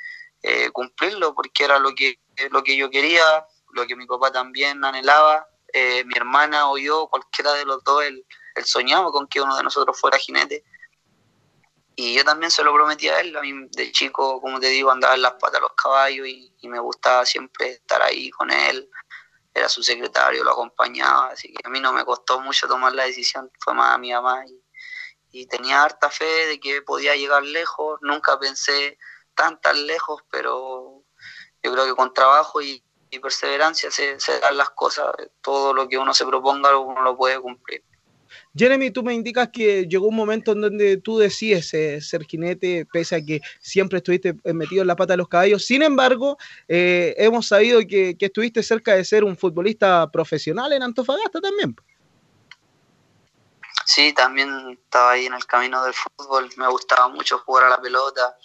[0.43, 2.19] eh, cumplirlo porque era lo que,
[2.51, 7.09] lo que yo quería, lo que mi papá también anhelaba, eh, mi hermana o yo,
[7.09, 8.27] cualquiera de los dos, él,
[8.65, 10.65] soñaba con que uno de nosotros fuera jinete.
[11.95, 14.91] Y yo también se lo prometí a él, a mí de chico, como te digo,
[14.91, 18.51] andaba en las patas de los caballos y, y me gustaba siempre estar ahí con
[18.51, 18.91] él,
[19.55, 23.05] era su secretario, lo acompañaba, así que a mí no me costó mucho tomar la
[23.05, 24.62] decisión, fue más a mi mamá y,
[25.33, 27.99] y tenía harta fe de que podía llegar lejos.
[28.03, 28.99] Nunca pensé
[29.35, 31.03] tan tan lejos, pero
[31.63, 35.07] yo creo que con trabajo y, y perseverancia se, se dan las cosas.
[35.41, 37.83] Todo lo que uno se proponga uno lo puede cumplir.
[38.55, 42.87] Jeremy, tú me indicas que llegó un momento en donde tú decides eh, ser jinete,
[42.93, 45.65] pese a que siempre estuviste eh, metido en la pata de los caballos.
[45.65, 46.37] Sin embargo,
[46.69, 51.75] eh, hemos sabido que, que estuviste cerca de ser un futbolista profesional en Antofagasta también.
[53.85, 56.51] Sí, también estaba ahí en el camino del fútbol.
[56.57, 58.37] Me gustaba mucho jugar a la pelota.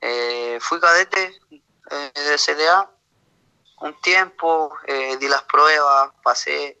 [0.00, 1.38] Eh, fui cadete
[1.90, 2.90] eh, de CDA
[3.80, 6.80] un tiempo, eh, di las pruebas, pasé.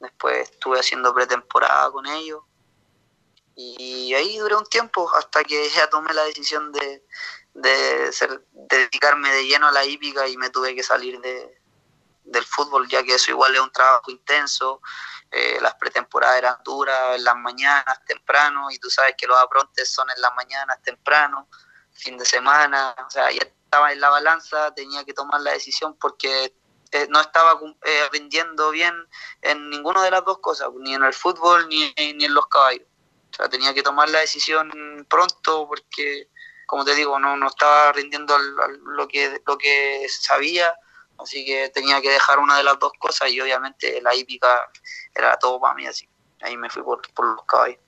[0.00, 2.42] Después estuve haciendo pretemporada con ellos.
[3.54, 7.04] Y ahí duré un tiempo hasta que ya tomé la decisión de,
[7.54, 11.57] de ser, de dedicarme de lleno a la hípica y me tuve que salir de,
[12.30, 14.80] del fútbol, ya que eso igual es un trabajo intenso.
[15.30, 19.92] Eh, las pretemporadas eran duras, en las mañanas, temprano, y tú sabes que los aprontes
[19.92, 21.48] son en las mañanas, temprano,
[21.92, 22.94] fin de semana.
[23.06, 26.54] O sea, ya estaba en la balanza, tenía que tomar la decisión porque
[26.92, 28.94] eh, no estaba eh, rindiendo bien
[29.42, 32.86] en ninguna de las dos cosas, ni en el fútbol ni, ni en los caballos.
[33.30, 36.30] O sea, tenía que tomar la decisión pronto porque,
[36.66, 40.74] como te digo, no, no estaba rindiendo al- lo, que, lo que sabía,
[41.18, 44.70] así que tenía que dejar una de las dos cosas y obviamente la hípica
[45.14, 46.08] era todo para mí, así.
[46.40, 47.78] Ahí me fui por, por los caballos.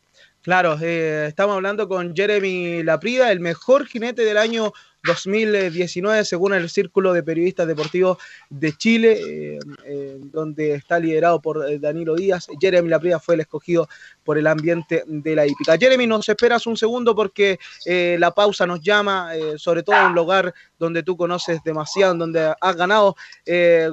[0.42, 4.72] Claro, eh, estamos hablando con Jeremy Laprida, el mejor jinete del año
[5.04, 8.18] 2019 según el Círculo de Periodistas Deportivos
[8.48, 12.46] de Chile, eh, donde está liderado por eh, Danilo Díaz.
[12.60, 13.88] Jeremy Laprida fue el escogido
[14.24, 15.76] por el ambiente de la hípica.
[15.78, 20.14] Jeremy, nos esperas un segundo porque eh, la pausa nos llama, sobre todo en un
[20.14, 23.16] lugar donde tú conoces demasiado, donde has ganado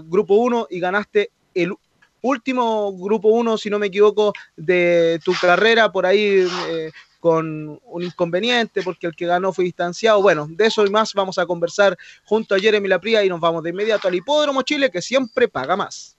[0.05, 1.73] Grupo 1 y ganaste el
[2.21, 6.91] último Grupo 1, si no me equivoco, de tu carrera, por ahí eh,
[7.27, 10.21] con un inconveniente, porque el que ganó fue distanciado.
[10.21, 13.63] Bueno, de eso y más vamos a conversar junto a Jeremy Lapría y nos vamos
[13.63, 16.15] de inmediato al Hipódromo Chile, que siempre paga más.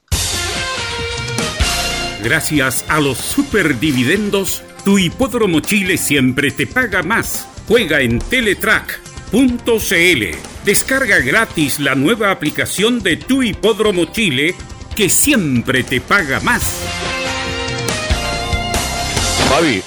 [2.23, 7.49] Gracias a los superdividendos, tu hipódromo Chile siempre te paga más.
[7.67, 10.25] Juega en teletrack.cl.
[10.67, 14.55] Descarga gratis la nueva aplicación de tu hipódromo Chile
[14.95, 16.83] que siempre te paga más.
[19.49, 19.83] Fabi,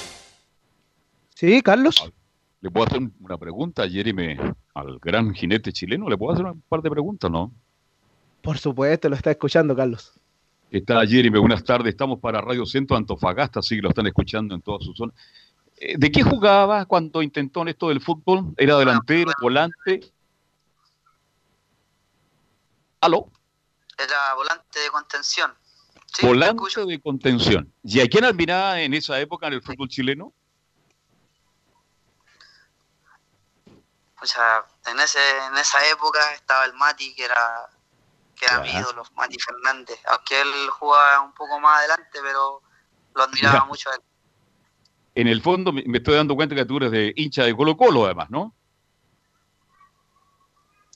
[1.42, 2.12] Sí, Carlos.
[2.60, 4.36] ¿le puedo hacer una pregunta a Jeremy,
[4.74, 6.08] al gran jinete chileno?
[6.08, 7.52] ¿Le puedo hacer un par de preguntas, no?
[8.42, 10.12] Por supuesto, lo está escuchando, Carlos.
[10.70, 11.88] Está Jeremy, buenas tardes.
[11.88, 15.12] Estamos para Radio Centro Antofagasta, sí que lo están escuchando en toda su zona.
[15.78, 18.54] Eh, ¿De qué jugaba cuando intentó en esto del fútbol?
[18.56, 20.12] ¿Era delantero, volante?
[23.00, 23.32] ¿Aló?
[23.98, 25.50] Era volante de contención.
[26.06, 27.72] Sí, volante de contención.
[27.82, 30.32] ¿Y a quién admiraba en esa época en el fútbol chileno?
[34.22, 35.18] O sea, en, ese,
[35.50, 37.68] en esa época estaba el Mati, que era,
[38.36, 39.98] que era mi ídolo, Mati Fernández.
[40.10, 42.62] Aunque él jugaba un poco más adelante, pero
[43.14, 43.64] lo admiraba Ya.
[43.64, 44.00] mucho a él.
[45.14, 48.04] En el fondo me estoy dando cuenta que tú eres de hincha de Colo Colo,
[48.06, 48.54] además, ¿no?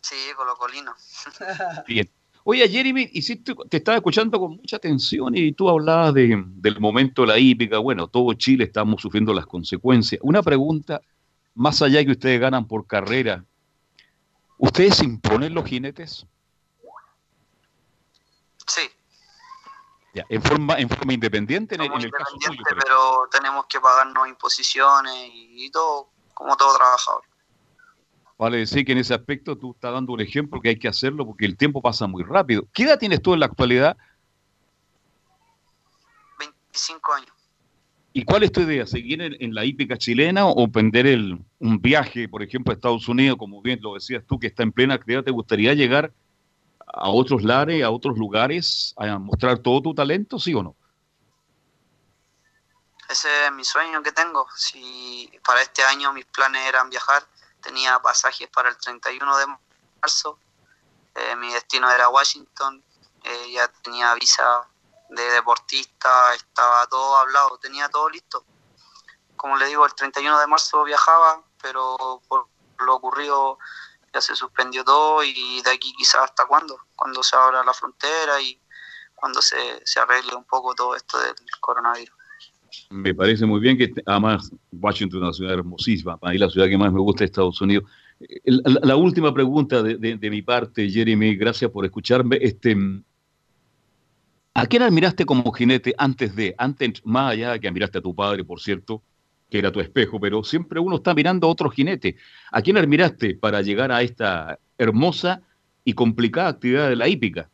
[0.00, 0.94] Sí, colocolino.
[1.86, 2.10] Bien.
[2.44, 7.22] Oye, Jeremy, hiciste, te estaba escuchando con mucha atención y tú hablabas de- del momento
[7.22, 7.78] de la hípica.
[7.78, 10.20] Bueno, todo Chile estamos sufriendo las consecuencias.
[10.22, 11.00] Una pregunta,
[11.56, 13.44] más allá que ustedes ganan por carrera,
[14.58, 16.26] ¿ustedes imponen los jinetes?
[18.66, 18.82] Sí,
[20.12, 22.36] Ya, en forma, en forma independiente en en el caso
[22.82, 27.22] pero tenemos que pagarnos imposiciones y, y todo, como todo trabajador.
[28.38, 31.24] Vale decir que en ese aspecto tú estás dando un ejemplo que hay que hacerlo
[31.24, 32.64] porque el tiempo pasa muy rápido.
[32.72, 33.96] ¿Qué edad tienes tú en la actualidad
[36.38, 37.35] 25 años.
[38.16, 38.86] Y cuál es tu idea?
[38.86, 43.36] ¿Seguir en, la hípica chilena o emprender el, un viaje, por ejemplo, a Estados Unidos,
[43.36, 45.22] como bien lo decías tú, que está en plena actividad?
[45.22, 46.10] ¿Te gustaría llegar
[46.86, 50.74] a otros lares, a otros lugares, a mostrar todo tu talento, sí o no?
[53.10, 54.46] Ese es mi sueño que tengo.
[54.56, 57.22] Si para este año mis planes eran viajar,
[57.60, 59.44] tenía pasajes para el 31 de
[60.00, 60.38] marzo.
[61.14, 62.82] eh, mi destino era Washington.
[63.24, 64.66] eh, ya tenía visa
[65.10, 68.44] de deportista, estaba todo hablado, tenía todo listo.
[69.36, 72.46] Como le digo, el 31 de marzo viajaba, pero por
[72.84, 73.58] lo ocurrido
[74.12, 78.40] ya se suspendió todo y de aquí quizás hasta cuándo, cuando se abra la frontera
[78.40, 78.58] y
[79.14, 82.14] cuando se, se arregle un poco todo esto del coronavirus.
[82.90, 86.66] Me parece muy bien que, además, Washington es una ciudad hermosísima, para mí la ciudad
[86.68, 87.84] que más me gusta es Estados Unidos.
[88.20, 92.38] Eh, La, la última pregunta de, de- de mi parte, Jeremy, gracias por escucharme.
[92.40, 92.76] Este,
[94.58, 98.14] ¿A quién admiraste como jinete antes de, antes, más allá de que admiraste a tu
[98.14, 99.02] padre, por cierto,
[99.50, 102.16] que era tu espejo, pero siempre uno está mirando a otro jinete?
[102.52, 105.42] ¿A quién admiraste para llegar a esta hermosa
[105.84, 107.50] y complicada actividad de la hípica?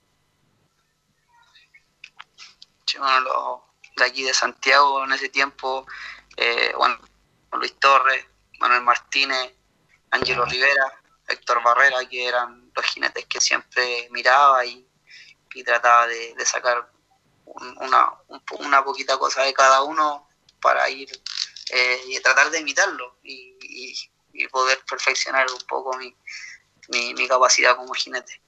[2.87, 3.61] Sí, bueno, los
[3.97, 5.85] de aquí de Santiago en ese tiempo,
[6.37, 7.01] eh, bueno,
[7.59, 8.24] Luis Torres,
[8.61, 9.57] Manuel Martínez,
[10.12, 14.87] Ángelo Rivera, Héctor Barrera, que eran los jinetes que siempre miraba y,
[15.65, 16.91] trataba de, sacar
[17.81, 18.11] una,
[18.66, 20.29] una poquita cosa de cada uno
[20.61, 21.09] para ir
[21.73, 23.95] eh, y tratar de imitarlo y, y-
[24.35, 26.15] y poder perfeccionar un poco mi,
[26.89, 28.41] mi, mi capacidad como jinete.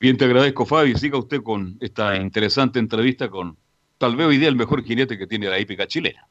[0.00, 0.96] Bien, te agradezco, Fabi.
[0.96, 3.56] Siga usted con esta interesante entrevista con,
[3.98, 6.26] tal vez hoy día, el mejor jinete que tiene la hípica chilena.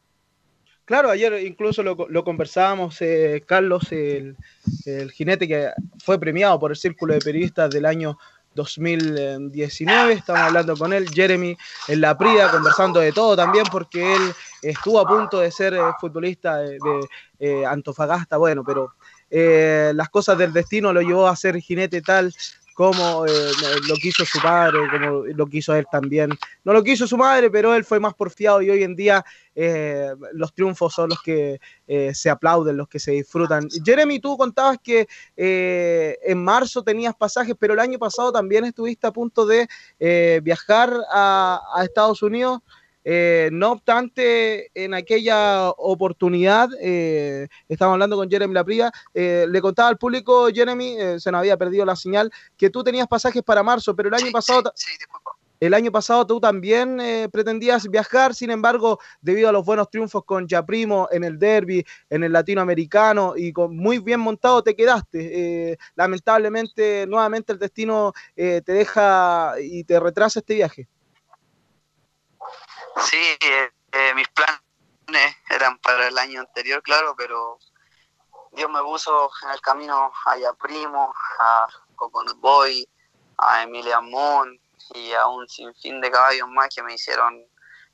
[0.85, 4.35] Claro, ayer incluso lo, lo conversábamos, eh, Carlos, el,
[4.85, 5.69] el jinete que
[6.03, 8.17] fue premiado por el Círculo de Periodistas del año
[8.59, 10.13] 2019.
[10.13, 11.55] Estamos hablando con él, Jeremy,
[11.87, 15.79] en la Prida, conversando de todo también, porque él estuvo a punto de ser eh,
[15.99, 16.77] futbolista de,
[17.39, 18.93] eh, Antofagasta, bueno, pero
[19.29, 22.33] eh, las cosas del destino lo llevó a ser jinete tal
[22.79, 23.51] como eh,
[23.89, 26.29] lo quiso su padre, como lo quiso él también.
[26.63, 30.13] No lo quiso su madre, pero él fue más porfiado y hoy en día eh,
[30.31, 33.67] los triunfos son los que eh, se aplauden, los que se disfrutan.
[33.83, 39.11] Jeremy, tú contabas que en marzo tenías pasajes, pero el año pasado también estuviste a
[39.11, 39.67] punto de
[40.41, 42.61] viajar a Estados Unidos.
[43.03, 49.89] Eh, no obstante, en aquella oportunidad, eh, estamos hablando con Jeremy Lapría, eh, le contaba
[49.89, 53.63] al público, Jeremy, eh, se nos había perdido la señal, que tú tenías pasajes para
[53.63, 54.73] marzo, pero el año pasado...
[55.61, 60.23] el año pasado tú también eh, pretendías viajar, sin embargo, debido a los buenos triunfos
[60.23, 65.77] con Primo en el derby, en el latinoamericano y con muy bien montado te quedaste.
[65.95, 70.87] Lamentablemente, nuevamente el destino eh, te deja y te retrasa este viaje.
[72.97, 77.59] Sí, eh, eh, mis planes eran para el año anterior, claro, pero
[78.51, 82.87] Dios me puso en el camino a Primo, a Coconut Boy,
[83.37, 84.59] a Emilia Moon
[84.93, 87.35] y a un sinfín de caballos más que me hicieron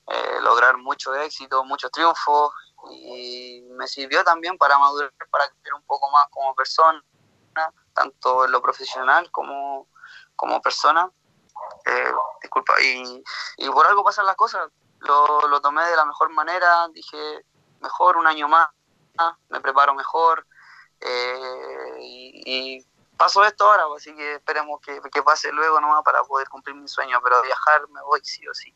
[0.08, 2.54] eh, lograr mucho éxito, muchos triunfos
[2.92, 7.04] y me sirvió también para madurar, para crecer un poco más como persona,
[7.94, 9.88] tanto en lo profesional como,
[10.36, 11.10] como persona.
[11.86, 12.12] Eh,
[12.42, 13.24] disculpa, y,
[13.58, 14.70] y por algo pasan las cosas.
[15.06, 17.45] Lo, lo tomé de la mejor manera, dije,
[17.82, 18.69] mejor un año más,
[19.49, 20.45] me preparo mejor
[20.99, 22.86] eh, y, y
[23.18, 26.76] paso esto ahora, pues, así que esperemos que, que pase luego nomás para poder cumplir
[26.76, 28.73] mi sueño, pero viajar me voy sí o sí.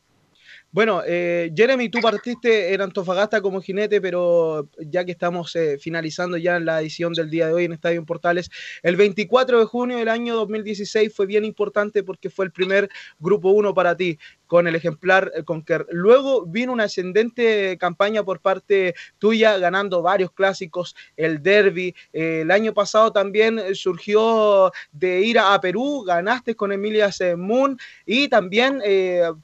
[0.72, 6.36] Bueno, eh, Jeremy, tú partiste en Antofagasta como jinete, pero ya que estamos eh, finalizando
[6.36, 8.50] ya la edición del día de hoy en Estadio en Portales,
[8.82, 12.88] el 24 de junio del año 2016 fue bien importante porque fue el primer
[13.18, 14.18] Grupo 1 para ti
[14.50, 15.86] con el ejemplar eh, Conquer.
[15.92, 21.94] Luego vino una ascendente campaña por parte tuya, ganando varios clásicos, el Derby.
[22.12, 27.78] Eh, el año pasado también eh, surgió de ir a, Perú, ganaste con Emilia Moon
[28.04, 28.82] y también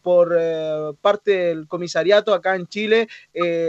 [0.02, 0.36] por
[1.00, 3.08] parte del comisariato acá en Chile,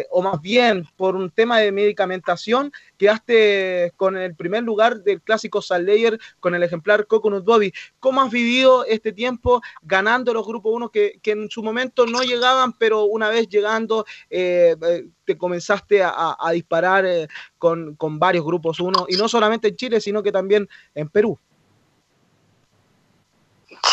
[0.10, 5.62] o más bien por un tema de medicamentación, quedaste con el primer lugar del clásico
[5.70, 7.74] Layer con el ejemplar Coconut Bobby.
[8.00, 12.74] ¿Cómo has vivido este tiempo ganando los grupos 1 que, en su momento no llegaban,
[12.74, 18.80] pero una vez llegando eh, eh, te comenzaste a disparar eh, con, con varios grupos
[18.80, 21.38] 1, y no solamente en Chile, sino que también en Perú?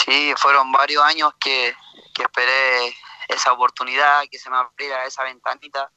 [0.05, 1.73] Sí, fueron varios años que,
[2.15, 2.95] que esperé
[3.29, 5.91] esa oportunidad, que se me abriera esa ventanita.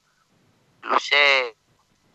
[0.84, 1.58] Luché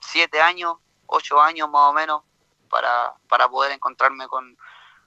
[0.02, 0.76] siete años,
[1.06, 2.22] ocho años más o menos
[2.68, 4.56] para, para poder encontrarme con,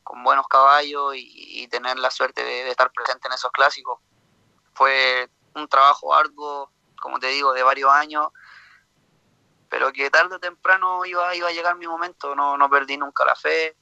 [0.06, 4.00] con buenos caballos y, tener la suerte de, estar presente en esos clásicos.
[4.74, 8.28] Fue un trabajo arduo, como te digo, de varios años,
[9.68, 12.36] pero que tarde o temprano iba, iba a llegar mi momento.
[12.36, 13.76] No, no perdí nunca la fe,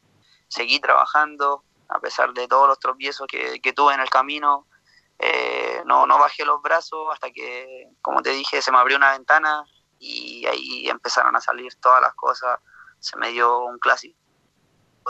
[0.47, 4.65] seguí trabajando, a pesar de todos los tropiezos que, que tuve en el camino.
[5.19, 9.11] Eh, no, no bajé los brazos hasta que, como te dije, se me abrió una
[9.11, 9.65] ventana
[10.03, 12.59] y ahí empezaron a salir todas las cosas.
[12.99, 14.17] Se me dio un clásico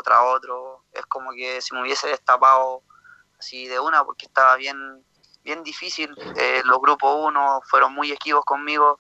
[0.04, 0.86] tras otro.
[0.92, 2.84] Es como que si me hubiese destapado
[3.40, 5.04] así de una porque estaba bien,
[5.44, 6.16] bien difícil.
[6.38, 9.00] Eh, los grupos 1 fueron muy esquivos conmigo,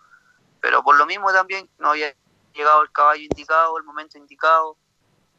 [0.62, 2.16] pero por lo mismo también no había
[2.54, 4.78] llegado el caballo indicado, el momento indicado.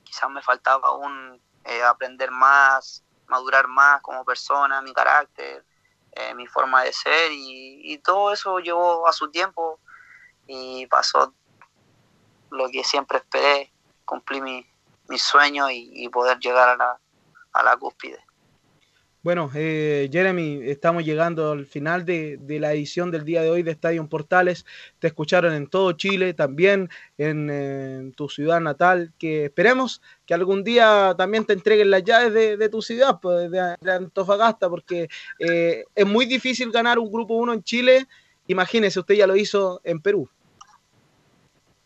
[0.05, 5.65] Quizás me faltaba aún eh, aprender más, madurar más como persona, mi carácter,
[6.13, 9.81] eh, mi forma de ser y, y todo eso llevó a su tiempo
[10.47, 11.35] y pasó
[12.51, 13.73] lo que siempre esperé,
[14.05, 14.67] cumplí mi,
[15.09, 16.99] mi sueño y, poder llegar a la,
[17.53, 18.19] a la cúspide.
[19.25, 23.63] Bueno, eh, Jeremy, estamos llegando al final de, de la edición del día de hoy
[23.63, 24.67] de Estadio Portales.
[24.99, 30.35] Te escucharon en todo Chile, también en, eh, en tu ciudad natal, que esperemos que
[30.35, 34.69] algún día también te entreguen las llaves de, de tu ciudad, pues, de, de Antofagasta,
[34.69, 35.09] porque
[35.39, 38.07] eh, es muy difícil ganar un grupo 1 en Chile.
[38.47, 40.29] Imagínese, usted ya lo hizo en Perú.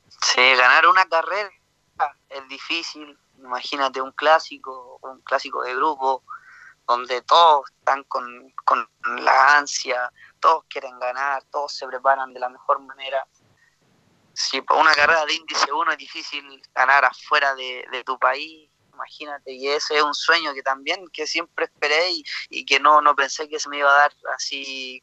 [0.08, 1.50] Sí, ganar una carrera
[2.28, 3.16] es difícil.
[3.38, 6.24] Imagínate un clásico, un clásico de grupo,
[6.86, 8.88] donde todos están con, con
[9.22, 10.10] la ansia,
[10.40, 13.24] todos quieren ganar, todos se preparan de la mejor manera.
[14.32, 19.52] Si por una carrera de índice 1 es difícil ganar afuera de, tu país, imagínate,
[19.52, 23.14] y ese es un sueño que también, que siempre esperé y, y que no, no
[23.14, 25.02] pensé que se me iba a dar así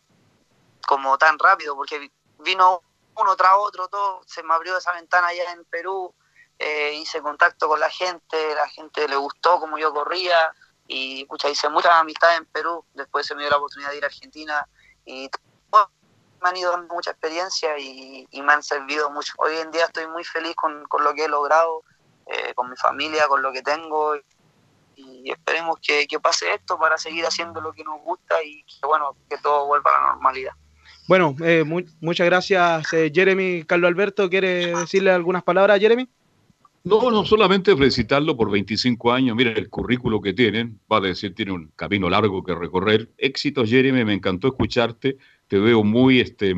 [0.85, 2.81] como tan rápido, porque vino
[3.15, 6.13] uno tras otro, todo, se me abrió esa ventana allá en Perú,
[6.59, 10.53] eh, hice contacto con la gente, la gente le gustó como yo corría
[10.87, 14.03] y pucha, hice muchas amistades en Perú, después se me dio la oportunidad de ir
[14.03, 14.67] a Argentina
[15.05, 15.29] y
[16.41, 19.33] me han ido dando mucha experiencia y, y me han servido mucho.
[19.37, 21.81] Hoy en día estoy muy feliz con, con lo que he logrado,
[22.27, 24.15] eh, con mi familia, con lo que tengo
[24.95, 28.85] y esperemos que, que pase esto para seguir haciendo lo que nos gusta y que
[28.85, 30.53] bueno, que todo vuelva a la normalidad.
[31.07, 33.64] Bueno, eh, mu muchas gracias, eh, Jeremy.
[33.65, 36.07] Carlos Alberto, ¿quiere decirle algunas palabras Jeremy?
[36.84, 41.34] No, no solamente felicitarlo por 25 años, miren el currículo que tienen, va a decir,
[41.34, 43.10] tiene un camino largo que recorrer.
[43.18, 45.18] Éxitos, Jeremy, me encantó escucharte,
[45.48, 46.56] te veo muy, este,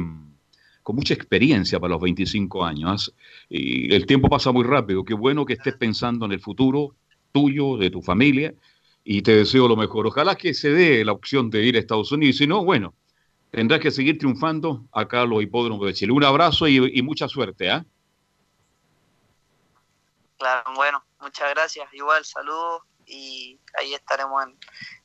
[0.83, 3.13] con mucha experiencia para los 25 años.
[3.49, 5.03] Y el tiempo pasa muy rápido.
[5.03, 6.95] Qué bueno que estés pensando en el futuro
[7.31, 8.53] tuyo, de tu familia,
[9.03, 10.07] y te deseo lo mejor.
[10.07, 12.37] Ojalá que se dé la opción de ir a Estados Unidos.
[12.37, 12.93] Si no, bueno,
[13.51, 16.11] tendrás que seguir triunfando acá a los hipódromos de Chile.
[16.11, 17.69] Un abrazo y, y mucha suerte.
[17.71, 17.85] ¿ah?
[20.37, 21.87] Claro, bueno, muchas gracias.
[21.93, 24.57] Igual, saludos y ahí estaremos en,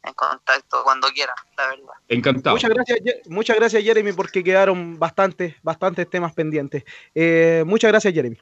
[0.03, 1.95] en contacto cuando quieran, la verdad.
[2.09, 2.57] Encantado.
[2.57, 6.85] Muchas gracias, muchas gracias Jeremy, porque quedaron bastantes, bastantes temas pendientes.
[7.15, 8.39] Eh, muchas gracias, Jeremy.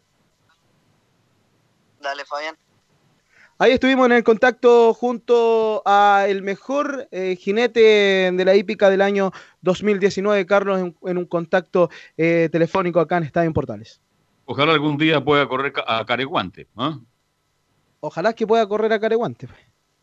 [2.00, 2.56] Dale, Fabián.
[3.62, 9.02] Ahí estuvimos en el contacto junto a el mejor eh, jinete de la hípica del
[9.02, 14.00] año 2019, Carlos, en, en un contacto eh, telefónico acá en Estadio Portales.
[14.46, 16.68] Ojalá algún día pueda correr a Careguante.
[16.74, 17.00] ¿ah?
[18.00, 19.46] Ojalá que pueda correr a Careguante.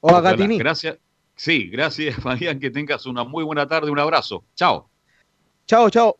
[0.02, 0.32] O a Ojalá.
[0.34, 0.60] Gatiní.
[0.60, 1.00] Gracias.
[1.36, 2.60] Sí, gracias, Fabián.
[2.60, 3.90] Que tengas una muy buena tarde.
[3.90, 4.44] Un abrazo.
[4.54, 4.88] Chao.
[5.66, 6.16] Chao, chao.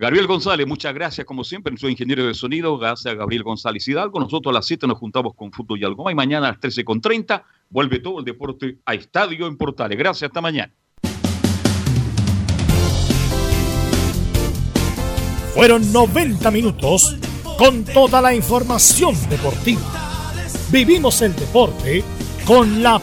[0.00, 4.20] Gabriel González, muchas gracias como siempre, soy ingeniero de sonido, gracias a Gabriel González Hidalgo.
[4.20, 7.42] Nosotros a las 7 nos juntamos con Fútbol y algo y mañana a las 13.30
[7.68, 9.98] vuelve todo el deporte a Estadio en Portales.
[9.98, 10.72] Gracias, hasta mañana.
[15.52, 17.16] Fueron 90 minutos
[17.58, 19.82] con toda la información deportiva.
[20.70, 22.04] Vivimos el deporte
[22.46, 23.00] con la